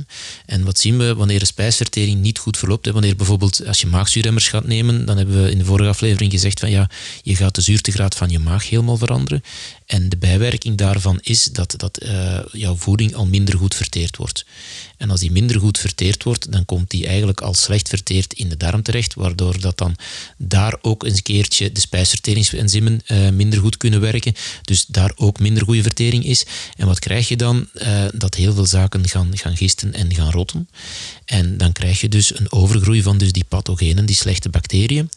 En 0.47 0.65
wat 0.65 0.79
zien 0.79 0.99
we 0.99 1.15
wanneer 1.15 1.39
de 1.39 1.45
spijsvertering 1.45 2.21
niet 2.21 2.39
goed 2.39 2.59
verloopt? 2.59 2.87
Hè? 2.87 2.93
Wanneer 2.93 3.17
bijvoorbeeld, 3.17 3.67
als 3.67 3.81
je 3.81 3.87
maagzuurremmers 3.87 4.49
gaat 4.49 4.67
nemen, 4.67 5.05
dan 5.05 5.17
hebben 5.17 5.43
we 5.43 5.51
in 5.51 5.59
de 5.59 5.65
vorige 5.65 5.89
aflevering 5.89 6.33
gezegd 6.33 6.61
van 6.61 6.71
ja, 6.71 6.91
je 7.23 7.37
gaat 7.37 7.55
de 7.55 7.61
zuurtegraad 7.61 8.15
van 8.15 8.31
je 8.31 8.39
maag 8.39 8.69
helemaal 8.69 8.97
veranderen. 8.97 9.43
En 9.87 10.09
de 10.09 10.17
bijwerking 10.17 10.77
daarvan 10.77 11.19
is 11.23 11.45
dat, 11.45 11.75
dat 11.77 12.03
uh, 12.03 12.39
jouw 12.53 12.77
voeding 12.77 13.15
al 13.15 13.27
minder 13.27 13.59
goed 13.59 13.75
verteerd 13.75 14.17
wordt. 14.17 14.45
En 14.97 15.11
als 15.11 15.21
die 15.21 15.33
minder 15.33 15.61
goed 15.61 15.79
verteerd 15.79 16.23
wordt, 16.23 16.53
dan 16.53 16.65
komt 16.65 16.91
die 16.91 17.07
eigenlijk 17.07 17.41
al 17.41 17.55
slecht 17.55 17.89
verteerd 17.89 18.33
in 18.33 18.49
de 18.49 18.57
darm 18.57 18.83
terecht, 18.83 19.15
waardoor 19.15 19.61
dat 19.61 19.79
dan 19.79 19.97
daar 20.37 20.77
ook 20.83 21.05
eens 21.05 21.17
een 21.17 21.23
keertje 21.23 21.73
de 21.73 21.81
spijsverteringsenzymen 21.81 23.01
uh, 23.07 23.29
minder 23.29 23.61
goed 23.61 23.77
kunnen 23.77 24.01
werken, 24.01 24.35
dus 24.63 24.87
daar 24.87 25.13
ook 25.17 25.41
minder 25.41 25.65
goede 25.65 25.83
vertering 25.83 26.25
is. 26.25 26.45
En 26.77 26.87
wat 26.87 26.99
krijg 26.99 27.29
je 27.29 27.37
dan? 27.37 27.69
Uh, 27.75 28.05
dat 28.15 28.35
heel 28.35 28.55
veel 28.55 28.67
zaken 28.67 29.09
gaan, 29.09 29.39
gaan 29.39 29.57
gisten 29.57 29.95
en 29.95 30.15
gaan 30.15 30.31
rotten. 30.31 30.69
En 31.25 31.57
dan 31.57 31.73
krijg 31.73 32.01
je 32.01 32.09
dus 32.09 32.39
een 32.39 32.53
overgroei 32.53 33.03
van 33.03 33.19
dus 33.19 33.33
die 33.33 33.45
pathogenen, 33.49 34.07
die 34.07 34.17
slechte 34.17 34.49
bacteriën, 34.49 35.11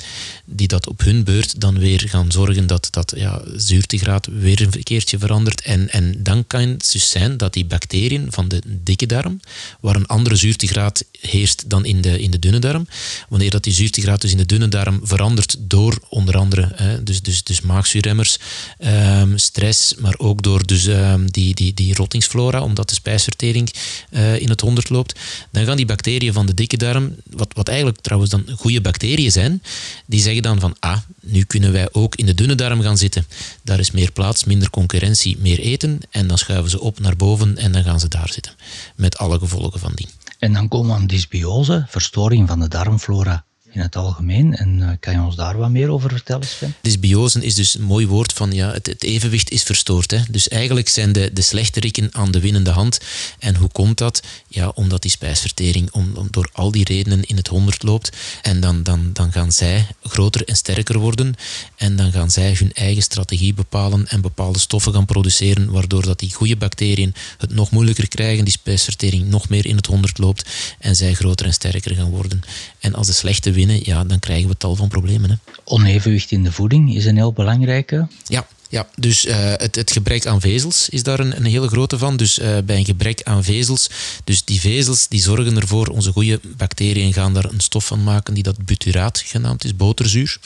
die 0.45 0.67
dat 0.67 0.87
op 0.87 0.99
hun 0.99 1.23
beurt 1.23 1.61
dan 1.61 1.79
weer 1.79 2.03
gaan 2.09 2.31
zorgen 2.31 2.67
dat 2.67 2.87
dat 2.91 3.13
ja, 3.15 3.41
zuurtegraad 3.55 4.27
weer 4.31 4.61
een 4.61 4.83
keertje 4.83 5.19
verandert. 5.19 5.61
En, 5.61 5.89
en 5.89 6.23
dan 6.23 6.47
kan 6.47 6.61
het 6.61 6.89
dus 6.91 7.09
zijn 7.09 7.37
dat 7.37 7.53
die 7.53 7.65
bacteriën 7.65 8.27
van 8.29 8.47
de 8.47 8.61
dikke 8.65 9.05
darm, 9.05 9.39
waar 9.79 9.95
een 9.95 10.05
andere 10.05 10.35
zuurtegraad 10.35 11.03
heerst 11.19 11.69
dan 11.69 11.85
in 11.85 12.01
de, 12.01 12.19
in 12.19 12.31
de 12.31 12.39
dunne 12.39 12.59
darm. 12.59 12.87
Wanneer 13.29 13.49
dat 13.49 13.63
die 13.63 13.73
zuurtegraad 13.73 14.21
dus 14.21 14.31
in 14.31 14.37
de 14.37 14.45
dunne 14.45 14.67
darm 14.67 14.99
verandert 15.03 15.55
door 15.59 15.99
onder 16.09 16.37
andere 16.37 16.71
hè, 16.75 17.03
dus, 17.03 17.21
dus, 17.21 17.43
dus 17.43 17.61
maagzuurremmers, 17.61 18.37
um, 18.79 19.37
stress, 19.37 19.95
maar 19.95 20.15
ook 20.17 20.43
door 20.43 20.65
dus, 20.65 20.85
um, 20.85 21.31
die, 21.31 21.55
die, 21.55 21.73
die 21.73 21.95
rottingsflora, 21.95 22.61
omdat 22.61 22.89
de 22.89 22.95
spijsvertering 22.95 23.73
uh, 24.11 24.39
in 24.39 24.49
het 24.49 24.61
honderd 24.61 24.89
loopt, 24.89 25.19
dan 25.51 25.65
gaan 25.65 25.77
die 25.77 25.85
bacteriën 25.85 26.33
van 26.33 26.45
de 26.45 26.53
dikke 26.53 26.77
darm, 26.77 27.15
wat, 27.29 27.53
wat 27.53 27.67
eigenlijk 27.67 28.01
trouwens 28.01 28.31
dan 28.31 28.45
goede 28.55 28.81
bacteriën 28.81 29.31
zijn, 29.31 29.63
die 30.05 30.21
zeggen 30.21 30.41
dan 30.41 30.59
van, 30.59 30.75
ah, 30.79 30.97
nu 31.21 31.43
kunnen 31.43 31.71
wij 31.71 31.87
ook 31.91 32.15
in 32.15 32.25
de 32.25 32.33
dunne 32.33 32.55
darm 32.55 32.81
gaan 32.81 32.97
zitten. 32.97 33.27
Daar 33.63 33.79
is 33.79 33.91
meer 33.91 34.11
plaats, 34.11 34.43
minder 34.43 34.69
concurrentie, 34.69 35.37
meer 35.39 35.59
eten. 35.59 35.99
En 36.09 36.27
dan 36.27 36.37
schuiven 36.37 36.69
ze 36.69 36.79
op 36.79 36.99
naar 36.99 37.15
boven 37.15 37.57
en 37.57 37.71
dan 37.71 37.83
gaan 37.83 37.99
ze 37.99 38.07
daar 38.07 38.29
zitten. 38.31 38.53
Met 38.95 39.17
alle 39.17 39.39
gevolgen 39.39 39.58
van. 39.59 40.09
En 40.39 40.53
dan 40.53 40.67
komen 40.67 40.87
we 40.87 40.93
aan 40.93 41.07
dysbiose, 41.07 41.85
verstoring 41.87 42.47
van 42.47 42.59
de 42.59 42.67
darmflora 42.67 43.45
in 43.71 43.81
het 43.81 43.95
algemeen. 43.95 44.55
En 44.55 44.79
uh, 44.79 44.89
kan 44.99 45.13
je 45.13 45.21
ons 45.21 45.35
daar 45.35 45.57
wat 45.57 45.69
meer 45.69 45.89
over 45.89 46.09
vertellen, 46.09 46.47
Sven? 46.47 46.75
Dysbiose 46.81 47.45
is 47.45 47.55
dus 47.55 47.75
een 47.75 47.83
mooi 47.83 48.07
woord 48.07 48.33
van 48.33 48.51
ja, 48.51 48.71
het, 48.71 48.85
het 48.85 49.03
evenwicht 49.03 49.51
is 49.51 49.63
verstoord. 49.63 50.11
Hè? 50.11 50.19
Dus 50.29 50.47
eigenlijk 50.47 50.89
zijn 50.89 51.11
de, 51.11 51.29
de 51.33 51.41
slechterikken 51.41 52.09
aan 52.11 52.31
de 52.31 52.39
winnende 52.39 52.69
hand. 52.69 52.99
En 53.39 53.55
hoe 53.55 53.69
komt 53.71 53.97
dat? 53.97 54.21
Ja, 54.47 54.67
omdat 54.67 55.01
die 55.01 55.11
spijsvertering 55.11 55.91
om, 55.91 56.11
om 56.15 56.27
door 56.31 56.49
al 56.53 56.71
die 56.71 56.83
redenen 56.83 57.23
in 57.23 57.35
het 57.35 57.47
honderd 57.47 57.83
loopt. 57.83 58.09
En 58.41 58.59
dan, 58.59 58.83
dan, 58.83 59.09
dan 59.13 59.31
gaan 59.31 59.51
zij 59.51 59.87
groter 60.03 60.47
en 60.47 60.55
sterker 60.55 60.99
worden. 60.99 61.35
En 61.75 61.95
dan 61.95 62.11
gaan 62.11 62.31
zij 62.31 62.55
hun 62.59 62.73
eigen 62.73 63.03
strategie 63.03 63.53
bepalen 63.53 64.07
en 64.07 64.21
bepaalde 64.21 64.59
stoffen 64.59 64.93
gaan 64.93 65.05
produceren, 65.05 65.71
waardoor 65.71 66.03
dat 66.03 66.19
die 66.19 66.33
goede 66.33 66.55
bacteriën 66.55 67.13
het 67.37 67.53
nog 67.53 67.71
moeilijker 67.71 68.07
krijgen, 68.07 68.43
die 68.43 68.53
spijsvertering 68.53 69.27
nog 69.27 69.49
meer 69.49 69.65
in 69.65 69.75
het 69.75 69.85
honderd 69.85 70.17
loopt 70.17 70.49
en 70.79 70.95
zij 70.95 71.13
groter 71.13 71.45
en 71.45 71.53
sterker 71.53 71.95
gaan 71.95 72.09
worden. 72.09 72.41
En 72.79 72.93
als 72.93 73.07
de 73.07 73.13
slechte 73.13 73.51
winnen, 73.59 73.79
ja, 73.83 74.03
dan 74.03 74.19
krijgen 74.19 74.49
we 74.49 74.57
tal 74.57 74.75
van 74.75 74.87
problemen. 74.87 75.29
Hè. 75.29 75.35
Onevenwicht 75.63 76.31
in 76.31 76.43
de 76.43 76.51
voeding 76.51 76.95
is 76.95 77.05
een 77.05 77.15
heel 77.15 77.33
belangrijke. 77.33 78.07
Ja, 78.23 78.47
ja, 78.71 78.87
dus 78.95 79.25
uh, 79.25 79.35
het, 79.35 79.75
het, 79.75 79.91
gebrek 79.91 80.25
aan 80.25 80.41
vezels 80.41 80.89
is 80.89 81.03
daar 81.03 81.19
een, 81.19 81.35
een 81.35 81.45
hele 81.45 81.67
grote 81.67 81.97
van. 81.97 82.17
Dus 82.17 82.39
uh, 82.39 82.57
bij 82.65 82.77
een 82.77 82.85
gebrek 82.85 83.23
aan 83.23 83.43
vezels, 83.43 83.89
dus 84.23 84.43
die 84.43 84.59
vezels 84.59 85.07
die 85.07 85.21
zorgen 85.21 85.57
ervoor, 85.57 85.87
onze 85.87 86.11
goede 86.11 86.39
bacteriën 86.57 87.13
gaan 87.13 87.33
daar 87.33 87.45
een 87.45 87.59
stof 87.59 87.85
van 87.85 88.03
maken 88.03 88.33
die 88.33 88.43
dat 88.43 88.65
buturaat 88.65 89.19
genaamd 89.25 89.63
is, 89.63 89.75
boterzuur. 89.75 90.39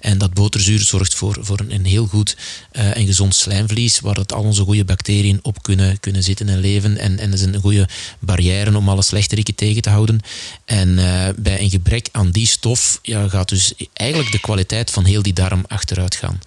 En 0.00 0.18
dat 0.18 0.34
boterzuur 0.34 0.80
zorgt 0.80 1.14
voor, 1.14 1.36
voor 1.40 1.64
een, 1.68 1.84
heel 1.84 2.06
goed 2.06 2.36
uh, 2.72 2.96
en 2.96 3.06
gezond 3.06 3.34
slijmvlies, 3.34 4.00
waar 4.00 4.14
dat 4.14 4.32
al 4.32 4.42
onze 4.42 4.62
goede 4.62 4.84
bacteriën 4.84 5.38
op 5.42 5.62
kunnen, 5.62 6.00
kunnen 6.00 6.22
zitten 6.22 6.48
en 6.48 6.58
leven. 6.58 6.98
En, 6.98 7.18
en 7.18 7.30
dat 7.30 7.38
is 7.38 7.44
een 7.44 7.60
goede 7.60 7.88
barrière 8.18 8.76
om 8.76 8.88
alle 8.88 9.02
slechteriken 9.02 9.54
tegen 9.54 9.82
te 9.82 9.90
houden. 9.90 10.20
En 10.64 10.94
bij 11.36 11.60
een 11.60 11.70
gebrek 11.70 12.08
aan 12.12 12.30
die 12.30 12.46
stof 12.46 12.98
ja, 13.02 13.28
gaat 13.28 13.48
dus 13.48 13.72
eigenlijk 13.92 14.32
de 14.32 14.40
kwaliteit 14.40 14.90
van 14.90 15.04
heel 15.04 15.22
die 15.22 15.32
darm 15.32 15.64
achteruit 15.66 16.14
gaan. 16.14 16.40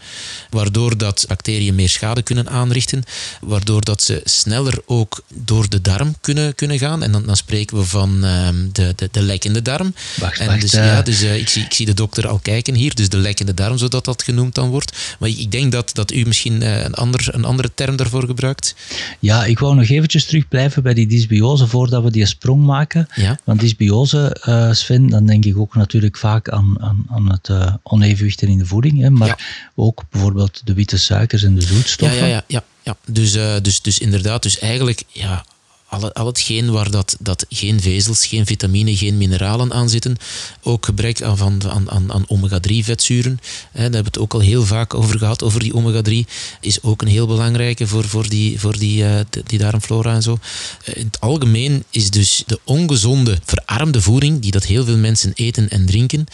Waardoor 0.49 0.97
dat 0.97 1.08
dat 1.09 1.25
bacteriën 1.27 1.75
meer 1.75 1.89
schade 1.89 2.21
kunnen 2.21 2.49
aanrichten, 2.49 3.03
waardoor 3.41 3.81
dat 3.81 4.01
ze 4.03 4.21
sneller 4.23 4.81
ook 4.85 5.23
door 5.33 5.69
de 5.69 5.81
darm 5.81 6.15
kunnen, 6.21 6.55
kunnen 6.55 6.79
gaan. 6.79 7.03
En 7.03 7.11
dan, 7.11 7.25
dan 7.25 7.37
spreken 7.37 7.77
we 7.77 7.83
van 7.83 8.23
um, 8.23 8.69
de, 8.71 8.93
de, 8.95 9.09
de 9.11 9.21
lekkende 9.21 9.61
darm. 9.61 9.93
Wacht, 10.19 10.39
en 10.39 10.47
wacht, 10.47 10.61
dus, 10.61 10.73
uh... 10.73 10.85
ja, 10.85 11.01
dus 11.01 11.23
uh, 11.23 11.37
ik, 11.37 11.49
zie, 11.49 11.63
ik 11.63 11.73
zie 11.73 11.85
de 11.85 11.93
dokter 11.93 12.27
al 12.27 12.39
kijken 12.39 12.73
hier, 12.75 12.95
dus 12.95 13.09
de 13.09 13.17
lekkende 13.17 13.53
darm, 13.53 13.77
zodat 13.77 14.05
dat 14.05 14.23
genoemd 14.23 14.55
dan 14.55 14.69
wordt. 14.69 15.15
Maar 15.19 15.29
ik 15.29 15.51
denk 15.51 15.71
dat, 15.71 15.89
dat 15.93 16.11
u 16.11 16.25
misschien 16.25 16.61
uh, 16.61 16.83
een, 16.83 16.93
ander, 16.93 17.27
een 17.31 17.45
andere 17.45 17.71
term 17.75 17.95
daarvoor 17.95 18.25
gebruikt. 18.25 18.75
Ja, 19.19 19.45
ik 19.45 19.59
wou 19.59 19.75
nog 19.75 19.89
eventjes 19.89 20.25
terug 20.25 20.47
blijven 20.47 20.83
bij 20.83 20.93
die 20.93 21.07
dysbiose 21.07 21.67
voordat 21.67 22.03
we 22.03 22.11
die 22.11 22.25
sprong 22.25 22.65
maken. 22.65 23.07
Ja. 23.15 23.39
Want 23.43 23.59
dysbiose, 23.59 24.37
Sven, 24.71 25.09
dan 25.09 25.25
denk 25.25 25.45
ik 25.45 25.57
ook 25.57 25.75
natuurlijk 25.75 26.17
vaak 26.17 26.49
aan, 26.49 26.75
aan, 26.81 27.05
aan 27.09 27.31
het 27.31 27.49
onevenwicht 27.83 28.41
in 28.41 28.57
de 28.57 28.65
voeding. 28.65 29.01
Hè, 29.01 29.09
maar 29.09 29.27
Ja. 29.27 29.37
ook 29.75 30.03
bijvoorbeeld 30.09 30.61
de 30.63 30.73
witte 30.73 30.97
suikers 30.99 31.43
en 31.43 31.55
de 31.55 31.61
zoetstoffen. 31.61 32.17
ja, 32.17 32.25
ja, 32.25 32.43
ja, 32.47 32.63
ja. 32.83 32.97
Dus, 33.05 33.35
uh, 33.35 33.55
dus, 33.61 33.81
dus 33.81 33.99
inderdaad, 33.99 34.43
dus 34.43 34.59
eigenlijk 34.59 35.03
ja, 35.07 35.45
al, 35.89 36.13
al 36.13 36.25
hetgeen 36.25 36.71
waar 36.71 36.91
dat, 36.91 37.15
dat 37.19 37.45
geen 37.49 37.81
vezels, 37.81 38.25
geen 38.25 38.45
vitamine, 38.45 38.95
geen 38.95 39.17
mineralen 39.17 39.73
aan 39.73 39.89
zitten, 39.89 40.17
ook 40.63 40.85
gebrek 40.85 41.21
aan, 41.21 41.37
van, 41.37 41.61
aan, 41.69 41.91
aan, 41.91 42.13
aan 42.13 42.25
omega-3 42.27 42.73
vetzuren, 42.81 43.39
hè, 43.71 43.71
daar 43.71 43.81
hebben 43.81 44.03
we 44.03 44.07
het 44.07 44.19
ook 44.19 44.33
al 44.33 44.39
heel 44.39 44.65
vaak 44.65 44.93
over 44.93 45.17
gehad, 45.17 45.43
over 45.43 45.59
die 45.59 45.73
omega-3, 45.73 46.13
is 46.61 46.83
ook 46.83 47.01
een 47.01 47.07
heel 47.07 47.27
belangrijke 47.27 47.87
voor, 47.87 48.03
voor, 48.03 48.29
die, 48.29 48.59
voor 48.59 48.77
die, 48.77 49.03
uh, 49.03 49.19
die 49.45 49.59
darmflora 49.59 50.13
en 50.13 50.21
zo. 50.21 50.39
Uh, 50.85 50.95
in 50.95 51.05
het 51.05 51.19
algemeen 51.19 51.83
is 51.89 52.09
dus 52.09 52.43
de 52.45 52.59
ongezonde, 52.63 53.39
verarmde 53.45 54.01
voeding, 54.01 54.41
die 54.41 54.51
dat 54.51 54.65
heel 54.65 54.85
veel 54.85 54.97
mensen 54.97 55.31
eten 55.35 55.69
en 55.69 55.85
drinken, 55.85 56.25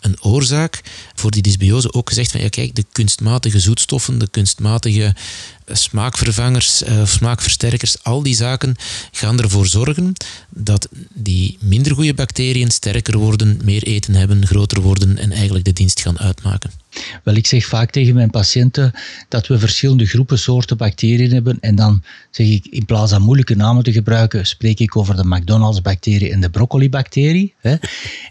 een 0.00 0.22
oorzaak 0.22 0.82
voor 1.14 1.30
die 1.30 1.42
dysbiose. 1.42 1.92
Ook 1.92 2.08
gezegd 2.08 2.30
van, 2.30 2.40
ja 2.40 2.48
kijk, 2.48 2.74
de 2.74 2.84
kunstmatige 2.92 3.60
zoetstoffen, 3.60 4.18
de 4.18 4.28
kunstmatige 4.28 5.14
smaakvervangers 5.66 6.82
of 6.82 6.88
uh, 6.88 7.06
smaakversterkers, 7.06 7.96
al 8.02 8.22
die 8.22 8.34
zaken 8.34 8.76
gaan 9.10 9.40
ervoor 9.40 9.66
zorgen 9.66 10.12
dat 10.48 10.88
die 11.14 11.58
minder 11.60 11.94
goede 11.94 12.14
bacteriën 12.14 12.70
sterker 12.70 13.18
worden, 13.18 13.60
meer 13.64 13.82
eten 13.82 14.14
hebben, 14.14 14.46
groter 14.46 14.80
worden 14.80 15.18
en 15.18 15.32
eigenlijk 15.32 15.64
de 15.64 15.72
dienst 15.72 16.00
gaan 16.00 16.18
uitmaken. 16.18 16.70
Wel, 17.22 17.34
ik 17.34 17.46
zeg 17.46 17.66
vaak 17.66 17.90
tegen 17.90 18.14
mijn 18.14 18.30
patiënten 18.30 18.92
dat 19.28 19.46
we 19.46 19.58
verschillende 19.58 20.06
groepen 20.06 20.38
soorten 20.38 20.76
bacteriën 20.76 21.32
hebben. 21.32 21.58
En 21.60 21.74
dan 21.74 22.02
zeg 22.30 22.46
ik, 22.46 22.66
in 22.70 22.84
plaats 22.84 23.12
van 23.12 23.22
moeilijke 23.22 23.56
namen 23.56 23.82
te 23.82 23.92
gebruiken, 23.92 24.46
spreek 24.46 24.80
ik 24.80 24.96
over 24.96 25.16
de 25.16 25.26
McDonald's-bacterie 25.26 26.32
en 26.32 26.40
de 26.40 26.50
broccoli-bacterie. 26.50 27.54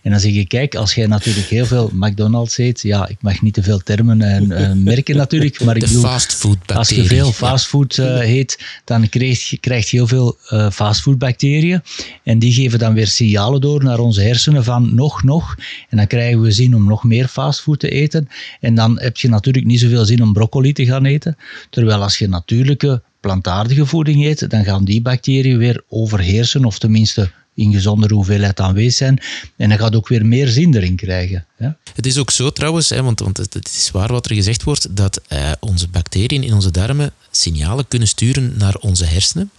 En 0.01 0.11
dan 0.11 0.19
zeg 0.19 0.33
ik, 0.33 0.47
kijk, 0.47 0.75
als 0.75 0.93
jij 0.93 1.07
natuurlijk 1.07 1.47
heel 1.47 1.65
veel 1.65 1.89
McDonald's 1.93 2.57
eet, 2.57 2.81
ja, 2.81 3.07
ik 3.07 3.17
mag 3.21 3.41
niet 3.41 3.53
te 3.53 3.63
veel 3.63 3.79
termen 3.79 4.21
en 4.21 4.51
uh, 4.51 4.71
merken 4.71 5.15
natuurlijk, 5.15 5.63
maar 5.63 5.75
ik 5.77 5.81
bedoel, 5.81 6.07
als 6.65 6.89
je 6.89 7.03
veel 7.05 7.31
fastfood 7.31 7.97
uh, 7.97 8.35
eet, 8.37 8.59
dan 8.85 9.09
krijg 9.09 9.49
je, 9.49 9.57
krijg 9.57 9.89
je 9.89 9.97
heel 9.97 10.07
veel 10.07 10.37
uh, 10.49 10.69
fastfood-bacteriën. 10.71 11.81
En 12.23 12.39
die 12.39 12.53
geven 12.53 12.79
dan 12.79 12.93
weer 12.93 13.07
signalen 13.07 13.61
door 13.61 13.83
naar 13.83 13.99
onze 13.99 14.21
hersenen 14.21 14.63
van 14.63 14.95
nog, 14.95 15.23
nog. 15.23 15.55
En 15.89 15.97
dan 15.97 16.07
krijgen 16.07 16.41
we 16.41 16.51
zin 16.51 16.75
om 16.75 16.87
nog 16.87 17.03
meer 17.03 17.27
fastfood 17.27 17.79
te 17.79 17.89
eten. 17.89 18.27
En 18.59 18.75
dan 18.75 18.99
heb 18.99 19.17
je 19.17 19.29
natuurlijk 19.29 19.65
niet 19.65 19.79
zoveel 19.79 20.05
zin 20.05 20.21
om 20.21 20.33
broccoli 20.33 20.73
te 20.73 20.85
gaan 20.85 21.05
eten. 21.05 21.37
Terwijl 21.69 22.01
als 22.01 22.17
je 22.17 22.27
natuurlijke 22.27 23.01
plantaardige 23.19 23.85
voeding 23.85 24.25
eet, 24.25 24.49
dan 24.49 24.63
gaan 24.63 24.85
die 24.85 25.01
bacteriën 25.01 25.57
weer 25.57 25.83
overheersen, 25.89 26.65
of 26.65 26.79
tenminste 26.79 27.31
in 27.55 27.73
gezondere 27.73 28.13
hoeveelheid 28.13 28.59
aanwezig 28.59 28.93
zijn. 28.93 29.21
En 29.55 29.69
dan 29.69 29.77
gaat 29.77 29.95
ook 29.95 30.07
weer 30.07 30.25
meer 30.25 30.47
zin 30.47 30.75
erin 30.75 30.95
krijgen. 30.95 31.45
Ja? 31.57 31.77
Het 31.93 32.05
is 32.05 32.17
ook 32.17 32.31
zo 32.31 32.49
trouwens, 32.49 32.89
hè, 32.89 33.03
want, 33.03 33.19
want 33.19 33.37
het 33.37 33.69
is 33.73 33.89
waar 33.91 34.11
wat 34.11 34.25
er 34.25 34.35
gezegd 34.35 34.63
wordt, 34.63 34.95
dat 34.95 35.21
uh, 35.29 35.51
onze 35.59 35.87
bacteriën 35.87 36.43
in 36.43 36.53
onze 36.53 36.71
darmen 36.71 37.11
signalen 37.31 37.87
kunnen 37.87 38.07
sturen 38.07 38.53
naar 38.57 38.75
onze 38.75 39.05
hersenen. 39.05 39.51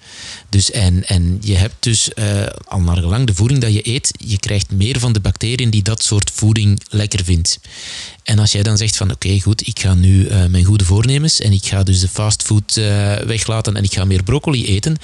Dus 0.48 0.70
en, 0.70 1.06
en 1.06 1.38
je 1.40 1.54
hebt 1.54 1.74
dus 1.78 2.10
uh, 2.14 2.46
al 2.64 2.80
naar 2.80 2.96
gelang 2.96 3.26
de 3.26 3.34
voeding 3.34 3.60
dat 3.60 3.72
je 3.72 3.88
eet, 3.88 4.14
je 4.18 4.38
krijgt 4.38 4.70
meer 4.70 4.98
van 4.98 5.12
de 5.12 5.20
bacteriën 5.20 5.70
die 5.70 5.82
dat 5.82 6.02
soort 6.02 6.30
voeding 6.30 6.80
lekker 6.88 7.24
vindt. 7.24 7.60
En 8.24 8.38
als 8.38 8.52
jij 8.52 8.62
dan 8.62 8.76
zegt 8.76 8.96
van 8.96 9.10
oké, 9.10 9.40
goed, 9.40 9.66
ik 9.66 9.78
ga 9.78 9.94
nu 9.94 10.28
uh, 10.28 10.46
mijn 10.46 10.64
goede 10.64 10.84
voornemens 10.84 11.40
en 11.40 11.52
ik 11.52 11.66
ga 11.66 11.82
dus 11.82 12.00
de 12.00 12.08
fastfood 12.08 12.76
uh, 12.76 13.16
weglaten 13.16 13.76
en 13.76 13.84
ik 13.84 13.92
ga 13.92 14.04
meer 14.04 14.22
broccoli 14.22 14.66
eten, 14.66 14.96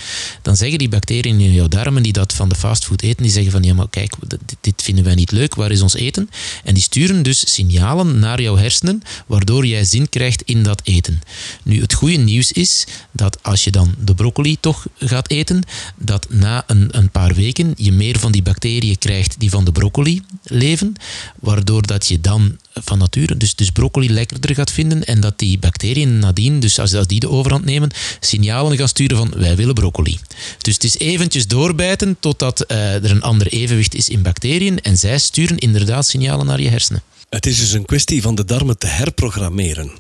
dan 0.43 0.57
zeggen 0.57 0.79
die 0.79 0.89
bacteriën 0.89 1.41
in 1.41 1.53
jouw 1.53 1.69
darmen 1.69 2.03
die 2.03 2.13
dat 2.13 2.33
van 2.33 2.49
de 2.49 2.55
fastfood 2.55 3.03
eten, 3.03 3.23
die 3.23 3.33
zeggen 3.33 3.53
van 3.53 3.63
ja, 3.63 3.75
maar 3.75 3.89
kijk, 3.91 4.15
dit, 4.27 4.41
dit 4.61 4.83
vinden 4.83 5.05
wij 5.05 5.15
niet 5.15 5.31
leuk, 5.31 5.55
waar 5.55 5.71
is 5.71 5.81
ons 5.81 5.95
eten? 5.95 6.31
En 6.65 6.75
die 6.75 6.83
sturen 6.83 7.23
dus 7.23 7.55
signalen 7.55 8.19
naar 8.19 8.43
jouw 8.43 8.57
hersenen, 8.57 9.03
waardoor 9.27 9.67
jij 9.67 9.85
zin 9.85 10.09
krijgt 10.09 10.43
in 10.43 10.63
dat 10.63 10.81
eten. 10.85 11.21
Nu, 11.63 11.81
het 11.81 11.93
goede 11.93 12.17
nieuws 12.17 12.53
is 12.53 12.87
dat 13.13 13.43
als 13.43 13.65
je 13.65 13.71
dan 13.71 13.95
de 14.05 14.15
broccoli 14.15 14.57
toch 14.61 14.87
gaat 14.99 15.31
eten, 15.31 15.63
dat 15.97 16.27
na 16.31 16.65
een, 16.67 16.89
een 16.91 17.11
paar 17.11 17.35
weken 17.35 17.73
je 17.77 17.93
meer 17.93 18.19
van 18.19 18.33
die 18.33 18.43
bacteriën 18.43 18.99
krijgt 18.99 19.41
die 19.41 19.51
van 19.51 19.65
de 19.65 19.73
broccoli 19.73 20.23
leven, 20.43 20.95
waardoor 21.41 21.87
dat 21.87 22.07
je 22.07 22.21
dan 22.21 22.57
van 22.85 22.99
nature 22.99 23.37
dus, 23.37 23.55
dus 23.55 23.71
broccoli 23.71 24.11
lekkerder 24.11 24.55
gaat 24.55 24.71
vinden 24.71 25.05
en 25.05 25.21
dat 25.21 25.39
die 25.39 25.59
bacteriën 25.59 26.19
nadien, 26.19 26.61
dus 26.61 26.79
als, 26.79 26.95
als 26.95 27.07
die 27.07 27.21
de 27.21 27.29
overhand 27.29 27.65
nemen, 27.65 27.91
signalen 28.21 28.77
gaan 28.77 28.89
sturen 28.89 29.17
van 29.17 29.33
wij 29.37 29.57
willen 29.57 29.75
broccoli. 29.75 30.19
Dus 30.59 30.75
het 30.75 30.85
is 30.85 30.99
eventjes 30.99 31.47
doorbijten 31.47 32.17
totdat 32.21 32.65
uh, 32.69 32.95
er 32.95 33.11
een 33.11 33.23
ander 33.23 33.47
evenwicht 33.47 33.95
is 33.95 34.09
in 34.09 34.23
bacteriën 34.23 34.81
en 34.81 34.99
zij 34.99 35.19
sturen 35.19 35.59
inderdaad 35.59 36.07
signalen 36.07 36.47
naar 36.47 36.61
je 36.61 36.69
hersenen. 36.69 37.03
Het 37.31 37.47
is 37.47 37.59
dus 37.59 37.73
een 37.73 37.85
kwestie 37.85 38.23
van 38.23 38.35
de 38.35 38.45
darmen 38.45 38.79
te 38.79 38.87
herprogrammeren. 38.87 39.91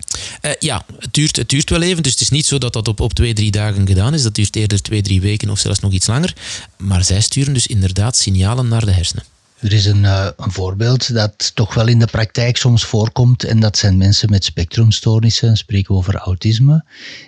Uh, 0.42 0.50
ja, 0.58 0.84
het 0.98 1.14
duurt, 1.14 1.36
het 1.36 1.48
duurt 1.48 1.70
wel 1.70 1.82
even. 1.82 2.02
Dus 2.02 2.12
het 2.12 2.20
is 2.20 2.30
niet 2.30 2.46
zo 2.46 2.58
dat 2.58 2.72
dat 2.72 2.88
op, 2.88 3.00
op 3.00 3.14
twee, 3.14 3.32
drie 3.32 3.50
dagen 3.50 3.86
gedaan 3.86 4.14
is. 4.14 4.22
Dat 4.22 4.34
duurt 4.34 4.56
eerder 4.56 4.82
twee, 4.82 5.02
drie 5.02 5.20
weken 5.20 5.50
of 5.50 5.58
zelfs 5.58 5.80
nog 5.80 5.92
iets 5.92 6.06
langer. 6.06 6.34
Maar 6.76 7.04
zij 7.04 7.20
sturen 7.20 7.54
dus 7.54 7.66
inderdaad 7.66 8.16
signalen 8.16 8.68
naar 8.68 8.84
de 8.84 8.92
hersenen. 8.92 9.24
Er 9.60 9.72
is 9.72 9.86
een, 9.86 10.02
uh, 10.02 10.28
een, 10.36 10.50
voorbeeld 10.50 11.14
dat 11.14 11.54
toch 11.54 11.74
wel 11.74 11.86
in 11.86 11.98
de 11.98 12.06
praktijk 12.06 12.56
soms 12.56 12.84
voorkomt 12.84 13.44
en 13.44 13.60
dat 13.60 13.76
zijn 13.76 13.96
mensen 13.96 14.30
met 14.30 14.44
spectrumstoornissen, 14.44 15.56
spreken 15.56 15.94
over 15.94 16.14
autisme. 16.14 16.84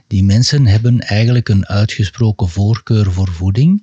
Die 0.07 0.24
mensen 0.24 0.66
hebben 0.66 1.01
eigenlijk 1.01 1.49
een 1.49 1.66
uitgesproken 1.66 2.49
voorkeur 2.49 3.12
voor 3.12 3.28
voeding 3.28 3.83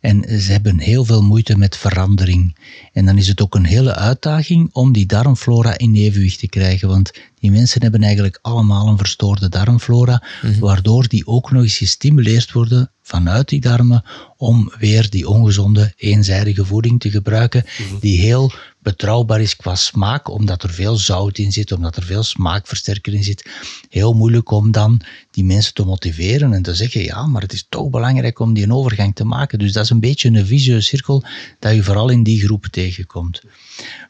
En 0.00 0.40
ze 0.40 0.52
hebben 0.52 0.80
heel 0.80 1.04
veel 1.04 1.22
moeite 1.22 1.56
met 1.56 1.76
verandering. 1.76 2.56
En 2.92 3.06
dan 3.06 3.18
is 3.18 3.28
het 3.28 3.40
ook 3.40 3.54
een 3.54 3.64
hele 3.64 3.94
uitdaging 3.94 4.68
om 4.72 4.92
die 4.92 5.06
darmflora 5.06 5.78
in 5.78 5.94
evenwicht 5.94 6.38
te 6.38 6.48
krijgen. 6.48 6.88
Want 6.88 7.12
die 7.40 7.50
mensen 7.50 7.82
hebben 7.82 8.02
eigenlijk 8.02 8.38
allemaal 8.42 8.88
een 8.88 8.98
verstoorde 8.98 9.48
darmflora, 9.48 10.22
mhm. 10.42 10.58
waardoor 10.58 11.08
die 11.08 11.26
ook 11.26 11.50
nog 11.50 11.62
eens 11.62 11.76
gestimuleerd 11.76 12.52
worden 12.52 12.90
vanuit 13.02 13.48
die 13.48 13.60
darmen 13.60 14.04
om 14.36 14.72
weer 14.78 15.10
die 15.10 15.28
ongezonde 15.28 15.92
eenzijdige 15.96 16.64
voeding 16.64 17.00
te 17.00 17.10
gebruiken, 17.10 17.64
mhm. 17.64 17.98
die 18.00 18.20
heel 18.20 18.52
betrouwbaar 18.82 19.40
is 19.40 19.56
qua 19.56 19.74
smaak, 19.74 20.30
omdat 20.30 20.62
er 20.62 20.70
veel 20.70 20.96
zout 20.96 21.38
in 21.38 21.52
zit, 21.52 21.72
omdat 21.72 21.96
er 21.96 22.02
veel 22.02 22.22
smaakversterker 22.22 23.14
in 23.14 23.24
zit. 23.24 23.50
Heel 23.88 24.12
moeilijk 24.12 24.50
om 24.50 24.70
dan 24.70 25.00
die 25.30 25.44
mensen 25.44 25.74
te 25.74 25.84
motiveren 25.84 26.52
en 26.52 26.62
te 26.62 26.74
zeggen, 26.74 27.02
ja, 27.02 27.26
maar 27.26 27.42
het 27.42 27.52
is 27.52 27.66
toch 27.68 27.90
belangrijk 27.90 28.38
om 28.38 28.54
die 28.54 28.72
overgang 28.72 29.14
te 29.14 29.24
maken. 29.24 29.58
Dus 29.58 29.72
dat 29.72 29.84
is 29.84 29.90
een 29.90 30.00
beetje 30.00 30.28
een 30.28 30.46
vicieuze 30.46 30.86
cirkel 30.86 31.24
dat 31.58 31.74
je 31.74 31.82
vooral 31.82 32.08
in 32.08 32.22
die 32.22 32.40
groep 32.40 32.66
tegenkomt. 32.66 33.42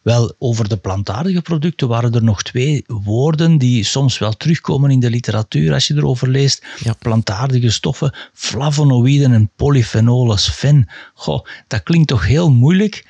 Wel, 0.03 0.35
over 0.39 0.69
de 0.69 0.77
plantaardige 0.77 1.43
producten 1.43 1.89
waren 1.89 2.15
er 2.15 2.25
nog 2.25 2.43
twee 2.43 2.85
woorden 2.87 3.59
die 3.59 3.85
soms 3.85 4.19
wel 4.19 4.33
terugkomen 4.33 4.91
in 4.91 5.01
de 5.01 5.11
literatuur 5.11 5.73
als 5.73 5.87
je 5.87 5.95
erover 5.95 6.29
leest. 6.29 6.65
Ja. 6.85 6.93
Plantaardige 6.99 7.71
stoffen, 7.71 8.15
flavonoïden 8.33 9.33
en 9.33 9.51
polyphenolen, 9.57 10.39
sfen. 10.39 10.89
Goh, 11.15 11.45
dat 11.67 11.83
klinkt 11.83 12.09
toch 12.09 12.27
heel 12.27 12.53
moeilijk. 12.53 13.05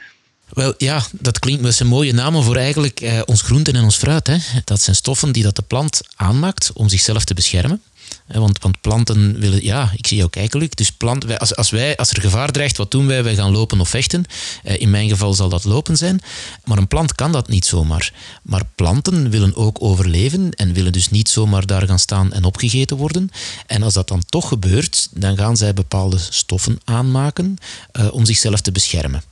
Wel 0.49 0.75
ja, 0.79 1.03
dat 1.13 1.39
klinkt 1.39 1.63
met 1.63 1.75
zijn 1.75 1.89
mooie 1.89 2.13
namen 2.13 2.43
voor 2.43 2.57
eigenlijk 2.57 3.01
eh, 3.01 3.21
ons 3.25 3.43
groenten 3.43 3.75
en 3.75 3.83
ons 3.83 3.97
fruit. 3.97 4.27
Hè. 4.27 4.37
Dat 4.65 4.81
zijn 4.81 4.97
stoffen 4.97 5.33
die 5.33 5.43
dat 5.43 5.57
de 5.57 5.63
plant 5.63 6.01
aanmaakt 6.17 6.71
om 6.73 6.89
zichzelf 6.89 7.25
te 7.25 7.35
beschermen. 7.35 7.83
Want, 8.27 8.59
want 8.63 8.81
planten 8.81 9.41
willen, 9.41 9.65
ja, 9.65 9.93
ik 9.97 10.07
zie 10.07 10.17
jou 10.17 10.31
kijken, 10.31 10.59
Luc. 10.59 10.69
Dus 10.69 10.93
plant, 10.93 11.39
als, 11.39 11.57
als, 11.57 11.71
wij, 11.71 11.97
als 11.97 12.11
er 12.11 12.21
gevaar 12.21 12.51
dreigt, 12.51 12.77
wat 12.77 12.91
doen 12.91 13.07
wij? 13.07 13.23
Wij 13.25 13.35
gaan 13.35 13.53
lopen 13.53 13.81
of 13.81 13.89
vechten. 13.89 14.25
Eh, 14.63 14.81
in 14.81 14.91
mijn 14.91 15.09
geval 15.09 15.35
zal 15.35 15.49
dat 15.49 15.65
lopen 15.65 15.97
zijn. 15.97 16.21
Maar 16.65 16.79
een 16.79 16.89
plant 16.89 17.15
kan 17.15 17.33
dat 17.33 17.49
niet 17.49 17.67
zomaar. 17.67 18.13
Maar 18.43 18.63
planten 18.75 19.31
willen 19.31 19.57
ook 19.57 19.83
overleven 19.83 20.51
en 20.51 20.73
willen 20.73 20.93
dus 20.93 21.11
niet 21.11 21.29
zomaar 21.29 21.67
daar 21.67 21.87
gaan 21.87 21.99
staan 21.99 22.33
en 22.33 22.45
opgegeten 22.45 22.97
worden. 22.97 23.31
En 23.67 23.83
als 23.83 23.95
dat 23.95 24.09
dan 24.09 24.23
toch 24.29 24.49
gebeurt, 24.49 25.09
dan 25.13 25.37
gaan 25.37 25.57
zij 25.57 25.75
bepaalde 25.75 26.19
stoffen 26.19 26.81
aanmaken 26.85 27.57
uh, 27.93 28.13
om 28.13 28.25
zichzelf 28.25 28.61
te 28.61 28.73
beschermen 28.73 29.23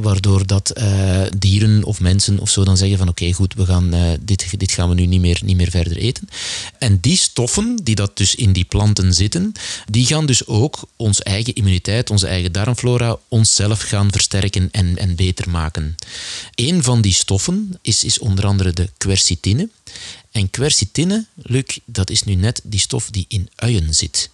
waardoor 0.00 0.46
dat 0.46 0.70
eh, 0.70 1.22
dieren 1.38 1.84
of 1.84 2.00
mensen 2.00 2.38
of 2.38 2.50
zo 2.50 2.64
dan 2.64 2.76
zeggen 2.76 2.98
van 2.98 3.08
oké 3.08 3.32
goed, 3.32 3.54
we 3.54 3.66
gaan, 3.66 3.94
uh, 3.94 4.10
dit, 4.20 4.58
dit 4.58 4.72
gaan 4.72 4.88
we 4.88 4.94
nu 4.94 5.06
niet 5.06 5.20
meer, 5.20 5.40
niet 5.44 5.56
meer 5.56 5.70
verder 5.70 5.96
eten. 5.96 6.28
En 6.78 6.98
die 7.00 7.16
stoffen 7.16 7.76
die 7.82 7.94
dat 7.94 8.16
dus 8.16 8.34
in 8.34 8.52
die 8.52 8.64
planten 8.64 9.14
zitten, 9.14 9.52
die 9.90 10.06
gaan 10.06 10.26
dus 10.26 10.46
ook 10.46 10.78
onze 10.96 11.24
eigen 11.24 11.54
immuniteit, 11.54 12.10
onze 12.10 12.26
eigen 12.26 12.52
darmflora, 12.52 13.16
onszelf 13.28 13.80
gaan 13.80 14.12
versterken 14.12 14.68
en, 14.70 14.96
en 14.98 15.14
beter 15.14 15.50
maken. 15.50 15.96
Een 16.54 16.82
van 16.82 17.00
die 17.00 17.12
stoffen 17.12 17.78
is, 17.82 18.04
is 18.04 18.18
onder 18.18 18.46
andere 18.46 18.72
de 18.72 18.90
quercitine. 18.96 19.68
En 20.30 20.50
quercitine, 20.50 21.26
Luc, 21.34 21.78
dat 21.84 22.10
is 22.10 22.22
nu 22.22 22.34
net 22.34 22.60
die 22.64 22.80
stof 22.80 23.10
die 23.10 23.24
in 23.28 23.48
uien 23.54 23.94
zit. 23.94 24.30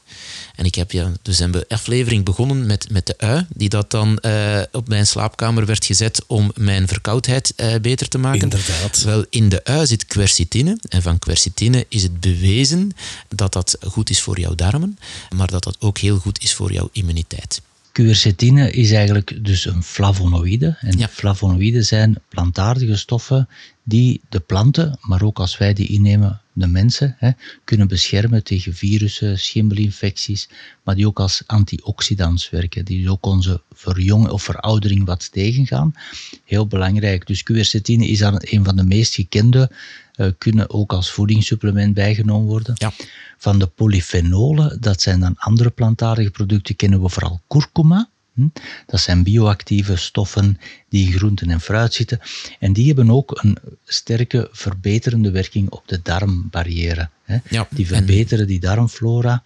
En 0.58 0.64
ik 0.64 0.74
heb 0.74 0.92
ja, 0.92 1.12
dus 1.22 1.38
een 1.38 1.64
aflevering 1.68 2.24
begonnen 2.24 2.66
met, 2.66 2.90
met 2.90 3.06
de 3.06 3.18
ui, 3.18 3.46
die 3.54 3.68
dat 3.68 3.90
dan 3.90 4.18
uh, 4.22 4.62
op 4.72 4.88
mijn 4.88 5.06
slaapkamer 5.06 5.66
werd 5.66 5.84
gezet 5.84 6.24
om 6.26 6.52
mijn 6.54 6.88
verkoudheid 6.88 7.52
uh, 7.56 7.74
beter 7.82 8.08
te 8.08 8.18
maken. 8.18 8.40
Inderdaad. 8.40 9.02
Wel, 9.02 9.24
in 9.30 9.48
de 9.48 9.64
ui 9.64 9.86
zit 9.86 10.06
quercitine. 10.06 10.78
En 10.88 11.02
van 11.02 11.18
quercitine 11.18 11.86
is 11.88 12.02
het 12.02 12.20
bewezen 12.20 12.92
dat 13.28 13.52
dat 13.52 13.78
goed 13.86 14.10
is 14.10 14.20
voor 14.20 14.40
jouw 14.40 14.54
darmen, 14.54 14.98
maar 15.36 15.50
dat 15.50 15.64
dat 15.64 15.76
ook 15.80 15.98
heel 15.98 16.18
goed 16.18 16.42
is 16.42 16.54
voor 16.54 16.72
jouw 16.72 16.88
immuniteit. 16.92 17.60
Quercetine 17.92 18.70
is 18.70 18.90
eigenlijk 18.90 19.44
dus 19.44 19.64
een 19.64 19.82
flavonoïde. 19.82 20.76
En 20.80 20.98
ja. 20.98 21.08
flavonoïden 21.08 21.84
zijn 21.84 22.18
plantaardige 22.28 22.96
stoffen 22.96 23.48
die 23.88 24.20
de 24.28 24.40
planten, 24.40 24.98
maar 25.00 25.22
ook 25.22 25.38
als 25.38 25.58
wij 25.58 25.72
die 25.72 25.88
innemen, 25.88 26.40
de 26.52 26.66
mensen, 26.66 27.14
hè, 27.18 27.30
kunnen 27.64 27.88
beschermen 27.88 28.44
tegen 28.44 28.74
virussen, 28.74 29.38
schimmelinfecties, 29.38 30.48
maar 30.84 30.94
die 30.94 31.06
ook 31.06 31.20
als 31.20 31.42
antioxidants 31.46 32.50
werken, 32.50 32.84
die 32.84 33.00
dus 33.00 33.10
ook 33.10 33.26
onze 33.26 33.62
verjonging 33.72 34.30
of 34.30 34.42
veroudering 34.42 35.04
wat 35.04 35.32
tegengaan. 35.32 35.94
Heel 36.44 36.66
belangrijk. 36.66 37.26
Dus 37.26 37.42
quercetine 37.42 38.08
is 38.08 38.18
dan 38.18 38.34
een 38.40 38.64
van 38.64 38.76
de 38.76 38.84
meest 38.84 39.14
gekende, 39.14 39.70
uh, 40.16 40.26
kunnen 40.38 40.70
ook 40.70 40.92
als 40.92 41.10
voedingssupplement 41.10 41.94
bijgenomen 41.94 42.46
worden. 42.46 42.74
Ja. 42.78 42.92
Van 43.38 43.58
de 43.58 43.66
polyfenolen, 43.66 44.80
dat 44.80 45.00
zijn 45.00 45.20
dan 45.20 45.34
andere 45.36 45.70
plantaardige 45.70 46.30
producten, 46.30 46.76
kennen 46.76 47.02
we 47.02 47.08
vooral 47.08 47.40
kurkuma. 47.46 48.08
Dat 48.86 49.00
zijn 49.00 49.22
bioactieve 49.22 49.96
stoffen 49.96 50.58
die 50.88 51.06
in 51.06 51.12
groenten 51.12 51.50
en 51.50 51.60
fruit 51.60 51.94
zitten. 51.94 52.20
En 52.58 52.72
die 52.72 52.86
hebben 52.86 53.10
ook 53.10 53.42
een 53.42 53.58
sterke 53.84 54.48
verbeterende 54.52 55.30
werking 55.30 55.70
op 55.70 55.82
de 55.86 56.00
darmbarrière. 56.02 57.08
die 57.68 57.86
verbeteren 57.86 58.46
die 58.46 58.60
darmflora, 58.60 59.42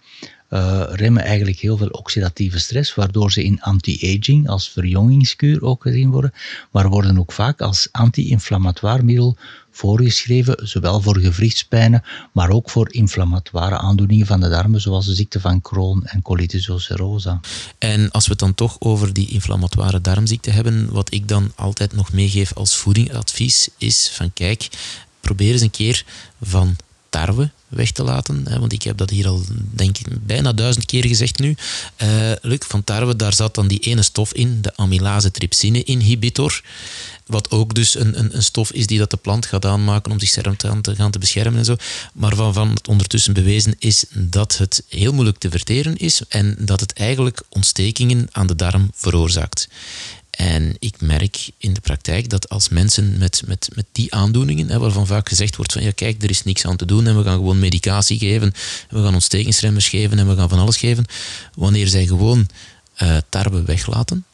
uh, 0.53 0.83
remmen 0.91 1.23
eigenlijk 1.23 1.59
heel 1.59 1.77
veel 1.77 1.87
oxidatieve 1.87 2.59
stress, 2.59 2.95
waardoor 2.95 3.31
ze 3.31 3.43
in 3.43 3.61
anti-aging 3.61 4.49
als 4.49 4.69
verjongingskuur 4.69 5.61
ook 5.63 5.81
gezien 5.81 6.11
worden, 6.11 6.33
maar 6.71 6.89
worden 6.89 7.19
ook 7.19 7.31
vaak 7.31 7.61
als 7.61 7.87
anti-inflammatoire 7.91 9.03
middel 9.03 9.37
voorgeschreven, 9.71 10.67
zowel 10.67 11.01
voor 11.01 11.17
gewrichtspijnen, 11.19 12.03
maar 12.31 12.49
ook 12.49 12.69
voor 12.69 12.93
inflammatoire 12.93 13.77
aandoeningen 13.77 14.25
van 14.25 14.39
de 14.39 14.49
darmen, 14.49 14.81
zoals 14.81 15.05
de 15.05 15.15
ziekte 15.15 15.39
van 15.39 15.61
Crohn 15.61 16.03
en 16.05 16.21
colitis 16.21 16.67
ulcerosa. 16.67 17.39
En 17.77 18.11
als 18.11 18.25
we 18.25 18.31
het 18.31 18.39
dan 18.39 18.55
toch 18.55 18.75
over 18.79 19.13
die 19.13 19.27
inflammatoire 19.27 20.01
darmziekte 20.01 20.51
hebben, 20.51 20.91
wat 20.91 21.13
ik 21.13 21.27
dan 21.27 21.51
altijd 21.55 21.93
nog 21.93 22.13
meegeef 22.13 22.53
als 22.53 22.75
voedingadvies 22.75 23.69
is 23.77 24.09
van 24.13 24.33
kijk, 24.33 24.69
probeer 25.19 25.51
eens 25.51 25.61
een 25.61 25.71
keer 25.71 26.05
van 26.41 26.75
tarwe 27.13 27.49
weg 27.67 27.91
te 27.91 28.03
laten. 28.03 28.45
Hè, 28.49 28.59
want 28.59 28.73
ik 28.73 28.83
heb 28.83 28.97
dat 28.97 29.09
hier 29.09 29.27
al, 29.27 29.41
denk 29.71 29.97
ik, 29.97 30.05
bijna 30.25 30.53
duizend 30.53 30.85
keer 30.85 31.05
gezegd 31.05 31.39
nu. 31.39 31.55
Uh, 32.03 32.31
Luc, 32.41 32.59
van 32.67 32.83
tarwe, 32.83 33.15
daar 33.15 33.33
zat 33.33 33.55
dan 33.55 33.67
die 33.67 33.79
ene 33.79 34.01
stof 34.01 34.33
in, 34.33 34.61
de 34.61 34.75
amylase 34.75 35.31
trypsine 35.31 35.83
inhibitor. 35.83 36.61
Wat 37.25 37.51
ook 37.51 37.73
dus 37.73 37.99
een, 37.99 38.19
een, 38.19 38.35
een, 38.35 38.43
stof 38.43 38.71
is 38.71 38.87
die 38.87 38.97
dat 38.97 39.09
de 39.09 39.17
plant 39.17 39.45
gaat 39.45 39.65
aanmaken 39.65 40.11
om 40.11 40.19
zichzelf 40.19 40.55
te, 40.55 40.81
te 40.81 40.95
gaan 40.95 41.11
te 41.11 41.19
beschermen 41.19 41.59
en 41.59 41.65
zo. 41.65 41.75
Maar 42.13 42.35
waarvan 42.35 42.69
het 42.69 42.87
ondertussen 42.87 43.33
bewezen 43.33 43.75
is 43.79 44.05
dat 44.13 44.57
het 44.57 44.83
heel 44.89 45.13
moeilijk 45.13 45.37
te 45.37 45.49
verteren 45.49 45.97
is 45.97 46.21
en 46.27 46.55
dat 46.59 46.79
het 46.79 46.93
eigenlijk 46.93 47.43
ontstekingen 47.49 48.27
aan 48.31 48.47
de 48.47 48.55
darm 48.55 48.89
veroorzaakt. 48.93 49.67
En 50.37 50.75
ik 50.79 51.01
merk 51.01 51.49
in 51.57 51.73
de 51.73 51.81
praktijk 51.81 52.29
dat 52.29 52.49
als 52.49 52.69
mensen 52.69 53.17
met, 53.17 53.41
met, 53.45 53.69
met 53.75 53.85
die 53.91 54.13
aandoeningen, 54.13 54.69
hè, 54.69 54.79
waarvan 54.79 55.07
vaak 55.07 55.29
gezegd 55.29 55.55
wordt 55.55 55.71
van 55.71 55.83
ja 55.83 55.91
kijk, 55.91 56.23
er 56.23 56.29
is 56.29 56.43
niks 56.43 56.65
aan 56.65 56.75
te 56.75 56.85
doen 56.85 57.07
en 57.07 57.17
we 57.17 57.23
gaan 57.23 57.35
gewoon 57.35 57.59
medicatie 57.59 58.17
geven, 58.17 58.53
we 58.89 59.03
gaan 59.03 59.13
ontstekingsremmers 59.13 59.89
geven 59.89 60.19
en 60.19 60.27
we 60.27 60.35
gaan 60.35 60.49
van 60.49 60.59
alles 60.59 60.77
geven. 60.77 61.05
Wanneer 61.55 61.87
zij 61.87 62.05
gewoon 62.05 62.47
uh, 63.01 63.17
tarwe 63.29 63.63
weglaten, 63.63 64.25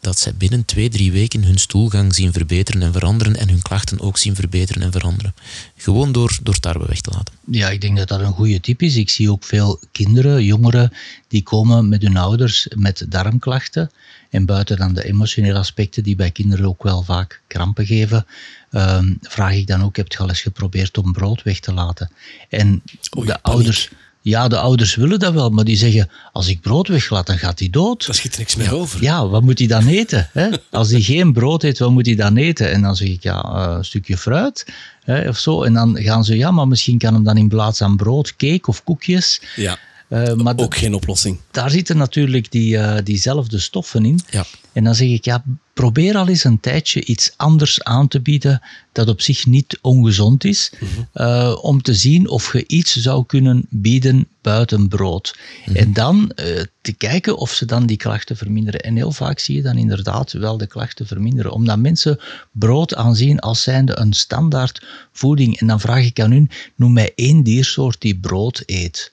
dat 0.00 0.18
zij 0.18 0.34
binnen 0.34 0.64
twee, 0.64 0.88
drie 0.88 1.12
weken 1.12 1.44
hun 1.44 1.58
stoelgang 1.58 2.14
zien 2.14 2.32
verbeteren 2.32 2.82
en 2.82 2.92
veranderen 2.92 3.36
en 3.36 3.48
hun 3.48 3.62
klachten 3.62 4.00
ook 4.00 4.18
zien 4.18 4.34
verbeteren 4.34 4.82
en 4.82 4.92
veranderen. 4.92 5.34
Gewoon 5.76 6.12
door, 6.12 6.38
door 6.42 6.58
tarwe 6.58 6.86
weg 6.86 7.00
te 7.00 7.10
laten. 7.10 7.34
Ja, 7.50 7.70
ik 7.70 7.80
denk 7.80 7.96
dat 7.96 8.08
dat 8.08 8.20
een 8.20 8.32
goede 8.32 8.60
tip 8.60 8.82
is. 8.82 8.96
Ik 8.96 9.10
zie 9.10 9.30
ook 9.30 9.44
veel 9.44 9.80
kinderen, 9.92 10.44
jongeren, 10.44 10.92
die 11.28 11.42
komen 11.42 11.88
met 11.88 12.02
hun 12.02 12.16
ouders 12.16 12.68
met 12.76 13.06
darmklachten. 13.08 13.90
En 14.30 14.44
buiten 14.44 14.76
dan 14.76 14.94
de 14.94 15.04
emotionele 15.04 15.58
aspecten 15.58 16.02
die 16.02 16.16
bij 16.16 16.30
kinderen 16.30 16.66
ook 16.66 16.82
wel 16.82 17.02
vaak 17.02 17.42
krampen 17.46 17.86
geven, 17.86 18.26
ehm, 18.70 19.14
vraag 19.20 19.54
ik 19.54 19.66
dan 19.66 19.82
ook, 19.82 19.96
heb 19.96 20.12
je 20.12 20.18
al 20.18 20.28
eens 20.28 20.40
geprobeerd 20.40 20.98
om 20.98 21.12
brood 21.12 21.42
weg 21.42 21.60
te 21.60 21.72
laten? 21.72 22.10
En 22.48 22.82
de 23.10 23.42
ouders 23.42 23.90
ja, 24.28 24.48
de 24.48 24.58
ouders 24.58 24.94
willen 24.94 25.18
dat 25.18 25.32
wel, 25.32 25.50
maar 25.50 25.64
die 25.64 25.76
zeggen, 25.76 26.10
als 26.32 26.48
ik 26.48 26.60
brood 26.60 26.88
weglaat, 26.88 27.26
dan 27.26 27.38
gaat 27.38 27.58
hij 27.58 27.70
dood. 27.70 28.06
Daar 28.06 28.14
schiet 28.14 28.32
er 28.32 28.38
niks 28.38 28.56
meer 28.56 28.74
over. 28.74 29.02
Ja, 29.02 29.28
wat 29.28 29.42
moet 29.42 29.58
hij 29.58 29.66
dan 29.66 29.86
eten? 29.86 30.28
Hè? 30.32 30.48
Als 30.70 30.90
hij 30.90 31.00
geen 31.00 31.32
brood 31.32 31.62
eet, 31.62 31.78
wat 31.78 31.90
moet 31.90 32.06
hij 32.06 32.14
dan 32.14 32.36
eten? 32.36 32.70
En 32.70 32.82
dan 32.82 32.96
zeg 32.96 33.08
ik, 33.08 33.22
ja, 33.22 33.42
eh, 33.42 33.74
een 33.76 33.84
stukje 33.84 34.16
fruit 34.16 34.66
hè, 35.04 35.28
of 35.28 35.38
zo. 35.38 35.62
En 35.62 35.72
dan 35.72 35.96
gaan 36.00 36.24
ze, 36.24 36.36
ja, 36.36 36.50
maar 36.50 36.68
misschien 36.68 36.98
kan 36.98 37.14
hem 37.14 37.24
dan 37.24 37.36
in 37.36 37.48
plaats 37.48 37.78
van 37.78 37.96
brood 37.96 38.36
cake 38.36 38.66
of 38.66 38.84
koekjes. 38.84 39.40
Ja. 39.56 39.78
Uh, 40.08 40.32
maar 40.32 40.56
ook 40.56 40.76
geen 40.76 40.94
oplossing. 40.94 41.38
Daar 41.50 41.70
zitten 41.70 41.96
natuurlijk 41.96 42.50
die, 42.50 42.76
uh, 42.76 42.96
diezelfde 43.04 43.58
stoffen 43.58 44.04
in. 44.04 44.20
Ja. 44.30 44.44
En 44.72 44.84
dan 44.84 44.94
zeg 44.94 45.08
ik, 45.08 45.24
ja, 45.24 45.44
probeer 45.72 46.16
al 46.16 46.28
eens 46.28 46.44
een 46.44 46.60
tijdje 46.60 47.04
iets 47.04 47.32
anders 47.36 47.84
aan 47.84 48.08
te 48.08 48.20
bieden 48.20 48.62
dat 48.92 49.08
op 49.08 49.20
zich 49.20 49.46
niet 49.46 49.78
ongezond 49.82 50.44
is, 50.44 50.72
mm 50.78 50.88
-hmm. 51.12 51.54
om 51.54 51.82
te 51.82 51.94
zien 51.94 52.28
of 52.28 52.52
je 52.52 52.64
iets 52.66 52.96
zou 52.96 53.26
kunnen 53.26 53.66
bieden 53.70 54.28
buiten 54.42 54.88
brood. 54.88 55.34
Mm 55.36 55.64
-hmm. 55.64 55.76
En 55.76 55.92
dan 55.92 56.32
te 56.80 56.92
kijken 56.92 57.36
of 57.36 57.52
ze 57.52 57.64
dan 57.64 57.86
die 57.86 57.96
klachten 57.96 58.36
verminderen. 58.36 58.80
En 58.80 58.96
heel 58.96 59.12
vaak 59.12 59.38
zie 59.38 59.56
je 59.56 59.62
dan 59.62 59.76
inderdaad 59.76 60.32
wel 60.32 60.56
de 60.56 60.66
klachten 60.66 61.06
verminderen, 61.06 61.52
omdat 61.52 61.78
mensen 61.78 62.20
brood 62.52 62.94
aanzien 62.94 63.40
als 63.40 63.62
zijnde 63.62 63.98
een 63.98 64.12
standaard 64.12 64.86
voeding. 65.12 65.60
En 65.60 65.66
dan 65.66 65.80
vraag 65.80 66.04
ik 66.04 66.20
aan 66.20 66.30
hun, 66.30 66.50
noem 66.76 66.92
mij 66.92 67.12
één 67.14 67.42
diersoort 67.42 68.00
die 68.00 68.18
brood 68.18 68.62
eet. 68.66 69.10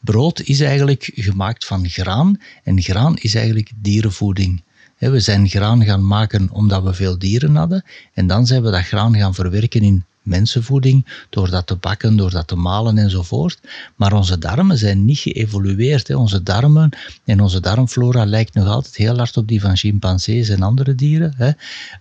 Brood 0.00 0.40
is 0.40 0.60
eigenlijk 0.60 1.10
gemaakt 1.14 1.64
van 1.64 1.88
graan 1.88 2.40
en 2.64 2.82
graan 2.82 3.16
is 3.16 3.34
eigenlijk 3.34 3.70
dierenvoeding. 3.76 4.62
We 4.98 5.20
zijn 5.20 5.48
graan 5.48 5.84
gaan 5.84 6.06
maken 6.06 6.50
omdat 6.50 6.82
we 6.82 6.94
veel 6.94 7.18
dieren 7.18 7.56
hadden 7.56 7.84
en 8.14 8.26
dan 8.26 8.46
zijn 8.46 8.62
we 8.62 8.70
dat 8.70 8.84
graan 8.84 9.16
gaan 9.16 9.34
verwerken 9.34 9.80
in 9.80 10.04
mensenvoeding, 10.28 11.06
door 11.30 11.50
dat 11.50 11.66
te 11.66 11.76
bakken, 11.76 12.16
door 12.16 12.30
dat 12.30 12.46
te 12.46 12.56
malen 12.56 12.98
enzovoort. 12.98 13.60
Maar 13.96 14.12
onze 14.12 14.38
darmen 14.38 14.78
zijn 14.78 15.04
niet 15.04 15.18
geëvolueerd. 15.18 16.08
Hè. 16.08 16.14
Onze 16.14 16.42
darmen 16.42 16.90
en 17.24 17.40
onze 17.40 17.60
darmflora 17.60 18.24
lijkt 18.24 18.54
nog 18.54 18.66
altijd 18.66 18.96
heel 18.96 19.16
hard 19.16 19.36
op 19.36 19.48
die 19.48 19.60
van 19.60 19.76
chimpansees 19.76 20.48
en 20.48 20.62
andere 20.62 20.94
dieren. 20.94 21.34
Hè. 21.36 21.50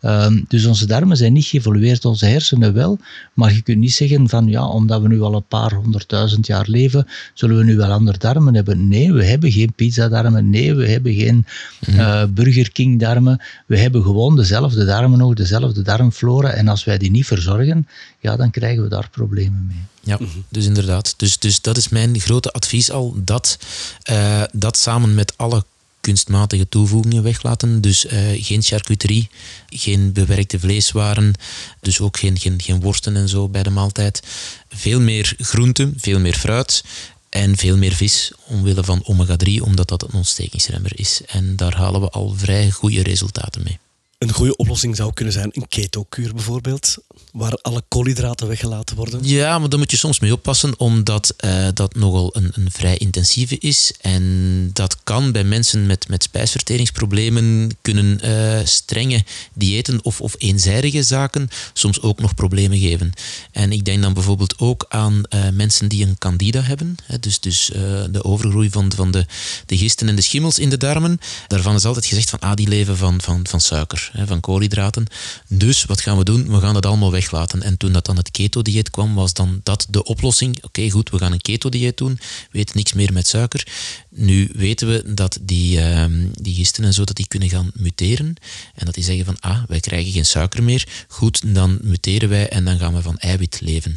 Ehm, 0.02 0.42
dus 0.48 0.66
onze 0.66 0.86
darmen 0.86 1.18
zijn 1.18 1.34
niet 1.34 1.46
geëvolueerd, 1.46 2.06
onze 2.06 2.26
hersenen 2.26 2.74
wel. 2.74 3.00
Maar 3.34 3.54
je 3.54 3.62
kunt 3.62 3.78
niet 3.78 3.94
zeggen 3.94 4.30
van 4.30 4.48
ja, 4.48 4.68
omdat 4.68 5.02
we 5.02 5.08
nu 5.08 5.22
al 5.22 5.36
een 5.36 5.48
paar 5.48 5.74
honderdduizend 5.74 6.48
jaar 6.48 6.66
leven, 6.68 7.08
zullen 7.34 7.58
we 7.58 7.64
nu 7.64 7.76
wel 7.76 7.92
andere 7.92 8.18
darmen 8.18 8.56
hebben. 8.56 8.88
Nee, 8.88 9.14
we 9.14 9.26
hebben 9.26 9.52
geen 9.52 9.74
pizzadarmen. 9.74 10.50
Nee, 10.50 10.76
we 10.76 10.88
hebben 10.88 11.14
geen 11.14 11.46
eh, 11.80 12.24
Burger 12.30 12.72
King 12.72 13.00
darmen. 13.00 13.42
We 13.66 13.78
hebben 13.78 14.04
gewoon 14.04 14.36
dezelfde 14.36 14.86
darmen 14.86 15.20
nog, 15.20 15.34
dezelfde 15.34 15.82
darmflora. 15.82 16.50
En 16.50 16.68
als 16.68 16.84
wij 16.84 16.98
die 16.98 17.12
niet 17.12 17.26
verzorgen, 17.26 17.88
ja, 18.20 18.36
dan 18.36 18.52
krijgen 18.52 18.84
we 18.84 18.90
daar 18.90 19.10
problemen 19.10 19.66
mee. 19.68 19.82
Ja, 20.02 20.20
dus 20.50 20.66
inderdaad. 20.66 21.14
Dus, 21.18 21.38
dus 21.38 21.62
dat 21.62 21.78
is 21.78 21.90
mijn 21.90 22.20
grote 22.20 22.52
advies 22.52 22.92
al. 22.92 23.14
Dat, 23.16 23.58
eh, 24.02 24.44
dat 24.52 24.78
samen 24.78 25.16
met 25.16 25.34
alle 25.38 25.66
kunstmatige 26.02 26.70
toevoegingen 26.70 27.24
weglaten. 27.24 27.82
Dus 27.82 28.06
eh, 28.06 28.20
geen 28.46 28.62
charcuterie, 28.62 29.30
geen 29.70 30.14
bewerkte 30.14 30.60
vleeswaren, 30.60 31.34
dus 31.80 32.00
ook 32.00 32.18
geen, 32.18 32.40
geen, 32.40 32.62
geen 32.62 32.80
worsten 32.80 33.16
en 33.16 33.30
zo 33.30 33.50
bij 33.50 33.64
de 33.64 33.70
maaltijd. 33.70 34.22
Veel 34.70 35.00
meer 35.00 35.34
groenten, 35.38 35.94
veel 35.98 36.20
meer 36.20 36.36
fruit 36.36 36.84
en 37.30 37.58
veel 37.58 37.78
meer 37.78 37.94
vis 37.94 38.32
omwille 38.46 38.84
van 38.84 39.04
omega-3, 39.04 39.62
omdat 39.62 39.88
dat 39.88 40.04
een 40.04 40.14
ontstekingsremmer 40.14 41.00
is. 41.00 41.22
En 41.26 41.56
daar 41.56 41.76
halen 41.76 42.02
we 42.02 42.10
al 42.10 42.34
vrij 42.38 42.72
goede 42.72 43.04
resultaten 43.04 43.64
mee. 43.64 43.80
Een 44.18 44.34
goede 44.34 44.56
oplossing 44.56 44.96
zou 44.96 45.14
kunnen 45.14 45.34
zijn 45.34 45.50
een 45.52 45.68
keto-kuur 45.68 46.34
bijvoorbeeld, 46.34 46.98
waar 47.32 47.54
alle 47.62 47.84
koolhydraten 47.88 48.48
weggelaten 48.48 48.96
worden. 48.96 49.20
Ja, 49.24 49.60
maar 49.60 49.70
daar 49.70 49.80
moet 49.80 49.92
je 49.92 49.98
soms 49.98 50.20
mee 50.20 50.34
oppassen, 50.34 50.80
omdat 50.80 51.34
eh, 51.38 51.68
dat 51.74 51.96
nogal 51.96 52.36
een, 52.36 52.52
een 52.54 52.72
vrij 52.72 52.98
intensieve 52.98 53.58
is. 53.58 53.94
En 54.02 54.70
dat 54.74 55.04
kan 55.04 55.32
bij 55.32 55.44
mensen 55.44 55.86
met, 55.86 56.08
met 56.08 56.24
spijsverteringsproblemen 56.24 57.78
kunnen 57.82 58.22
eh, 58.22 58.66
strenge 58.66 59.24
diëten 59.54 60.00
of, 60.04 60.22
of 60.22 60.36
eenzijdige 60.38 61.04
zaken 61.04 61.50
soms 61.74 62.02
ook 62.02 62.20
nog 62.20 62.36
problemen 62.36 62.80
geven. 62.80 63.12
En 63.52 63.72
ik 63.72 63.86
denk 63.86 64.02
dan 64.02 64.14
bijvoorbeeld 64.14 64.60
ook 64.60 64.86
aan 64.90 65.24
eh, 65.30 65.50
mensen 65.54 65.88
die 65.88 66.06
een 66.06 66.18
candida 66.18 66.62
hebben. 66.62 66.96
Hè, 67.04 67.20
dus 67.20 67.40
dus 67.40 67.66
de 68.12 68.24
overgroei 68.24 68.70
van, 68.70 68.92
van 68.96 69.12
de, 69.12 69.26
de 69.66 69.78
gisten 69.78 70.08
en 70.08 70.16
de 70.16 70.22
schimmels 70.22 70.60
in 70.60 70.70
de 70.70 70.78
darmen. 70.78 71.20
Daarvan 71.48 71.76
is 71.76 71.86
altijd 71.86 72.06
gezegd 72.06 72.30
van 72.30 72.40
ah, 72.40 72.54
die 72.54 72.68
leven 72.68 72.98
van, 72.98 73.22
van, 73.22 73.48
van 73.48 73.62
suiker, 73.62 74.07
van 74.14 74.40
koolhydraten. 74.40 75.06
Dus 75.48 75.86
wat 75.86 76.02
gaan 76.02 76.18
we 76.18 76.24
doen? 76.24 76.52
We 76.52 76.60
gaan 76.60 76.74
dat 76.74 76.86
allemaal 76.86 77.12
weglaten. 77.12 77.62
En 77.62 77.78
toen 77.78 77.92
dat 77.92 78.06
dan 78.06 78.18
het 78.18 78.32
keto-dieet 78.32 78.90
kwam, 78.90 79.16
was 79.16 79.34
dan 79.34 79.60
dat 79.64 79.88
de 79.90 80.04
oplossing. 80.04 80.64
Oké, 80.64 80.90
goed, 80.90 81.10
we 81.10 81.18
gaan 81.18 81.32
een 81.32 81.42
keto-dieet 81.42 81.98
doen. 81.98 82.20
We 82.52 82.60
eten 82.60 82.78
niks 82.78 82.94
meer 82.94 83.14
met 83.14 83.28
suiker. 83.28 83.68
Nu 84.10 84.50
weten 84.54 84.88
we 84.88 85.14
dat 85.14 85.38
die, 85.42 85.80
ehm, 85.80 86.26
die 86.42 86.56
gisten 86.56 86.84
en 86.84 86.94
zo 86.94 87.04
dat 87.04 87.16
die 87.16 87.28
kunnen 87.28 87.50
gaan 87.50 87.72
muteren. 87.74 88.36
En 88.76 88.86
dat 88.86 88.94
die 88.94 89.04
zeggen 89.04 89.26
van, 89.26 89.40
ah, 89.40 89.64
wij 89.68 89.80
krijgen 89.80 90.12
geen 90.12 90.26
suiker 90.26 90.64
meer. 90.64 90.88
Goed, 91.08 91.54
dan 91.54 91.80
muteren 91.82 92.30
wij 92.30 92.50
en 92.50 92.66
dan 92.66 92.78
gaan 92.78 92.94
we 92.94 93.02
van 93.02 93.18
eiwit 93.18 93.62
leven. 93.62 93.96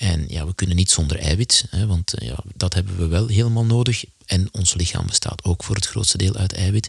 En 0.00 0.24
ja, 0.28 0.46
we 0.46 0.54
kunnen 0.54 0.76
niet 0.76 0.90
zonder 0.90 1.18
eiwit, 1.18 1.64
hè, 1.70 1.86
want 1.86 2.14
eh, 2.14 2.28
ja, 2.28 2.38
dat 2.54 2.74
hebben 2.74 2.96
we 2.96 3.06
wel 3.06 3.26
helemaal 3.26 3.64
nodig. 3.64 4.04
En 4.26 4.48
ons 4.52 4.74
lichaam 4.74 5.06
bestaat 5.06 5.44
ook 5.44 5.64
voor 5.64 5.74
het 5.74 5.86
grootste 5.86 6.18
deel 6.18 6.36
uit 6.36 6.52
eiwit. 6.52 6.88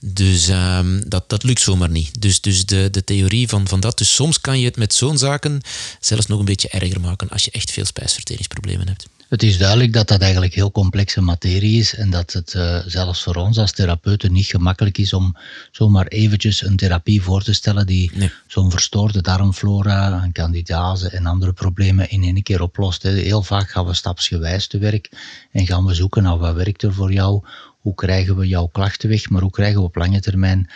Dus 0.00 0.48
ehm, 0.48 1.00
dat, 1.06 1.28
dat 1.28 1.42
lukt 1.42 1.60
zomaar 1.60 1.90
niet. 1.90 2.20
Dus, 2.20 2.40
dus 2.40 2.66
de, 2.66 2.88
de 2.90 3.04
theorie 3.04 3.48
van, 3.48 3.68
van 3.68 3.80
dat. 3.80 3.98
Dus 3.98 4.14
soms 4.14 4.40
kan 4.40 4.58
je 4.58 4.64
het 4.64 4.76
met 4.76 4.94
zo'n 4.94 5.18
zaken 5.18 5.60
zelfs 6.00 6.26
nog 6.26 6.38
een 6.38 6.44
beetje 6.44 6.68
erger 6.68 7.00
maken 7.00 7.28
als 7.28 7.44
je 7.44 7.50
echt 7.50 7.70
veel 7.70 7.84
spijsverteringsproblemen 7.84 8.88
hebt. 8.88 9.06
Het 9.32 9.42
is 9.42 9.58
duidelijk 9.58 9.92
dat 9.92 10.08
dat 10.08 10.20
eigenlijk 10.20 10.54
heel 10.54 10.70
complexe 10.70 11.20
materie 11.20 11.78
is 11.78 11.94
en 11.94 12.10
dat 12.10 12.32
het 12.32 12.54
uh, 12.54 12.78
zelfs 12.86 13.22
voor 13.22 13.34
ons 13.34 13.58
als 13.58 13.72
therapeuten 13.72 14.32
niet 14.32 14.46
gemakkelijk 14.46 14.98
is 14.98 15.12
om 15.12 15.36
zomaar 15.70 16.06
eventjes 16.06 16.64
een 16.64 16.76
therapie 16.76 17.22
voor 17.22 17.42
te 17.42 17.52
stellen 17.52 17.86
die 17.86 18.10
Nee. 18.14 18.32
zo'n 18.46 18.70
verstoorde 18.70 19.20
darmflora, 19.20 20.22
een 20.22 20.32
candidase 20.32 21.08
en 21.08 21.26
andere 21.26 21.52
problemen 21.52 22.10
in 22.10 22.22
één 22.22 22.42
keer 22.42 22.62
oplost. 22.62 23.02
Heel 23.02 23.42
vaak 23.42 23.70
gaan 23.70 23.86
we 23.86 23.94
stapsgewijs 23.94 24.66
te 24.66 24.78
werk 24.78 25.10
en 25.52 25.66
gaan 25.66 25.84
we 25.84 25.94
zoeken 25.94 26.22
naar 26.22 26.38
wat 26.38 26.54
werkt 26.54 26.82
er 26.82 26.94
voor 26.94 27.12
jou, 27.12 27.44
hoe 27.80 27.94
krijgen 27.94 28.36
we 28.36 28.46
jouw 28.46 28.66
klachten 28.66 29.08
weg, 29.08 29.30
maar 29.30 29.42
hoe 29.42 29.50
krijgen 29.50 29.78
we 29.78 29.86
op 29.86 29.96
lange 29.96 30.20
termijn 30.20 30.70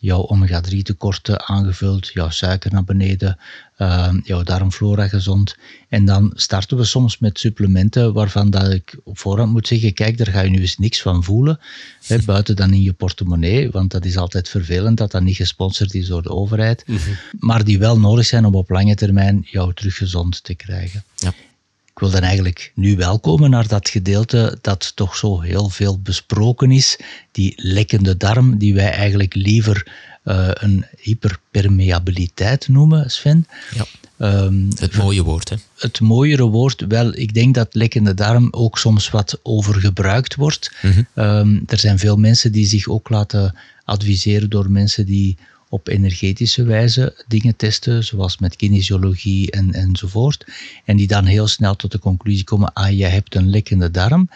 jouw 0.00 0.26
omega-3 0.26 0.82
tekorten 0.82 1.48
aangevuld, 1.48 2.08
jouw 2.12 2.30
suiker 2.30 2.72
naar 2.72 2.84
beneden, 2.84 3.38
uh, 3.80 4.08
jouw 4.24 4.42
darmflora 4.42 5.08
gezond. 5.08 5.56
En 5.88 6.04
dan 6.04 6.32
starten 6.34 6.76
we 6.76 6.84
soms 6.84 7.18
met 7.18 7.38
supplementen 7.38 8.12
waarvan 8.12 8.50
dat 8.50 8.72
ik 8.72 8.96
op 9.04 9.18
voorhand 9.18 9.52
moet 9.52 9.66
zeggen, 9.66 9.94
kijk, 9.94 10.18
daar 10.18 10.26
ga 10.26 10.40
je 10.40 10.50
nu 10.50 10.60
eens 10.60 10.78
niks 10.78 11.02
van 11.02 11.24
voelen, 11.24 11.60
hè, 12.06 12.18
buiten 12.24 12.56
dan 12.56 12.72
in 12.72 12.82
je 12.82 12.92
portemonnee, 12.92 13.70
want 13.70 13.90
dat 13.90 14.04
is 14.04 14.16
altijd 14.16 14.48
vervelend 14.48 14.98
dat 14.98 15.10
dat 15.10 15.22
niet 15.22 15.36
gesponsord 15.36 15.94
is 15.94 16.06
door 16.06 16.22
de 16.22 16.30
overheid, 16.30 16.84
maar 17.38 17.64
die 17.64 17.78
wel 17.78 17.98
nodig 17.98 18.26
zijn 18.26 18.44
om 18.44 18.54
op 18.54 18.70
lange 18.70 18.94
termijn 18.94 19.46
jou 19.50 19.74
terug 19.74 19.96
gezond 19.96 20.44
te 20.44 20.54
krijgen. 20.54 21.04
Ja. 21.16 21.32
Ik 21.92 21.98
wil 21.98 22.10
dan 22.10 22.28
eigenlijk 22.28 22.72
nu 22.74 22.96
wel 22.96 23.20
komen 23.20 23.50
naar 23.50 23.68
dat 23.68 23.88
gedeelte 23.88 24.58
dat 24.60 24.92
toch 24.96 25.16
zo 25.16 25.40
heel 25.40 25.68
veel 25.68 25.98
besproken 25.98 26.70
is, 26.70 26.98
die 27.32 27.52
lekkende 27.56 28.16
darm, 28.16 28.58
die 28.58 28.74
wij 28.74 28.90
eigenlijk 28.90 29.34
liever 29.34 30.08
een 30.22 30.86
hyperpermeabiliteit 30.98 32.68
noemen, 32.68 33.10
Sven. 33.10 33.46
Ja. 33.74 33.84
Ehm, 34.18 34.64
Het 34.78 34.96
mooie 34.96 35.22
woord, 35.22 35.48
hè? 35.48 35.56
het 35.78 36.00
mooiere 36.00 36.42
woord, 36.42 36.84
wel, 36.88 37.16
ik 37.16 37.34
denk 37.34 37.54
dat 37.54 37.74
lekkende 37.74 38.14
darm 38.14 38.48
ook 38.50 38.78
soms 38.78 39.10
wat 39.10 39.38
overgebruikt 39.42 40.34
wordt. 40.34 40.72
Mhm. 40.82 41.02
Ehm, 41.14 41.58
er 41.66 41.78
zijn 41.78 41.98
veel 41.98 42.16
mensen 42.16 42.52
die 42.52 42.66
zich 42.66 42.88
ook 42.88 43.08
laten 43.08 43.54
adviseren 43.84 44.50
door 44.50 44.70
mensen 44.70 45.06
die 45.06 45.36
op 45.68 45.88
energetische 45.88 46.64
wijze 46.64 47.24
dingen 47.28 47.56
testen, 47.56 48.04
zoals 48.04 48.38
met 48.38 48.56
kinesiologie 48.56 49.50
en, 49.50 49.72
enzovoort. 49.72 50.44
En 50.84 50.96
die 50.96 51.06
dan 51.06 51.24
heel 51.24 51.46
snel 51.46 51.76
tot 51.76 51.92
de 51.92 51.98
conclusie 51.98 52.44
komen, 52.44 52.72
ah, 52.72 52.96
je 52.98 53.04
hebt 53.04 53.34
een 53.34 53.50
lekkende 53.50 53.90
darm. 53.90 54.28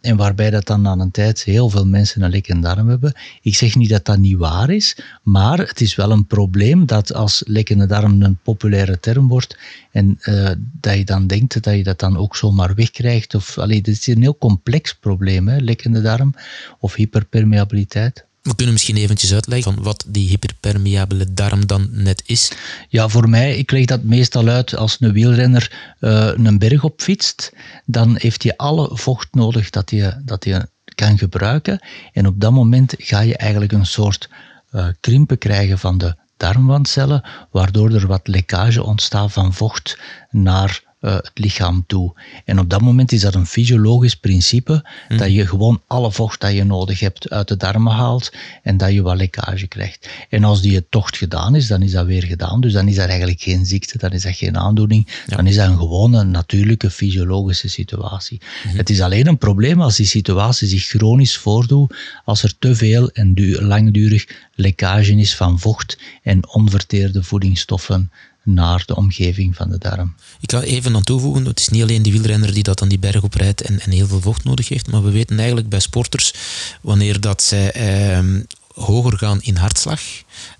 En 0.00 0.16
waarbij 0.16 0.50
dat 0.50 0.66
dan 0.66 0.86
aan 0.86 1.00
een 1.00 1.10
tijd 1.10 1.42
heel 1.42 1.68
veel 1.68 1.86
mensen 1.86 2.22
een 2.22 2.30
lekkende 2.30 2.68
darm 2.68 2.88
hebben. 2.88 3.12
Ik 3.42 3.54
zeg 3.54 3.76
niet 3.76 3.88
dat 3.88 4.04
dat 4.04 4.18
niet 4.18 4.36
waar 4.36 4.70
is, 4.70 4.96
maar 5.22 5.58
het 5.58 5.80
is 5.80 5.94
wel 5.94 6.10
een 6.10 6.26
probleem 6.26 6.86
dat 6.86 7.14
als 7.14 7.42
lekkende 7.46 7.86
darm 7.86 8.22
een 8.22 8.38
populaire 8.42 9.00
term 9.00 9.28
wordt 9.28 9.58
en 9.90 10.18
eh, 10.20 10.50
dat 10.80 10.96
je 10.96 11.04
dan 11.04 11.26
denkt 11.26 11.62
dat 11.62 11.74
je 11.74 11.82
dat 11.82 11.98
dan 11.98 12.16
ook 12.16 12.36
zomaar 12.36 12.74
wegkrijgt. 12.74 13.34
Of, 13.34 13.58
allee, 13.58 13.82
dit 13.82 13.96
is 13.96 14.06
een 14.06 14.22
heel 14.22 14.38
complex 14.38 14.94
probleem, 14.94 15.48
hè, 15.48 15.58
lekkende 15.58 16.00
darm 16.00 16.34
of 16.78 16.94
hyperpermeabiliteit. 16.94 18.26
We 18.42 18.54
kunnen 18.54 18.74
misschien 18.74 18.96
eventjes 18.96 19.32
uitleggen 19.32 19.74
van 19.74 19.82
wat 19.82 20.04
die 20.06 20.28
hyperpermeabele 20.28 21.34
darm 21.34 21.66
dan 21.66 21.88
net 21.90 22.22
is. 22.26 22.52
Ja, 22.88 23.08
voor 23.08 23.28
mij, 23.28 23.56
ik 23.56 23.70
leg 23.70 23.84
dat 23.84 24.02
meestal 24.02 24.48
uit 24.48 24.76
als 24.76 24.96
een 25.00 25.12
wielrenner 25.12 25.94
eh, 26.00 26.30
een 26.34 26.58
berg 26.58 26.84
op 26.84 27.00
fietst, 27.00 27.52
dan 27.84 28.16
heeft 28.18 28.42
hij 28.42 28.56
alle 28.56 28.88
vocht 28.92 29.28
nodig 29.34 29.70
dat 29.70 29.90
hij, 29.90 30.20
dat 30.24 30.44
hij 30.44 30.66
kan 30.94 31.18
gebruiken. 31.18 31.80
En 32.12 32.26
op 32.26 32.40
dat 32.40 32.52
moment 32.52 32.94
ga 32.98 33.20
je 33.20 33.36
eigenlijk 33.36 33.72
een 33.72 33.86
soort 33.86 34.28
eh, 34.70 34.86
krimpen 35.00 35.38
krijgen 35.38 35.78
van 35.78 35.98
de 35.98 36.16
darmwandcellen, 36.36 37.22
waardoor 37.50 37.90
er 37.90 38.06
wat 38.06 38.26
lekkage 38.28 38.82
ontstaat 38.82 39.32
van 39.32 39.54
vocht 39.54 39.98
naar 40.30 40.82
eh, 41.00 41.14
het 41.14 41.30
lichaam 41.34 41.84
toe. 41.86 42.12
En 42.44 42.58
op 42.58 42.70
dat 42.70 42.80
moment 42.80 43.12
is 43.12 43.20
dat 43.20 43.34
een 43.34 43.46
fysiologisch 43.46 44.14
principe 44.14 44.84
dat 45.08 45.32
je 45.32 45.46
gewoon 45.46 45.82
alle 45.86 46.12
vocht 46.12 46.40
dat 46.40 46.52
je 46.52 46.64
nodig 46.64 47.00
hebt 47.00 47.30
uit 47.30 47.48
de 47.48 47.56
darmen 47.56 47.92
haalt 47.92 48.32
en 48.62 48.76
dat 48.76 48.92
je 48.92 49.02
wat 49.02 49.16
lekkage 49.16 49.66
krijgt. 49.66 50.08
En 50.28 50.44
als 50.44 50.60
die 50.62 50.88
tocht 50.88 51.16
gedaan 51.16 51.54
is, 51.54 51.66
dan 51.66 51.82
is 51.82 51.92
dat 51.92 52.06
weer 52.06 52.24
gedaan. 52.24 52.60
Dus 52.60 52.72
dan 52.72 52.88
is 52.88 52.96
dat 52.96 53.08
eigenlijk 53.08 53.40
geen 53.40 53.66
ziekte, 53.66 53.98
dan 53.98 54.10
is 54.10 54.22
dat 54.22 54.36
geen 54.36 54.56
aandoening. 54.56 55.08
Dan 55.26 55.46
is 55.46 55.56
dat 55.56 55.68
een 55.68 55.76
gewone, 55.78 56.24
natuurlijke, 56.24 56.90
fysiologische 56.90 57.68
situatie. 57.68 58.40
Het 58.68 58.90
is 58.90 59.00
alleen 59.00 59.26
een 59.26 59.38
probleem 59.38 59.80
als 59.80 59.96
die 59.96 60.06
situatie 60.06 60.68
zich 60.68 60.84
chronisch 60.84 61.36
voordoet, 61.36 61.94
als 62.24 62.42
er 62.42 62.58
te 62.58 62.74
veel 62.74 63.10
en 63.10 63.34
du- 63.34 63.62
langdurig 63.62 64.26
lekkage 64.54 65.16
is 65.16 65.36
van 65.36 65.58
vocht 65.58 65.98
en 66.22 66.48
onverteerde 66.48 67.22
voedingsstoffen 67.22 68.10
naar 68.54 68.82
de 68.86 68.96
omgeving 68.96 69.56
van 69.56 69.70
de 69.70 69.78
darm. 69.78 70.14
Ik 70.40 70.50
ga 70.50 70.62
even 70.62 70.94
aan 70.94 71.02
toevoegen, 71.02 71.44
het 71.44 71.58
is 71.58 71.68
niet 71.68 71.82
alleen 71.82 72.02
die 72.02 72.12
wielrenner 72.12 72.54
die 72.54 72.62
dat 72.62 72.82
aan 72.82 72.88
die 72.88 72.98
berg 72.98 73.22
oprijdt 73.22 73.62
en, 73.62 73.80
en 73.80 73.90
heel 73.90 74.06
veel 74.06 74.20
vocht 74.20 74.44
nodig 74.44 74.68
heeft, 74.68 74.90
maar 74.90 75.02
we 75.02 75.10
weten 75.10 75.38
eigenlijk 75.38 75.68
bij 75.68 75.80
sporters, 75.80 76.34
wanneer 76.80 77.20
dat 77.20 77.42
zij 77.42 77.72
ehm, 77.72 78.40
hoger 78.78 79.18
gaan 79.18 79.42
in 79.42 79.56
hartslag, 79.56 80.00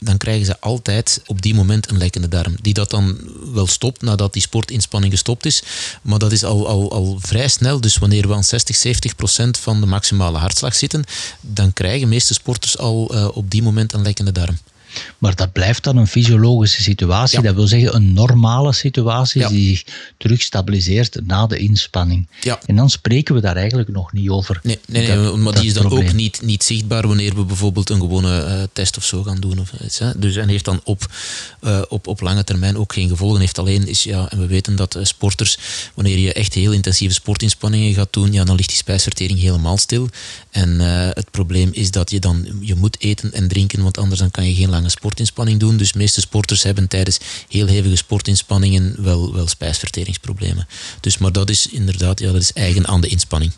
dan 0.01 0.17
krijgen 0.17 0.47
ze 0.47 0.61
altijd 0.61 1.23
op 1.27 1.43
die 1.43 1.55
moment 1.55 1.91
een 1.91 1.99
lekkende 1.99 2.29
darm. 2.29 2.57
Die 2.61 2.75
dat 2.75 2.91
dan 2.91 3.19
wel 3.53 3.67
stopt 3.67 4.03
nadat 4.03 4.33
die 4.33 4.43
sportinspanning 4.43 5.13
gestopt 5.13 5.47
is. 5.47 5.63
Maar 6.03 6.19
dat 6.19 6.33
is 6.33 6.45
al, 6.45 6.69
al, 6.69 6.93
al 6.93 7.19
vrij 7.21 7.49
snel. 7.49 7.81
Dus 7.81 7.99
wanneer 7.99 8.29
we 8.29 8.35
aan 8.35 8.45
60, 8.45 8.77
70 8.77 9.17
procent 9.17 9.59
van 9.59 9.81
de 9.81 9.87
maximale 9.87 10.39
hartslag 10.39 10.75
zitten, 10.75 11.05
dan 11.41 11.73
krijgen 11.73 12.09
meeste 12.09 12.35
sporters 12.35 12.79
al 12.79 13.15
uh, 13.15 13.29
op 13.33 13.51
die 13.51 13.63
moment 13.63 13.93
een 13.93 14.03
lekkende 14.03 14.33
darm. 14.33 14.59
Maar 15.19 15.35
dat 15.35 15.53
blijft 15.53 15.85
dan 15.85 15.97
een 15.97 16.07
fysiologische 16.07 16.83
situatie. 16.83 17.43
Dat 17.43 17.55
wil 17.55 17.67
zeggen 17.67 17.95
een 17.95 18.13
normale 18.13 18.73
situatie 18.73 19.49
die 19.49 19.69
zich 19.69 19.85
terug 20.17 20.43
stabiliseert 20.43 21.27
na 21.27 21.47
de 21.47 21.59
inspanning. 21.59 22.29
Ja. 22.41 22.59
En 22.67 22.77
dan 22.77 22.91
spreken 22.91 23.35
we 23.35 23.41
daar 23.41 23.57
eigenlijk 23.57 23.89
nog 23.89 24.13
niet 24.13 24.29
over. 24.29 24.61
Nee, 24.63 24.79
nee, 24.87 25.09
nee 25.09 25.37
maar 25.37 25.55
die 25.55 25.67
is 25.67 25.75
dan 25.75 25.91
ook 25.91 26.13
niet, 26.13 26.43
niet 26.43 26.65
zichtbaar 26.65 27.07
wanneer 27.07 27.35
we 27.35 27.45
bijvoorbeeld 27.45 27.91
een 27.91 28.01
gewone 28.01 28.45
uh, 28.45 28.63
test 28.73 28.97
of 28.97 29.05
zo 29.05 29.23
gaan 29.23 29.41
doen. 29.41 29.59
Of 29.59 29.73
iets, 29.85 29.99
hè. 29.99 30.19
Dus 30.19 30.37
en 30.37 30.49
heeft 30.49 30.65
dan 30.65 30.81
op, 30.85 31.07
uh, 31.61 31.83
op, 31.89 32.07
op 32.07 32.21
lange 32.21 32.45
termijn 32.45 32.77
ook 32.77 32.93
geen 32.93 33.09
gevolgen. 33.09 33.41
Heeft 33.41 33.59
alleen 33.59 33.89
is, 33.89 34.03
ja, 34.03 34.31
en 34.31 34.39
we 34.39 34.47
weten 34.47 34.77
dat 34.77 34.97
uh, 34.97 35.05
sporters, 35.05 35.59
wanneer 35.95 36.19
je 36.19 36.33
echt 36.33 36.55
heel 36.55 36.73
intensieve 36.73 37.15
sportinspanningen 37.15 37.95
gaat 37.95 38.13
doen, 38.13 38.33
ja, 38.33 38.45
dan 38.45 38.57
ligt 38.57 38.69
die 38.69 38.79
spijsvertering 38.79 39.39
helemaal 39.39 39.77
stil. 39.77 40.09
En 40.51 40.79
het 40.79 41.31
probleem 41.31 41.71
is 41.73 41.91
dat 41.91 42.11
je 42.11 42.19
dan 42.19 42.47
je 42.61 42.75
moet 42.75 43.01
eten 43.01 43.33
en 43.33 43.49
drinken, 43.49 43.83
want 43.83 43.99
anders 43.99 44.21
dan 44.21 44.31
kan 44.31 44.47
je 44.49 44.55
geen 44.55 44.71
lange 44.79 44.91
sportinspanning 44.91 45.61
doen. 45.61 45.77
Dus 45.77 45.93
de 45.93 45.99
meeste 45.99 46.21
sporters 46.21 46.63
hebben 46.63 46.89
tijdens 46.89 47.19
heel 47.49 47.67
hevige 47.67 47.97
sportinspanningen 47.97 48.95
wel, 49.03 49.35
wel 49.35 49.47
spijsverteringsproblemen. 49.47 50.67
Dus, 51.01 51.19
maar 51.19 51.33
dat 51.33 51.51
is 51.51 51.69
inderdaad 51.69 52.21
ja, 52.21 52.33
dat 52.33 52.41
is 52.41 52.53
eigen 52.53 52.87
aan 52.87 53.01
de 53.01 53.09
inspanning. 53.09 53.53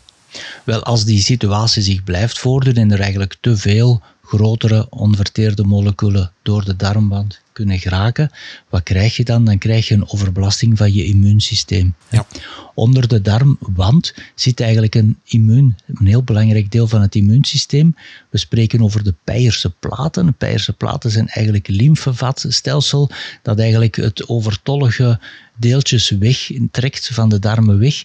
Wel, 0.63 0.83
als 0.83 1.05
die 1.05 1.21
situatie 1.21 1.81
zich 1.81 2.03
blijft 2.03 2.39
voordoen 2.39 2.73
en 2.73 2.91
er 2.91 2.99
eigenlijk 2.99 3.35
te 3.41 3.57
veel 3.57 4.01
grotere 4.23 4.87
onverteerde 4.89 5.63
moleculen 5.63 6.31
door 6.43 6.65
de 6.65 6.75
darmwand 6.75 7.40
kunnen 7.53 7.79
geraken, 7.79 8.31
wat 8.69 8.83
krijg 8.83 9.15
je 9.15 9.23
dan? 9.23 9.45
Dan 9.45 9.57
krijg 9.57 9.87
je 9.87 9.93
een 9.93 10.09
overbelasting 10.09 10.77
van 10.77 10.93
je 10.93 11.05
immuunsysteem. 11.05 11.93
Ja. 12.09 12.25
Onder 12.73 13.07
de 13.07 13.21
darmwand 13.21 14.13
zit 14.35 14.59
eigenlijk 14.59 14.95
een 14.95 15.17
immuun, 15.23 15.75
een 15.85 16.05
heel 16.05 16.23
belangrijk 16.23 16.71
deel 16.71 16.87
van 16.87 17.01
het 17.01 17.15
immuunsysteem. 17.15 17.95
We 18.29 18.37
spreken 18.37 18.81
over 18.81 19.03
de 19.03 19.13
Peierse 19.23 19.69
platen. 19.69 20.25
De 20.25 20.31
Peierse 20.31 20.73
platen 20.73 21.11
zijn 21.11 21.27
eigenlijk 21.27 21.67
lymfevatstelsel 21.67 23.09
dat 23.41 23.59
eigenlijk 23.59 23.95
het 23.95 24.29
overtollige 24.29 25.19
deeltjes 25.57 26.09
wegtrekt 26.09 27.09
van 27.13 27.29
de 27.29 27.39
darmen 27.39 27.79
weg. 27.79 28.03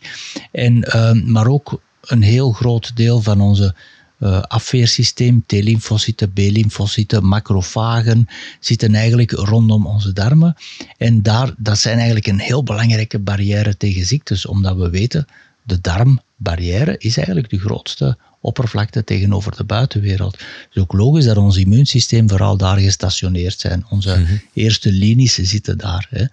En, 0.53 0.76
uh, 0.76 1.12
maar 1.12 1.47
ook 1.47 1.80
een 2.01 2.22
heel 2.22 2.53
groot 2.53 2.97
deel 2.97 3.22
van 3.22 3.40
onze 3.40 3.74
uh, 4.19 4.41
afweersysteem, 4.41 5.45
T-lymfocyten, 5.47 6.33
B-lymfocyten, 6.33 7.25
macrofagen 7.25 8.29
zitten 8.61 8.95
eigenlijk 8.95 9.31
rondom 9.31 9.87
onze 9.87 10.12
darmen. 10.12 10.57
En 10.97 11.23
daar, 11.23 11.55
dat 11.57 11.79
zijn 11.79 11.97
eigenlijk 11.97 12.27
een 12.27 12.39
heel 12.39 12.62
belangrijke 12.62 13.19
barrière 13.19 13.77
tegen 13.77 14.07
ziektes, 14.07 14.47
omdat 14.47 14.77
we 14.77 14.91
weten, 14.91 15.27
de 15.62 15.81
darmbarrière 15.81 16.99
is 16.99 17.17
eigenlijk 17.17 17.51
de 17.51 17.59
grootste 17.59 18.19
oppervlakte 18.47 19.05
tegenover 19.05 19.57
de 19.57 19.64
buitenwereld. 19.64 20.32
Het 20.32 20.68
is 20.72 20.82
ook 20.82 20.92
logisch 20.92 21.24
dat 21.24 21.36
ons 21.36 21.57
immuunsysteem 21.57 22.28
vooral 22.28 22.57
daar 22.57 22.78
gestationeerd 22.78 23.61
zijn. 23.61 23.86
Onze 23.90 24.18
mhm. 24.18 24.36
eerste 24.53 24.92
linies 24.92 25.34
zitten 25.34 25.78
daar. 25.78 26.07
Hè. 26.11 26.24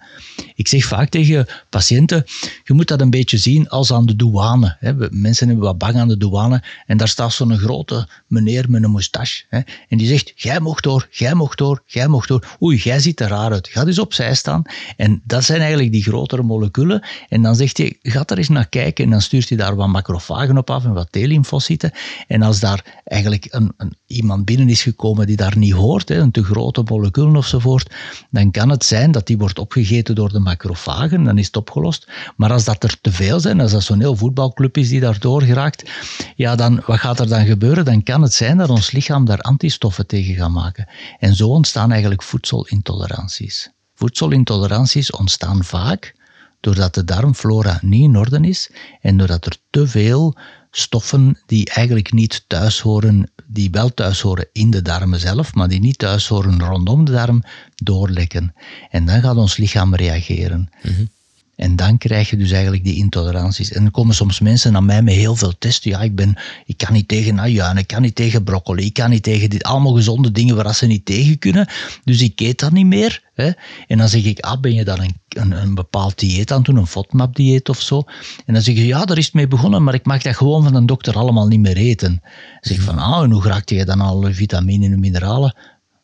Ik 0.54 0.68
zeg 0.68 0.84
vaak 0.84 1.08
tegen 1.08 1.46
patiënten, 1.70 2.24
je 2.64 2.72
moet 2.72 2.88
dat 2.88 3.00
een 3.00 3.10
beetje 3.10 3.36
zien 3.36 3.68
als 3.68 3.92
aan 3.92 4.06
de 4.06 4.16
douane. 4.16 4.76
Hè. 4.80 4.92
Mensen 5.10 5.46
hebben 5.46 5.64
wat 5.64 5.78
bang 5.78 5.96
aan 5.96 6.08
de 6.08 6.16
douane 6.16 6.62
en 6.86 6.96
daar 6.96 7.08
staat 7.08 7.32
zo'n 7.32 7.58
grote 7.58 8.08
meneer 8.26 8.70
met 8.70 8.82
een 8.82 8.90
moustache. 8.90 9.44
Hè. 9.48 9.60
En 9.88 9.98
die 9.98 10.06
zegt, 10.08 10.32
jij 10.36 10.60
mocht 10.60 10.82
door, 10.82 11.08
jij 11.10 11.34
mocht 11.34 11.58
door, 11.58 11.82
jij 11.86 12.08
mocht 12.08 12.28
door. 12.28 12.46
Oei, 12.62 12.76
jij 12.76 13.00
ziet 13.00 13.20
er 13.20 13.28
raar 13.28 13.52
uit. 13.52 13.68
Ga 13.68 13.84
dus 13.84 13.98
opzij 13.98 14.34
staan. 14.34 14.62
En 14.96 15.22
dat 15.24 15.44
zijn 15.44 15.60
eigenlijk 15.60 15.92
die 15.92 16.02
grotere 16.02 16.42
moleculen. 16.42 17.02
En 17.28 17.42
dan 17.42 17.56
zegt 17.56 17.78
hij, 17.78 17.98
ga 18.02 18.22
er 18.26 18.38
eens 18.38 18.48
naar 18.48 18.68
kijken. 18.68 19.04
En 19.04 19.10
dan 19.10 19.20
stuurt 19.20 19.48
hij 19.48 19.58
daar 19.58 19.76
wat 19.76 19.88
macrofagen 19.88 20.58
op 20.58 20.70
af 20.70 20.84
en 20.84 20.92
wat 20.92 21.12
T-lymfocyten. 21.12 21.92
En 22.26 22.42
als 22.42 22.60
daar 22.60 23.02
eigenlijk 23.04 23.46
een, 23.50 23.72
een, 23.76 23.96
iemand 24.06 24.44
binnen 24.44 24.68
is 24.68 24.82
gekomen 24.82 25.26
die 25.26 25.36
daar 25.36 25.58
niet 25.58 25.72
hoort, 25.72 26.08
hè, 26.08 26.18
een 26.18 26.30
te 26.30 26.44
grote 26.44 26.82
moleculen 26.84 27.36
ofzovoort, 27.36 27.94
dan 28.30 28.50
kan 28.50 28.68
het 28.68 28.84
zijn 28.84 29.12
dat 29.12 29.26
die 29.26 29.38
wordt 29.38 29.58
opgegeten 29.58 30.14
door 30.14 30.32
de 30.32 30.38
macrofagen, 30.38 31.24
dan 31.24 31.38
is 31.38 31.46
het 31.46 31.56
opgelost. 31.56 32.08
Maar 32.36 32.52
als 32.52 32.64
dat 32.64 32.82
er 32.82 33.00
te 33.00 33.12
veel 33.12 33.40
zijn, 33.40 33.60
als 33.60 33.72
dat 33.72 33.82
zo'n 33.82 34.00
heel 34.00 34.16
voetbalclub 34.16 34.76
is 34.76 34.88
die 34.88 35.00
daardoor 35.00 35.42
geraakt, 35.42 35.90
ja, 36.36 36.56
dan, 36.56 36.82
wat 36.86 36.98
gaat 36.98 37.20
er 37.20 37.28
dan 37.28 37.46
gebeuren? 37.46 37.84
Dan 37.84 38.02
kan 38.02 38.22
het 38.22 38.32
zijn 38.32 38.56
dat 38.56 38.70
ons 38.70 38.90
lichaam 38.90 39.24
daar 39.24 39.40
antistoffen 39.40 40.06
tegen 40.06 40.34
gaat 40.34 40.50
maken. 40.50 40.88
En 41.18 41.34
zo 41.34 41.48
ontstaan 41.48 41.90
eigenlijk 41.90 42.22
voedselintoleranties. 42.22 43.70
Voedselintoleranties 43.94 45.10
ontstaan 45.10 45.64
vaak 45.64 46.14
doordat 46.60 46.94
de 46.94 47.04
darmflora 47.04 47.78
niet 47.82 48.02
in 48.02 48.16
orde 48.16 48.40
is 48.40 48.70
en 49.00 49.16
doordat 49.16 49.46
er 49.46 49.56
te 49.70 49.86
veel 49.86 50.36
stoffen 50.76 51.38
die 51.46 51.70
eigenlijk 51.70 52.12
niet 52.12 52.44
thuis 52.46 52.80
horen, 52.80 53.30
die 53.46 53.70
wel 53.70 53.94
thuis 53.94 54.20
horen 54.20 54.48
in 54.52 54.70
de 54.70 54.82
darmen 54.82 55.20
zelf, 55.20 55.54
maar 55.54 55.68
die 55.68 55.80
niet 55.80 55.98
thuis 55.98 56.28
horen 56.28 56.62
rondom 56.62 57.04
de 57.04 57.12
darm, 57.12 57.42
doorlekken. 57.74 58.54
En 58.90 59.06
dan 59.06 59.20
gaat 59.20 59.36
ons 59.36 59.56
lichaam 59.56 59.94
reageren. 59.94 60.68
Mm 60.82 61.08
en 61.56 61.76
dan 61.76 61.98
krijg 61.98 62.30
je 62.30 62.36
dus 62.36 62.50
eigenlijk 62.50 62.84
die 62.84 62.96
intoleranties. 62.96 63.72
En 63.72 63.82
dan 63.82 63.90
komen 63.90 64.14
soms 64.14 64.40
mensen 64.40 64.72
naar 64.72 64.82
mij 64.82 65.02
met 65.02 65.14
heel 65.14 65.36
veel 65.36 65.52
testen. 65.58 65.90
Ja, 65.90 66.00
ik, 66.00 66.14
ben, 66.14 66.36
ik 66.66 66.76
kan 66.76 66.92
niet 66.92 67.08
tegen 67.08 67.40
ajuin, 67.40 67.76
ik 67.76 67.86
kan 67.86 68.02
niet 68.02 68.14
tegen 68.14 68.44
broccoli, 68.44 68.84
ik 68.84 68.92
kan 68.92 69.10
niet 69.10 69.22
tegen 69.22 69.50
dit. 69.50 69.62
Allemaal 69.62 69.92
gezonde 69.92 70.30
dingen 70.30 70.56
waar 70.56 70.74
ze 70.74 70.86
niet 70.86 71.04
tegen 71.04 71.38
kunnen. 71.38 71.68
Dus 72.04 72.22
ik 72.22 72.40
eet 72.40 72.58
dat 72.58 72.72
niet 72.72 72.86
meer. 72.86 73.22
Hè. 73.34 73.50
En 73.86 73.98
dan 73.98 74.08
zeg 74.08 74.24
ik, 74.24 74.40
ah, 74.40 74.60
ben 74.60 74.74
je 74.74 74.84
dan 74.84 75.00
een, 75.00 75.14
een, 75.28 75.50
een 75.50 75.74
bepaald 75.74 76.18
dieet 76.18 76.50
aan 76.50 76.56
het 76.56 76.66
doen, 76.66 76.76
een 76.76 76.86
FODMAP-dieet 76.86 77.68
of 77.68 77.80
zo? 77.80 78.02
En 78.46 78.54
dan 78.54 78.62
zeg 78.62 78.74
je, 78.74 78.86
ja, 78.86 79.04
daar 79.04 79.18
is 79.18 79.24
het 79.24 79.34
mee 79.34 79.48
begonnen, 79.48 79.82
maar 79.82 79.94
ik 79.94 80.06
mag 80.06 80.22
dat 80.22 80.36
gewoon 80.36 80.62
van 80.62 80.74
een 80.74 80.86
dokter 80.86 81.16
allemaal 81.16 81.46
niet 81.46 81.60
meer 81.60 81.76
eten. 81.76 82.20
Dan 82.22 82.30
zeg 82.60 82.76
ik 82.76 82.82
van, 82.82 82.98
ah, 82.98 83.22
en 83.22 83.30
hoe 83.30 83.42
raakte 83.42 83.74
je 83.74 83.84
dan 83.84 84.00
alle 84.00 84.34
vitamine 84.34 84.86
en 84.86 85.00
mineralen? 85.00 85.56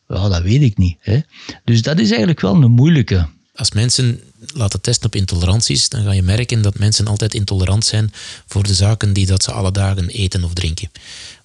Ja, 0.07 0.29
dat 0.29 0.41
weet 0.41 0.61
ik 0.61 0.77
niet. 0.77 0.97
Hè. 0.99 1.19
Dus 1.63 1.81
dat 1.81 1.99
is 1.99 2.09
eigenlijk 2.09 2.41
wel 2.41 2.55
een 2.55 2.71
moeilijke 2.71 3.27
als 3.55 3.71
mensen 3.71 4.19
laten 4.45 4.81
testen 4.81 5.05
op 5.05 5.15
intoleranties, 5.15 5.89
dan 5.89 6.03
ga 6.03 6.11
je 6.11 6.21
merken 6.21 6.61
dat 6.61 6.79
mensen 6.79 7.07
altijd 7.07 7.33
intolerant 7.33 7.85
zijn 7.85 8.13
voor 8.47 8.63
de 8.63 8.73
zaken 8.73 9.13
die 9.13 9.25
dat 9.25 9.43
ze 9.43 9.51
alle 9.51 9.71
dagen 9.71 10.09
eten 10.09 10.43
of 10.43 10.53
drinken. 10.53 10.91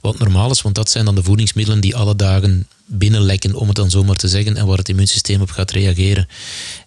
Wat 0.01 0.18
normaal 0.18 0.51
is, 0.51 0.62
want 0.62 0.74
dat 0.74 0.90
zijn 0.90 1.05
dan 1.05 1.14
de 1.14 1.22
voedingsmiddelen 1.22 1.80
die 1.80 1.97
alle 1.97 2.16
dagen 2.16 2.66
binnenlekken, 2.86 3.55
om 3.55 3.66
het 3.66 3.76
dan 3.76 3.90
zomaar 3.90 4.16
te 4.16 4.28
zeggen, 4.28 4.57
en 4.57 4.66
waar 4.66 4.78
het 4.78 4.88
immuunsysteem 4.88 5.40
op 5.40 5.51
gaat 5.51 5.70
reageren. 5.70 6.28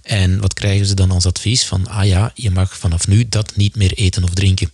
En 0.01 0.39
wat 0.39 0.53
krijgen 0.53 0.85
ze 0.85 0.93
dan 0.93 1.11
als 1.11 1.25
advies? 1.25 1.65
Van, 1.65 1.87
ah 1.87 2.05
ja, 2.05 2.31
je 2.35 2.51
mag 2.51 2.77
vanaf 2.77 3.07
nu 3.07 3.29
dat 3.29 3.55
niet 3.55 3.75
meer 3.75 3.93
eten 3.93 4.23
of 4.23 4.29
drinken. 4.29 4.71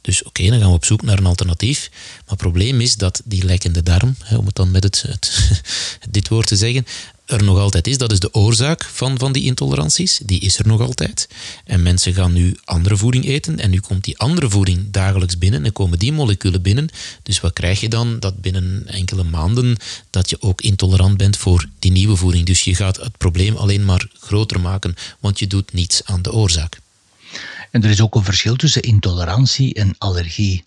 Dus 0.00 0.22
oké, 0.22 0.48
dan 0.48 0.58
gaan 0.58 0.68
we 0.68 0.74
op 0.74 0.84
zoek 0.84 1.02
naar 1.02 1.18
een 1.18 1.26
alternatief. 1.26 1.88
Maar 1.92 2.22
het 2.26 2.38
probleem 2.38 2.80
is 2.80 2.96
dat 2.96 3.22
die 3.24 3.44
lekkende 3.44 3.82
darm, 3.82 4.16
om 4.36 4.46
het 4.46 4.54
dan 4.54 4.70
met 4.70 4.82
het 4.82 5.04
dit 6.10 6.28
woord 6.28 6.46
te 6.46 6.56
zeggen, 6.56 6.86
er 7.26 7.44
nog 7.44 7.58
altijd 7.58 7.86
is. 7.86 7.98
Dat 7.98 8.12
is 8.12 8.20
de 8.20 8.34
oorzaak 8.34 8.84
van, 8.84 9.18
van 9.18 9.32
die 9.32 9.42
intoleranties. 9.42 10.20
Die 10.24 10.40
is 10.40 10.58
er 10.58 10.66
nog 10.66 10.80
altijd. 10.80 11.28
En 11.64 11.82
mensen 11.82 12.14
gaan 12.14 12.32
nu 12.32 12.56
andere 12.64 12.96
voeding 12.96 13.24
eten. 13.24 13.58
En 13.58 13.70
nu 13.70 13.80
komt 13.80 14.04
die 14.04 14.18
andere 14.18 14.50
voeding 14.50 14.90
dagelijks 14.90 15.38
binnen. 15.38 15.64
En 15.64 15.72
komen 15.72 15.98
die 15.98 16.12
moleculen 16.12 16.62
binnen. 16.62 16.88
Dus 17.22 17.40
wat 17.40 17.52
krijg 17.52 17.80
je 17.80 17.88
dan? 17.88 18.20
Dat 18.20 18.40
binnen 18.40 18.82
enkele 18.86 19.22
maanden 19.24 19.76
dat 20.10 20.30
je 20.30 20.42
ook 20.42 20.60
intolerant 20.60 21.16
bent 21.16 21.36
voor 21.36 21.68
die 21.78 21.92
nieuwe 21.92 22.16
voeding. 22.16 22.46
Dus 22.46 22.62
je 22.62 22.74
gaat 22.74 22.96
het 22.96 23.18
probleem 23.18 23.56
alleen 23.56 23.84
maar 23.84 24.08
groter 24.18 24.60
maken. 24.60 24.94
Want 25.20 25.38
je 25.38 25.46
doet 25.46 25.72
niets 25.72 26.04
aan 26.04 26.22
de 26.22 26.32
oorzaak. 26.32 26.80
En 27.70 27.84
er 27.84 27.90
is 27.90 28.00
ook 28.00 28.14
een 28.14 28.24
verschil 28.24 28.56
tussen 28.56 28.82
intolerantie 28.82 29.74
en 29.74 29.94
allergie. 29.98 30.64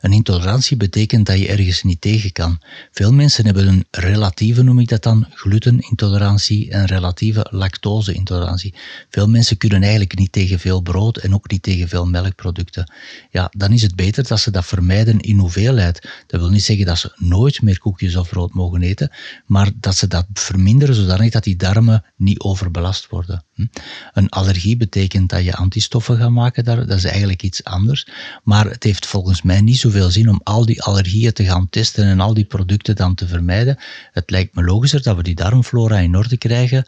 Een 0.00 0.12
intolerantie 0.12 0.76
betekent 0.76 1.26
dat 1.26 1.38
je 1.38 1.48
ergens 1.48 1.82
niet 1.82 2.00
tegen 2.00 2.32
kan. 2.32 2.60
Veel 2.90 3.12
mensen 3.12 3.44
hebben 3.44 3.68
een 3.68 3.84
relatieve, 3.90 4.62
noem 4.62 4.78
ik 4.78 4.88
dat 4.88 5.02
dan, 5.02 5.26
glutenintolerantie 5.34 6.70
en 6.70 6.86
relatieve 6.86 7.46
lactoseintolerantie. 7.50 8.74
Veel 9.10 9.28
mensen 9.28 9.56
kunnen 9.56 9.82
eigenlijk 9.82 10.18
niet 10.18 10.32
tegen 10.32 10.58
veel 10.58 10.80
brood 10.80 11.16
en 11.16 11.34
ook 11.34 11.50
niet 11.50 11.62
tegen 11.62 11.88
veel 11.88 12.06
melkproducten. 12.06 12.92
Ja, 13.30 13.50
dan 13.56 13.72
is 13.72 13.82
het 13.82 13.96
beter 13.96 14.26
dat 14.26 14.40
ze 14.40 14.50
dat 14.50 14.66
vermijden 14.66 15.20
in 15.20 15.38
hoeveelheid. 15.38 16.08
Dat 16.26 16.40
wil 16.40 16.50
niet 16.50 16.64
zeggen 16.64 16.86
dat 16.86 16.98
ze 16.98 17.12
nooit 17.16 17.62
meer 17.62 17.78
koekjes 17.78 18.16
of 18.16 18.28
brood 18.28 18.54
mogen 18.54 18.82
eten, 18.82 19.10
maar 19.46 19.70
dat 19.74 19.96
ze 19.96 20.06
dat 20.06 20.26
verminderen 20.32 20.94
zodanig 20.94 21.30
dat 21.30 21.44
die 21.44 21.56
darmen 21.56 22.04
niet 22.16 22.40
overbelast 22.40 23.08
worden. 23.08 23.44
Hm? 23.54 23.66
Een 24.12 24.28
allergie 24.28 24.76
betekent 24.76 25.30
dat 25.30 25.44
je 25.44 25.54
antistoffen 25.54 26.16
gaat 26.16 26.30
maken, 26.30 26.64
dat 26.64 26.90
is 26.90 27.04
eigenlijk 27.04 27.42
iets 27.42 27.64
anders. 27.64 28.06
Maar 28.42 28.66
het 28.66 28.82
heeft 28.82 29.06
volgens 29.06 29.42
mij 29.42 29.51
niet 29.60 29.78
zoveel 29.78 30.10
zin 30.10 30.28
om 30.28 30.40
al 30.42 30.66
die 30.66 30.82
allergieën 30.82 31.32
te 31.32 31.44
gaan 31.44 31.68
testen 31.70 32.04
en 32.04 32.20
al 32.20 32.34
die 32.34 32.44
producten 32.44 32.96
dan 32.96 33.14
te 33.14 33.26
vermijden. 33.26 33.78
Het 34.12 34.30
lijkt 34.30 34.54
me 34.54 34.64
logischer 34.64 35.02
dat 35.02 35.16
we 35.16 35.22
die 35.22 35.34
darmflora 35.34 35.98
in 35.98 36.16
orde 36.16 36.36
krijgen 36.36 36.86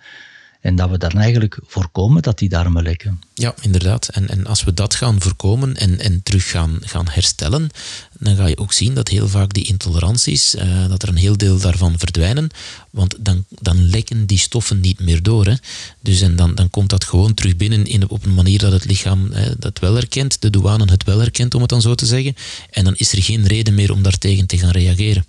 En 0.64 0.76
dat 0.76 0.90
we 0.90 0.98
dan 0.98 1.10
eigenlijk 1.10 1.58
voorkomen 1.66 2.22
dat 2.22 2.38
die 2.38 2.48
darmen 2.48 2.82
lekken. 2.82 3.20
Ja, 3.34 3.54
inderdaad. 3.60 4.08
En, 4.08 4.28
en 4.28 4.46
als 4.46 4.64
we 4.64 4.74
dat 4.74 4.94
gaan 4.94 5.20
voorkomen 5.20 5.76
en, 5.76 5.98
en 5.98 6.22
terug 6.22 6.50
gaan, 6.50 6.78
gaan 6.80 7.06
herstellen, 7.10 7.70
dan 8.18 8.36
ga 8.36 8.46
je 8.46 8.58
ook 8.58 8.72
zien 8.72 8.94
dat 8.94 9.08
heel 9.08 9.28
vaak 9.28 9.52
die 9.52 9.66
intoleranties, 9.66 10.54
uh, 10.54 10.88
dat 10.88 11.02
er 11.02 11.08
een 11.08 11.16
heel 11.16 11.36
deel 11.36 11.58
daarvan 11.58 11.98
verdwijnen. 11.98 12.48
Want 12.90 13.16
dan, 13.18 13.44
dan 13.48 13.88
lekken 13.88 14.26
die 14.26 14.38
stoffen 14.38 14.80
niet 14.80 15.00
meer 15.00 15.22
door. 15.22 15.46
Hè. 15.46 15.54
Dus 16.00 16.20
en 16.20 16.36
dan, 16.36 16.54
dan 16.54 16.70
komt 16.70 16.90
dat 16.90 17.04
gewoon 17.04 17.34
terug 17.34 17.56
binnen 17.56 17.84
in, 17.84 18.08
op 18.08 18.24
een 18.24 18.34
manier 18.34 18.58
dat 18.58 18.72
het 18.72 18.84
lichaam 18.84 19.32
dat 19.58 19.78
wel 19.78 19.94
herkent, 19.94 20.40
de 20.40 20.50
douane 20.50 20.84
het 20.84 21.04
wel 21.04 21.18
herkent, 21.18 21.54
om 21.54 21.60
het 21.60 21.70
dan 21.70 21.82
zo 21.82 21.94
te 21.94 22.06
zeggen. 22.06 22.34
En 22.70 22.84
dan 22.84 22.94
is 22.96 23.12
er 23.12 23.22
geen 23.22 23.46
reden 23.46 23.74
meer 23.74 23.92
om 23.92 24.02
daartegen 24.02 24.46
te 24.46 24.58
gaan 24.58 24.70
reageren. 24.70 25.24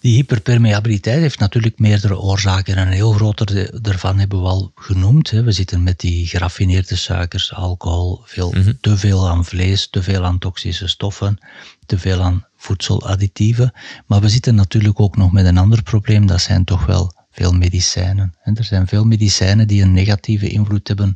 Die 0.00 0.14
hyperpermeabiliteit 0.14 1.20
heeft 1.20 1.38
natuurlijk 1.38 1.78
meerdere 1.78 2.18
oorzaken 2.18 2.76
en 2.76 2.86
een 2.86 2.92
heel 2.92 3.12
groot 3.12 3.82
daarvan 3.84 4.18
hebben 4.18 4.42
we 4.42 4.48
al 4.48 4.72
genoemd. 4.74 5.30
We 5.30 5.52
zitten 5.52 5.82
met 5.82 6.00
die 6.00 6.26
geraffineerde 6.26 6.96
suikers, 6.96 7.54
alcohol, 7.54 8.20
veel, 8.24 8.50
mhm. 8.50 8.72
te 8.80 8.96
veel 8.96 9.28
aan 9.28 9.44
vlees, 9.44 9.88
te 9.90 10.02
veel 10.02 10.24
aan 10.24 10.38
toxische 10.38 10.88
stoffen, 10.88 11.38
te 11.86 11.98
veel 11.98 12.22
aan 12.22 12.46
voedseladditieven. 12.56 13.72
Maar 14.06 14.20
we 14.20 14.28
zitten 14.28 14.54
natuurlijk 14.54 15.00
ook 15.00 15.16
nog 15.16 15.32
met 15.32 15.46
een 15.46 15.58
ander 15.58 15.82
probleem, 15.82 16.26
dat 16.26 16.40
zijn 16.40 16.64
toch 16.64 16.86
wel 16.86 17.12
veel 17.30 17.52
medicijnen. 17.52 18.34
Er 18.42 18.64
zijn 18.64 18.86
veel 18.86 19.04
medicijnen 19.04 19.66
die 19.66 19.82
een 19.82 19.92
negatieve 19.92 20.48
invloed 20.48 20.88
hebben 20.88 21.14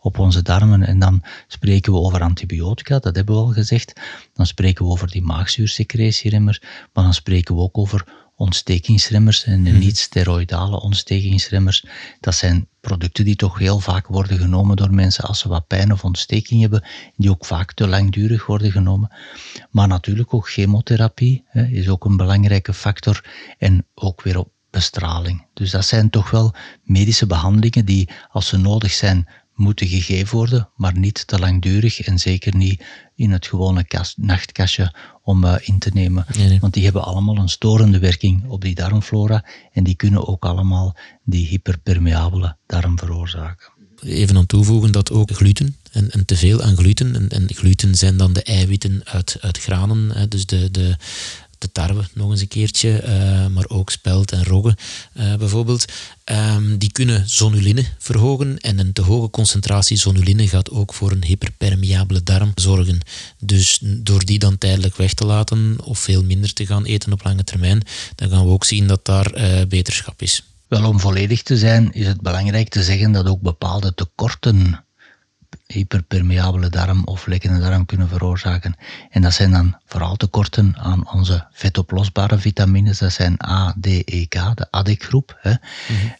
op 0.00 0.18
onze 0.18 0.42
darmen. 0.42 0.86
En 0.86 0.98
dan 0.98 1.22
spreken 1.46 1.92
we 1.92 1.98
over 1.98 2.20
antibiotica, 2.20 2.98
dat 2.98 3.16
hebben 3.16 3.34
we 3.34 3.40
al 3.40 3.52
gezegd. 3.52 4.00
Dan 4.32 4.46
spreken 4.46 4.84
we 4.84 4.90
over 4.90 5.10
die 5.10 5.22
maagzuursecretieremmers, 5.22 6.60
maar 6.92 7.04
dan 7.04 7.14
spreken 7.14 7.54
we 7.54 7.60
ook 7.60 7.78
over 7.78 8.23
ontstekingsremmers 8.36 9.44
en 9.44 9.64
de 9.64 9.70
mhm. 9.70 9.78
niet-steroidale 9.78 10.80
ontstekingsremmers. 10.80 11.84
Dat 12.20 12.34
zijn 12.34 12.68
producten 12.80 13.24
die 13.24 13.36
toch 13.36 13.58
heel 13.58 13.80
vaak 13.80 14.06
worden 14.06 14.38
genomen 14.38 14.76
door 14.76 14.94
mensen 14.94 15.24
als 15.24 15.38
ze 15.38 15.48
wat 15.48 15.66
pijn 15.66 15.92
of 15.92 16.04
ontsteking 16.04 16.60
hebben, 16.60 16.84
die 17.16 17.30
ook 17.30 17.44
vaak 17.44 17.72
te 17.72 17.88
langdurig 17.88 18.46
worden 18.46 18.72
genomen. 18.72 19.12
Maar 19.70 19.88
natuurlijk 19.88 20.34
ook 20.34 20.48
chemotherapie 20.48 21.44
hè, 21.46 21.64
is 21.66 21.88
ook 21.88 22.04
een 22.04 22.16
belangrijke 22.16 22.74
factor 22.74 23.24
en 23.58 23.86
ook 23.94 24.22
weer 24.22 24.38
op 24.38 24.52
bestraling. 24.70 25.46
Dus 25.54 25.70
dat 25.70 25.84
zijn 25.84 26.10
toch 26.10 26.30
wel 26.30 26.54
medische 26.82 27.26
behandelingen 27.26 27.84
die, 27.84 28.08
als 28.30 28.48
ze 28.48 28.56
nodig 28.56 28.92
zijn, 28.92 29.28
moeten 29.54 29.86
gegeven 29.86 30.36
worden, 30.36 30.68
maar 30.76 30.98
niet 30.98 31.26
te 31.26 31.38
langdurig 31.38 32.00
en 32.00 32.18
zeker 32.18 32.56
niet 32.56 32.84
in 33.14 33.30
het 33.30 33.46
gewone 33.46 33.84
kast, 33.84 34.18
nachtkastje 34.18 34.94
om 35.22 35.44
uh, 35.44 35.54
in 35.60 35.78
te 35.78 35.90
nemen. 35.92 36.26
Want 36.60 36.74
die 36.74 36.84
hebben 36.84 37.04
allemaal 37.04 37.36
een 37.36 37.48
storende 37.48 37.98
werking 37.98 38.44
op 38.48 38.60
die 38.60 38.74
darmflora 38.74 39.44
en 39.72 39.84
die 39.84 39.94
kunnen 39.94 40.26
ook 40.26 40.44
allemaal 40.44 40.96
die 41.24 41.46
hyperpermeabele 41.46 42.56
darm 42.66 42.98
veroorzaken. 42.98 43.72
Even 44.02 44.36
aan 44.36 44.46
toevoegen 44.46 44.92
dat 44.92 45.10
ook 45.10 45.30
gluten 45.30 45.76
en, 45.92 46.10
en 46.10 46.24
te 46.24 46.36
veel 46.36 46.62
aan 46.62 46.76
gluten, 46.76 47.14
en, 47.14 47.28
en, 47.28 47.54
gluten 47.54 47.94
zijn 47.94 48.16
dan 48.16 48.32
de 48.32 48.42
eiwitten 48.42 49.00
uit, 49.04 49.36
uit 49.40 49.58
granen, 49.58 50.10
hè, 50.10 50.28
dus 50.28 50.46
de, 50.46 50.70
de, 50.70 50.96
tarwe 51.72 52.04
nog 52.14 52.30
eens 52.30 52.40
een 52.40 52.48
keertje, 52.48 53.02
uh, 53.02 53.46
maar 53.46 53.68
ook 53.68 53.90
spelt 53.90 54.32
en 54.32 54.44
rogge 54.44 54.76
uh, 55.14 55.34
bijvoorbeeld. 55.34 55.84
Um, 56.24 56.78
die 56.78 56.92
kunnen 56.92 57.28
zonuline 57.28 57.84
verhogen 57.98 58.58
en 58.58 58.78
een 58.78 58.92
te 58.92 59.02
hoge 59.02 59.30
concentratie 59.30 59.96
zonuline 59.96 60.48
gaat 60.48 60.70
ook 60.70 60.94
voor 60.94 61.10
een 61.10 61.24
hyperpermeabele 61.24 62.22
darm 62.22 62.52
zorgen. 62.54 63.00
Dus 63.38 63.78
door 63.82 64.24
die 64.24 64.38
dan 64.38 64.58
tijdelijk 64.58 64.96
weg 64.96 65.14
te 65.14 65.26
laten 65.26 65.76
of 65.84 65.98
veel 65.98 66.24
minder 66.24 66.52
te 66.52 66.66
gaan 66.66 66.84
eten 66.84 67.12
op 67.12 67.24
lange 67.24 67.44
termijn, 67.44 67.82
dan 68.14 68.28
gaan 68.28 68.44
we 68.44 68.50
ook 68.50 68.64
zien 68.64 68.86
dat 68.86 69.04
daar 69.04 69.36
uh, 69.36 69.66
beterschap 69.68 70.22
is. 70.22 70.42
Wel, 70.68 70.88
om 70.88 71.00
volledig 71.00 71.42
te 71.42 71.56
zijn, 71.58 71.92
is 71.92 72.06
het 72.06 72.20
belangrijk 72.20 72.68
te 72.68 72.82
zeggen 72.82 73.12
dat 73.12 73.26
ook 73.26 73.40
bepaalde 73.40 73.94
tekorten 73.94 74.83
hyperpermeabele 75.66 76.68
darm 76.68 77.02
of 77.04 77.26
lekkende 77.26 77.60
darm 77.60 77.86
kunnen 77.86 78.08
veroorzaken. 78.08 78.74
En 79.10 79.22
dat 79.22 79.32
zijn 79.32 79.50
dan 79.50 79.76
vooral 79.86 80.16
tekorten 80.16 80.74
aan 80.78 81.12
onze 81.12 81.46
vetoplosbare 81.52 82.38
vitamines. 82.38 82.98
Dat 82.98 83.12
zijn 83.12 83.44
A, 83.46 83.74
D, 83.80 83.86
E, 83.86 84.26
K, 84.26 84.32
de 84.54 84.66
ADEC-groep. 84.70 85.38
Mm 85.42 85.58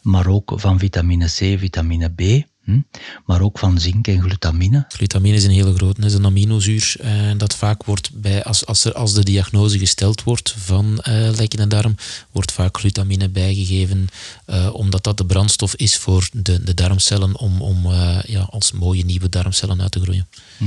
Maar 0.03 0.27
ook 0.27 0.53
van 0.57 0.79
vitamine 0.79 1.27
C, 1.27 1.59
vitamine 1.59 2.09
B. 2.09 2.47
Hm? 2.65 2.81
Maar 3.27 3.41
ook 3.41 3.59
van 3.59 3.79
zink 3.79 4.07
en 4.07 4.23
glutamine. 4.23 4.85
Glutamine 4.89 5.37
is 5.37 5.45
een 5.45 5.51
hele 5.51 5.75
grote, 5.75 6.03
is 6.03 6.15
een 6.15 6.27
aminozuur. 6.27 6.97
Eh, 7.01 7.11
dat 7.37 7.55
vaak 7.55 7.85
wordt 7.85 8.11
bij, 8.21 8.45
als, 8.45 8.67
als, 8.67 8.85
er, 8.85 8.95
als 8.95 9.13
de 9.15 9.23
diagnose 9.23 9.79
gesteld 9.79 10.23
wordt 10.23 10.55
van 10.59 11.05
uh, 11.09 11.31
lekkende 11.37 11.67
darm, 11.67 11.95
wordt 12.33 12.53
vaak 12.53 12.79
glutamine 12.79 13.29
bijgegeven, 13.29 14.07
uh, 14.47 14.75
omdat 14.75 15.05
dat 15.05 15.19
de 15.19 15.27
brandstof 15.27 15.75
is 15.75 15.97
voor 15.97 16.29
de, 16.33 16.63
de 16.63 16.75
darmcellen 16.75 17.39
om, 17.39 17.61
om 17.61 17.87
uh, 17.87 18.23
ja, 18.23 18.41
als 18.41 18.73
mooie 18.73 19.05
nieuwe 19.05 19.29
darmcellen 19.29 19.83
uit 19.83 19.93
te 19.93 20.01
groeien. 20.01 20.29
Hm. 20.59 20.65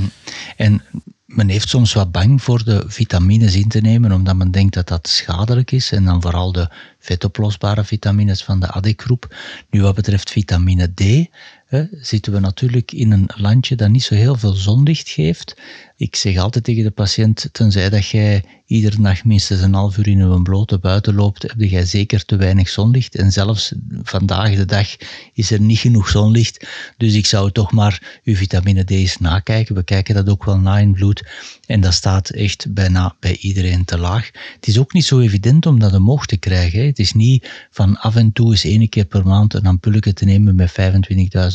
En 0.58 0.82
men 1.28 1.50
heeft 1.50 1.70
soms 1.70 1.94
wat 1.94 2.12
bang 2.12 2.42
voor 2.42 2.64
de 2.64 2.84
vitamines 2.88 3.56
in 3.56 3.68
te 3.68 3.80
nemen, 3.80 4.12
omdat 4.12 4.36
men 4.36 4.52
denkt 4.52 4.74
dat 4.74 4.88
dat 4.88 5.08
schadelijk 5.08 5.72
is. 5.72 5.92
En 5.92 6.06
dan 6.06 6.22
vooral 6.22 6.52
de 6.52 6.70
vetoplosbare 7.00 7.84
vitamines 7.84 8.44
van 8.44 8.60
de 8.60 8.68
ADEC-groep. 8.68 9.36
Nu, 9.70 9.82
wat 9.82 9.96
betreft 9.96 10.32
vitamine 10.32 10.94
D, 10.94 11.30
hè, 11.68 11.84
zitten 11.92 12.34
we 12.34 12.40
natuurlijk 12.40 12.92
in 12.92 13.12
een 13.12 13.30
landje 13.36 13.76
dat 13.76 13.90
niet 13.90 14.04
zo 14.04 14.16
heel 14.16 14.36
veel 14.36 14.54
zonlicht 14.54 15.10
geeft. 15.10 15.56
Ik 16.00 16.16
zeg 16.16 16.38
altijd 16.38 16.64
tegen 16.64 16.84
de 16.84 16.92
patiënt, 16.92 17.50
tenzij 17.52 17.90
dat 17.90 18.08
jij 18.08 18.44
iedere 18.66 19.00
nacht 19.00 19.26
minstens 19.26 19.62
een 19.62 19.74
half 19.74 19.98
uur 19.98 20.08
in 20.08 20.20
een 20.20 20.44
blote 20.44 20.80
buiten 20.80 21.16
loopt, 21.16 21.42
heb 21.42 21.60
jij 21.60 21.86
zeker 21.86 22.26
te 22.26 22.36
weinig 22.36 22.70
zonlicht. 22.70 23.16
En 23.16 23.32
zelfs 23.32 23.72
vandaag 24.04 24.56
de 24.56 24.66
dag 24.66 24.96
is 25.34 25.52
er 25.52 25.62
niet 25.62 25.80
genoeg 25.80 26.10
zonlicht. 26.10 26.68
Dus 26.98 27.14
ik 27.14 27.26
zou 27.26 27.52
toch 27.52 27.72
maar 27.72 28.20
uw 28.24 28.36
vitamine 28.36 28.84
D 28.84 28.90
eens 28.90 29.18
nakijken. 29.18 29.76
We 29.76 29.84
kijken 29.84 30.16
dat 30.16 30.30
ook 30.30 30.46
wel 30.46 30.58
na 30.58 30.80
in 30.80 30.94
bloed. 30.94 31.24
En 31.66 31.82
dat 31.82 31.94
staat 31.94 32.30
echt 32.30 32.74
bijna 32.74 33.16
bij 33.20 33.38
iedereen 33.38 33.86
te 33.86 33.98
laag. 33.98 34.30
Het 34.56 34.68
is 34.68 34.80
ook 34.80 34.94
niet 34.94 35.06
zo 35.06 35.20
evident 35.20 35.66
om 35.66 35.80
dat 35.80 35.94
omhoog 35.94 36.26
te 36.26 36.38
krijgen. 36.38 36.86
Het 36.86 37.00
is 37.00 37.14
niet 37.14 37.50
van 37.72 37.98
af 37.98 38.16
en 38.16 38.32
toe 38.32 38.50
eens 38.50 38.64
één 38.64 38.90
keer 38.90 39.06
per 39.06 39.26
maand 39.26 39.54
een 39.54 39.66
ampulletje 39.66 40.14
te 40.14 40.26
nemen 40.26 40.56
met 40.56 40.72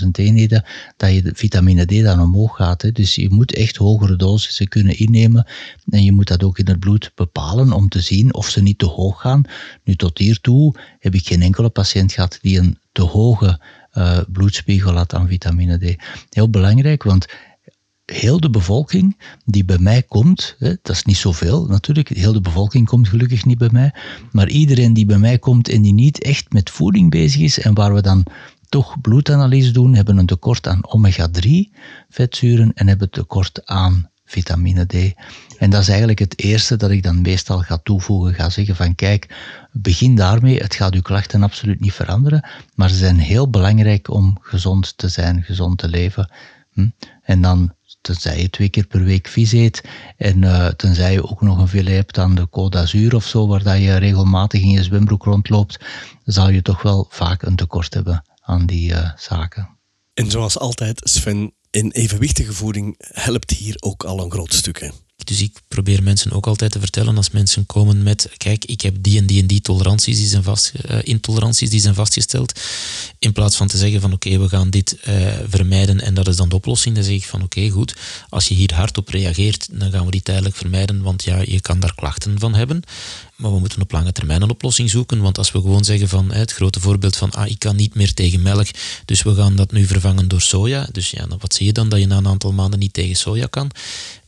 25.000 0.03 0.09
eenheden, 0.13 0.65
dat 0.97 1.13
je 1.13 1.23
de 1.23 1.33
vitamine 1.35 1.85
D 1.85 2.03
dan 2.03 2.21
omhoog 2.21 2.57
gaat. 2.57 2.95
Dus 2.95 3.15
je 3.15 3.31
moet 3.31 3.55
echt 3.55 3.77
hogere 3.77 4.17
dosissen 4.33 4.69
kunnen 4.69 4.99
innemen. 4.99 5.47
En 5.89 6.05
je 6.05 6.13
moet 6.13 6.29
dat 6.29 6.43
ook 6.43 6.59
in 6.59 6.69
het 6.69 6.81
bloed 6.81 7.13
bepalen 7.15 7.73
om 7.73 7.89
te 7.89 8.01
zien 8.01 8.35
of 8.35 8.49
ze 8.49 8.63
niet 8.63 8.79
te 8.79 8.87
hoog 8.87 9.21
gaan. 9.21 9.45
Nu, 9.85 9.97
tot 9.97 10.19
hiertoe 10.19 10.75
heb 10.99 11.15
ik 11.15 11.27
geen 11.27 11.43
enkele 11.43 11.69
patiënt 11.69 12.13
gehad 12.13 12.39
die 12.43 12.59
een 12.59 12.79
te 12.93 13.03
hoge 13.03 13.61
uh, 13.95 14.19
bloedspiegel 14.29 14.95
had 14.95 15.15
aan 15.15 15.29
vitamine 15.29 15.79
D. 15.79 15.97
Heel 16.31 16.51
belangrijk, 16.51 17.03
want 17.03 17.27
heel 18.05 18.41
de 18.41 18.51
bevolking 18.51 19.17
die 19.45 19.65
bij 19.65 19.79
mij 19.79 20.03
komt, 20.03 20.57
hè, 20.59 20.69
dat 20.83 20.97
is 20.97 21.05
niet 21.05 21.17
zoveel 21.17 21.67
natuurlijk, 21.67 22.09
heel 22.09 22.33
de 22.33 22.41
bevolking 22.41 22.87
komt 22.87 23.09
gelukkig 23.09 23.45
niet 23.45 23.59
bij 23.59 23.69
mij, 23.73 23.95
maar 24.33 24.49
iedereen 24.49 24.95
die 24.95 25.07
bij 25.07 25.19
mij 25.19 25.39
komt 25.39 25.69
en 25.69 25.83
die 25.83 25.93
niet 25.93 26.23
echt 26.23 26.53
met 26.53 26.71
voeding 26.71 27.11
bezig 27.11 27.41
is 27.41 27.59
en 27.59 27.75
waar 27.75 27.95
we 27.95 28.03
dan 28.03 28.27
toch 28.69 29.01
bloedanalyse 29.01 29.71
doen, 29.71 29.95
hebben 29.95 30.19
een 30.19 30.27
tekort 30.27 30.67
aan 30.67 30.81
omega-3 30.87 31.51
vetzuren 32.09 32.73
en 32.75 32.89
hebben 32.89 33.11
tekort 33.11 33.67
aan 33.67 34.11
vitamine 34.33 34.87
D. 34.87 34.95
En 35.59 35.71
dat 35.71 35.81
is 35.81 35.89
eigenlijk 35.89 36.19
het 36.19 36.39
eerste 36.39 36.77
dat 36.77 36.91
ik 36.91 37.03
dan 37.03 37.21
meestal 37.21 37.59
ga 37.59 37.79
toevoegen. 37.83 38.35
Ga 38.35 38.49
zeggen 38.49 38.77
van 38.77 38.95
kijk, 38.95 39.35
begin 39.73 40.15
daarmee. 40.15 40.59
Het 40.59 40.75
gaat 40.75 40.95
uw 40.95 41.03
klachten 41.03 41.43
absoluut 41.43 41.81
niet 41.81 41.93
veranderen. 41.93 42.49
Maar 42.75 42.89
ze 42.89 42.97
zijn 42.97 43.19
heel 43.19 43.51
belangrijk 43.51 44.11
om 44.11 44.39
gezond 44.41 44.97
te 44.97 45.09
zijn, 45.09 45.43
gezond 45.43 45.79
te 45.79 45.89
leven. 45.89 46.31
Hm? 46.73 46.89
En 47.23 47.41
dan 47.41 47.75
tenzij 48.01 48.41
je 48.41 48.51
twee 48.51 48.69
keer 48.69 48.87
per 48.87 49.05
week 49.05 49.29
vis 49.29 49.53
eet 49.53 49.83
en 50.17 50.43
uh, 50.43 50.67
tenzij 50.67 51.13
je 51.13 51.31
ook 51.31 51.43
nog 51.43 51.59
een 51.59 51.69
filet 51.69 51.95
hebt 51.95 52.19
aan 52.19 52.35
de 52.35 52.47
Côte 52.47 53.15
of 53.15 53.27
zo, 53.27 53.47
waar 53.47 53.63
dat 53.63 53.79
je 53.79 53.97
regelmatig 53.97 54.61
in 54.61 54.71
je 54.71 54.83
zwembroek 54.83 55.25
rondloopt, 55.25 55.85
zal 56.25 56.49
je 56.51 56.63
toch 56.63 56.83
wel 56.83 57.07
vaak 57.09 57.43
een 57.43 57.57
tekort 57.57 57.95
hebben 57.95 58.25
aan 58.41 58.67
die 58.67 58.93
uh, 58.93 59.11
zaken. 59.17 59.69
En 60.15 60.31
zoals 60.31 60.59
altijd, 60.59 61.01
Sven, 61.05 61.53
in 61.73 61.91
evenwichtige 61.91 62.53
voeding 62.53 62.95
helpt 62.99 63.51
hier 63.51 63.77
ook 63.81 64.05
al 64.05 64.21
een 64.21 64.31
groot 64.31 64.55
stuk. 64.55 64.93
Dus 65.25 65.43
ik 65.43 65.61
probeer 65.69 66.03
mensen 66.03 66.33
ook 66.33 66.47
altijd 66.47 66.73
te 66.73 66.81
vertellen 66.81 67.17
als 67.17 67.31
mensen 67.31 67.67
komen 67.67 68.03
met, 68.03 68.29
kijk, 68.37 68.65
ik 68.65 68.81
heb 68.81 68.97
die 69.01 69.19
en 69.19 69.27
die 69.27 69.41
en 69.41 69.47
die 69.47 69.61
toleranties 69.61 70.19
die 70.19 70.27
zijn 70.27 70.43
vast, 70.43 70.73
uh, 70.91 70.99
intoleranties 71.03 71.71
die 71.71 71.81
zijn 71.81 71.95
vastgesteld. 71.95 72.61
In 73.19 73.33
plaats 73.33 73.57
van 73.57 73.67
te 73.67 73.77
zeggen 73.77 74.01
van 74.01 74.13
oké, 74.13 74.39
we 74.39 74.49
gaan 74.49 74.71
dit 74.71 74.99
uh, 75.09 75.35
vermijden 75.49 76.01
en 76.01 76.15
dat 76.15 76.29
is 76.29 76.37
dan 76.37 76.49
de 76.49 76.55
oplossing, 76.55 76.95
dan 76.95 77.05
zeg 77.05 77.15
ik 77.15 77.27
van 77.27 77.43
oké, 77.43 77.69
goed, 77.69 77.97
als 78.29 78.49
je 78.49 78.55
hier 78.55 78.75
hard 78.75 78.99
op 78.99 79.09
reageert, 79.09 79.69
dan 79.71 79.91
gaan 79.91 80.05
we 80.05 80.11
die 80.11 80.23
tijdelijk 80.23 80.57
vermijden, 80.57 81.03
want 81.03 81.25
ja, 81.25 81.43
je 81.45 81.61
kan 81.61 81.81
daar 81.81 81.95
klachten 81.95 82.39
van 82.39 82.55
hebben. 82.55 82.83
Maar 83.43 83.53
we 83.53 83.59
moeten 83.59 83.83
op 83.83 83.93
lange 83.93 84.13
termijn 84.13 84.43
een 84.43 84.51
oplossing 84.51 84.91
zoeken. 84.91 85.21
Want 85.21 85.39
als 85.39 85.53
we 85.53 85.61
gewoon 85.61 85.85
zeggen 85.85 86.09
van 86.09 86.33
het 86.33 86.53
grote 86.53 86.81
voorbeeld 86.81 87.17
van 87.17 87.31
ah, 87.31 87.49
ik 87.49 87.59
kan 87.59 87.77
niet 87.77 87.95
meer 87.95 88.15
tegen 88.15 88.43
melk, 88.43 88.67
dus 89.05 89.23
we 89.23 89.35
gaan 89.35 89.57
dat 89.57 89.73
nu 89.73 89.87
vervangen 89.87 90.29
door 90.29 90.41
soja. 90.41 90.89
Dus 90.93 91.11
ja, 91.11 91.27
wat 91.39 91.55
zie 91.55 91.67
je 91.67 91.73
dan? 91.73 91.89
Dat 91.89 91.99
je 91.99 92.07
na 92.07 92.17
een 92.17 92.27
aantal 92.27 92.53
maanden 92.53 92.79
niet 92.79 92.93
tegen 92.93 93.17
soja 93.17 93.47
kan 93.47 93.71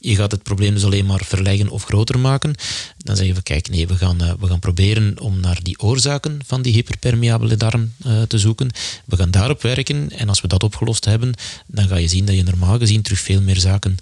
je 0.04 0.16
gaat 0.16 0.30
het 0.30 0.42
probleem 0.42 0.74
dus 0.74 0.84
alleen 0.84 1.06
maar 1.06 1.24
verleggen 1.24 1.68
of 1.68 1.84
groter 1.84 2.18
maken. 2.18 2.54
Dan 2.98 3.16
zeggen 3.16 3.34
we, 3.34 3.42
kijk, 3.42 3.68
nee, 3.68 3.86
we 3.86 3.96
gaan, 3.96 4.18
we 4.40 4.46
gaan 4.46 4.58
proberen 4.58 5.20
om 5.20 5.40
naar 5.40 5.58
die 5.62 5.80
oorzaken 5.80 6.40
van 6.46 6.62
die 6.62 6.72
hyperpermeabele 6.72 7.56
darm 7.56 7.92
te 8.28 8.38
zoeken. 8.38 8.70
We 9.04 9.16
gaan 9.16 9.30
daarop 9.30 9.62
werken 9.62 10.10
en 10.10 10.28
als 10.28 10.40
we 10.40 10.48
dat 10.48 10.62
opgelost 10.62 11.04
hebben, 11.04 11.34
dan 11.66 11.88
ga 11.88 11.96
je 11.96 12.08
zien 12.08 12.24
dat 12.24 12.34
je 12.34 12.42
normaal 12.42 12.78
gezien 12.78 13.02
terug 13.02 13.18
veel 13.18 13.40
meer 13.40 13.58
zaken 13.58 13.96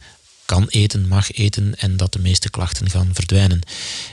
kan 0.45 0.67
eten, 0.69 1.09
mag 1.09 1.33
eten 1.33 1.79
en 1.79 1.97
dat 1.97 2.13
de 2.13 2.19
meeste 2.19 2.51
klachten 2.51 2.91
gaan 2.91 3.09
verdwijnen. 3.13 3.61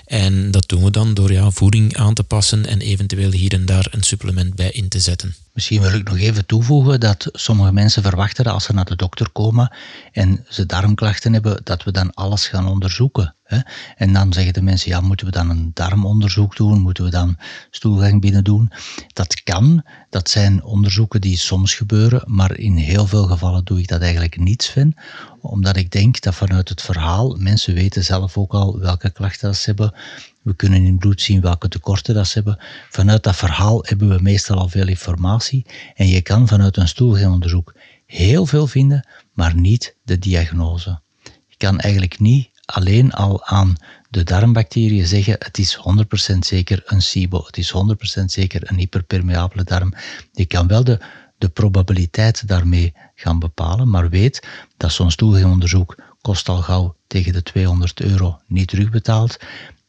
En 0.06 0.52
dat 0.52 0.68
doen 0.68 0.84
we 0.84 0.92
dan 0.92 1.14
door 1.14 1.32
ja, 1.32 1.52
voeding 1.52 1.98
aan 1.98 2.14
te 2.14 2.24
passen 2.24 2.66
en 2.66 2.80
eventueel 2.80 3.32
hier 3.32 3.54
en 3.54 3.66
daar 3.66 3.88
een 3.92 4.04
supplement 4.04 4.56
bij 4.56 4.72
in 4.72 4.90
te 4.90 5.00
zetten. 5.00 5.36
Misschien 5.54 5.82
wil 5.82 5.94
ik 5.94 6.10
nog 6.10 6.18
even 6.18 6.46
toevoegen 6.46 7.00
dat 7.00 7.30
sommige 7.32 7.72
mensen 7.72 8.04
verwachten 8.04 8.44
dat 8.44 8.54
als 8.54 8.64
ze 8.64 8.74
naar 8.74 8.86
de 8.86 8.96
dokter 8.96 9.30
komen 9.30 9.76
en 10.12 10.46
ze 10.50 10.66
darmklachten 10.66 11.34
hebben, 11.34 11.62
dat 11.64 11.84
we 11.84 11.92
dan 11.92 12.14
alles 12.14 12.48
gaan 12.48 12.68
onderzoeken. 12.68 13.36
En 13.96 14.14
dan 14.14 14.34
zeggen 14.34 14.54
de 14.54 14.62
mensen, 14.62 14.90
ja, 14.90 15.02
moeten 15.02 15.26
we 15.26 15.32
dan 15.32 15.50
een 15.50 15.72
darmonderzoek 15.74 16.56
doen? 16.56 16.80
Moeten 16.80 17.04
we 17.04 17.10
dan 17.10 17.38
stoelgang 17.70 18.22
binnen 18.22 18.44
doen? 18.44 18.72
Dat 19.14 19.44
kan. 19.44 19.84
Dat 20.10 20.30
zijn 20.30 20.64
onderzoeken 20.64 21.22
die 21.22 21.38
soms 21.38 21.74
gebeuren, 21.74 22.22
maar 22.26 22.58
in 22.58 22.76
heel 22.76 23.08
veel 23.08 23.24
gevallen 23.24 23.64
doe 23.64 23.80
ik 23.80 23.88
dat 23.88 24.02
eigenlijk 24.02 24.38
niet, 24.38 24.64
Sven. 24.64 24.96
Omdat 25.42 25.78
ik 25.78 25.92
denk 25.92 26.22
dat 26.22 26.36
vanuit 26.36 26.70
het 26.70 26.82
verhaal, 26.82 27.36
mensen 27.36 27.74
weten 27.74 28.04
zelf 28.04 28.38
ook 28.38 28.54
al 28.54 28.80
welke 28.80 29.10
klachten 29.10 29.56
ze 29.56 29.66
hebben. 29.66 29.94
We 30.42 30.56
kunnen 30.56 30.84
in 30.84 30.98
bloed 30.98 31.22
zien 31.22 31.42
welke 31.42 31.68
tekorten 31.68 32.14
dat 32.14 32.28
ze 32.28 32.34
hebben. 32.34 32.60
Vanuit 32.90 33.24
dat 33.24 33.36
verhaal 33.36 33.84
hebben 33.86 34.10
we 34.10 34.22
meestal 34.22 34.58
al 34.58 34.70
veel 34.70 34.88
informatie. 34.88 35.66
En 35.96 36.08
je 36.08 36.22
kan 36.22 36.48
vanuit 36.48 36.78
een 36.78 36.88
stoelgangonderzoek 36.88 37.74
heel 38.06 38.46
veel 38.46 38.68
vinden, 38.68 39.08
maar 39.34 39.56
niet 39.56 39.96
de 40.04 40.20
diagnose. 40.20 41.00
Je 41.24 41.56
kan 41.58 41.80
eigenlijk 41.80 42.20
niet 42.20 42.50
alleen 42.66 43.12
al 43.12 43.46
aan 43.46 43.76
de 44.10 44.24
darmbacteriën 44.24 45.08
zeggen 45.08 45.36
het 45.40 45.58
is 45.58 45.78
100% 46.34 46.38
zeker 46.40 46.82
een 46.86 47.02
SIBO, 47.02 47.46
het 47.46 47.58
is 47.58 47.74
100% 48.22 48.24
zeker 48.26 48.62
een 48.64 48.78
hyperpermeabele 48.78 49.64
darm. 49.64 49.94
Je 50.32 50.46
kan 50.46 50.68
wel 50.68 50.84
de, 50.84 51.00
de 51.40 51.50
probabiliteit 51.50 52.48
daarmee 52.48 52.94
gaan 53.16 53.40
bepalen, 53.40 53.90
maar 53.90 54.10
weet 54.10 54.48
dat 54.78 54.92
zo'n 54.92 55.12
stoelgangonderzoek 55.12 55.96
kost 56.22 56.50
al 56.50 56.62
gauw 56.62 56.96
tegen 57.08 57.34
de 57.34 57.44
200 57.44 58.02
euro 58.02 58.40
niet 58.48 58.68
terugbetaald. 58.68 59.38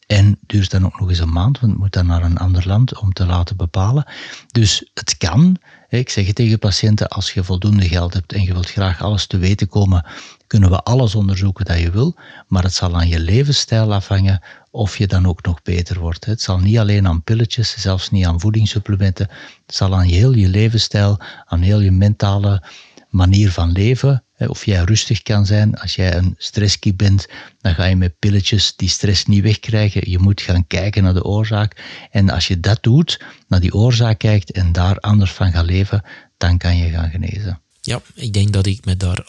En 0.06 0.38
duurt 0.46 0.70
dan 0.70 0.84
ook 0.84 1.00
nog 1.00 1.08
eens 1.08 1.18
een 1.18 1.32
maand, 1.32 1.60
want 1.60 1.72
het 1.72 1.80
moet 1.80 1.92
dan 1.92 2.06
naar 2.06 2.22
een 2.22 2.38
ander 2.38 2.66
land 2.66 2.98
om 2.98 3.12
te 3.12 3.26
laten 3.26 3.56
bepalen. 3.56 4.04
Dus 4.46 4.90
het 4.94 5.16
kan. 5.16 5.56
Ik 5.88 6.08
zeg 6.10 6.32
tegen 6.32 6.58
patiënten, 6.58 7.08
als 7.08 7.32
je 7.32 7.44
voldoende 7.44 7.88
geld 7.88 8.14
hebt 8.14 8.32
en 8.32 8.42
je 8.42 8.52
wilt 8.52 8.70
graag 8.70 9.02
alles 9.02 9.26
te 9.26 9.38
weten 9.38 9.68
komen, 9.68 10.06
kunnen 10.50 10.70
we 10.70 10.82
alles 10.82 11.14
onderzoeken 11.14 11.64
dat 11.64 11.78
je 11.78 11.90
wil, 11.90 12.16
maar 12.48 12.62
het 12.62 12.74
zal 12.74 12.96
aan 12.96 13.08
je 13.08 13.20
levensstijl 13.20 13.94
afhangen 13.94 14.40
of 14.70 14.98
je 14.98 15.06
dan 15.06 15.26
ook 15.26 15.42
nog 15.42 15.62
beter 15.62 15.98
wordt. 15.98 16.24
Het 16.24 16.40
zal 16.40 16.58
niet 16.58 16.78
alleen 16.78 17.06
aan 17.06 17.22
pilletjes, 17.22 17.74
zelfs 17.78 18.10
niet 18.10 18.26
aan 18.26 18.40
voedingssupplementen, 18.40 19.28
het 19.66 19.74
zal 19.74 19.94
aan 19.94 20.04
heel 20.04 20.32
je 20.32 20.48
levensstijl, 20.48 21.20
aan 21.44 21.60
heel 21.60 21.80
je 21.80 21.90
mentale 21.90 22.62
manier 23.08 23.50
van 23.50 23.72
leven, 23.72 24.24
of 24.38 24.64
jij 24.64 24.84
rustig 24.84 25.22
kan 25.22 25.46
zijn. 25.46 25.78
Als 25.78 25.94
jij 25.94 26.16
een 26.16 26.34
stresskie 26.38 26.94
bent, 26.94 27.28
dan 27.60 27.74
ga 27.74 27.84
je 27.84 27.96
met 27.96 28.18
pilletjes 28.18 28.76
die 28.76 28.88
stress 28.88 29.26
niet 29.26 29.42
wegkrijgen. 29.42 30.10
Je 30.10 30.18
moet 30.18 30.40
gaan 30.40 30.66
kijken 30.66 31.02
naar 31.02 31.14
de 31.14 31.24
oorzaak. 31.24 32.06
En 32.10 32.30
als 32.30 32.48
je 32.48 32.60
dat 32.60 32.82
doet, 32.82 33.24
naar 33.48 33.60
die 33.60 33.74
oorzaak 33.74 34.18
kijkt 34.18 34.52
en 34.52 34.72
daar 34.72 34.98
anders 34.98 35.32
van 35.32 35.52
gaat 35.52 35.66
leven, 35.66 36.02
dan 36.36 36.58
kan 36.58 36.76
je 36.76 36.90
gaan 36.90 37.10
genezen. 37.10 37.60
Ja, 37.90 38.02
ik 38.14 38.32
denk 38.32 38.52
dat 38.52 38.66
ik 38.66 38.84
me 38.84 38.96
daar 38.96 39.24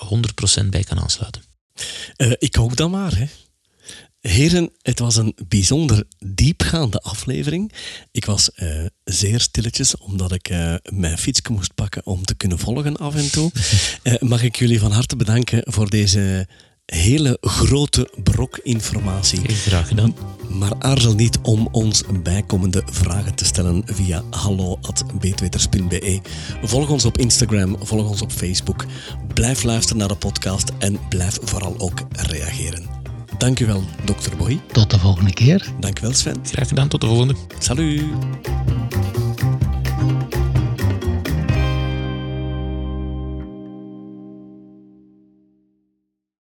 100% 0.63 0.65
bij 0.69 0.83
kan 0.83 0.99
aansluiten. 0.99 1.41
Uh, 2.17 2.31
ik 2.37 2.59
ook 2.59 2.75
dan 2.75 2.91
maar. 2.91 3.17
Hè. 3.17 3.25
Heren, 4.19 4.69
het 4.81 4.99
was 4.99 5.15
een 5.15 5.35
bijzonder 5.47 6.03
diepgaande 6.19 6.99
aflevering. 6.99 7.73
Ik 8.11 8.25
was 8.25 8.49
uh, 8.55 8.85
zeer 9.03 9.39
stilletjes, 9.39 9.97
omdat 9.97 10.31
ik 10.31 10.49
uh, 10.49 10.75
mijn 10.83 11.17
fietsje 11.17 11.51
moest 11.51 11.75
pakken 11.75 12.05
om 12.05 12.25
te 12.25 12.35
kunnen 12.35 12.59
volgen 12.59 12.97
af 12.97 13.15
en 13.15 13.31
toe. 13.31 13.51
Mag 14.19 14.43
ik 14.43 14.55
jullie 14.55 14.79
van 14.79 14.91
harte 14.91 15.15
bedanken 15.15 15.61
voor 15.65 15.89
deze 15.89 16.47
hele 16.95 17.37
grote 17.41 18.09
brok 18.23 18.59
informatie. 18.63 19.49
Graag 19.49 19.87
gedaan. 19.87 20.15
Maar 20.49 20.71
aarzel 20.79 21.13
niet 21.13 21.39
om 21.41 21.67
ons 21.71 22.03
bijkomende 22.23 22.83
vragen 22.85 23.35
te 23.35 23.45
stellen 23.45 23.83
via 23.85 24.23
hallo.beetweters.be. 24.29 26.19
Volg 26.63 26.89
ons 26.89 27.05
op 27.05 27.17
Instagram, 27.17 27.75
volg 27.79 28.09
ons 28.09 28.21
op 28.21 28.31
Facebook. 28.31 28.85
Blijf 29.33 29.63
luisteren 29.63 29.97
naar 29.97 30.07
de 30.07 30.15
podcast 30.15 30.71
en 30.79 30.99
blijf 31.09 31.37
vooral 31.41 31.75
ook 31.77 31.99
reageren. 32.11 32.83
Dankjewel, 33.37 33.83
dokter 34.05 34.37
Boy. 34.37 34.59
Tot 34.71 34.89
de 34.89 34.99
volgende 34.99 35.33
keer. 35.33 35.67
Dankjewel, 35.79 36.13
Sven. 36.13 36.37
Graag 36.43 36.67
gedaan, 36.67 36.87
tot 36.87 37.01
de 37.01 37.07
volgende. 37.07 37.35
Salut. 37.59 38.03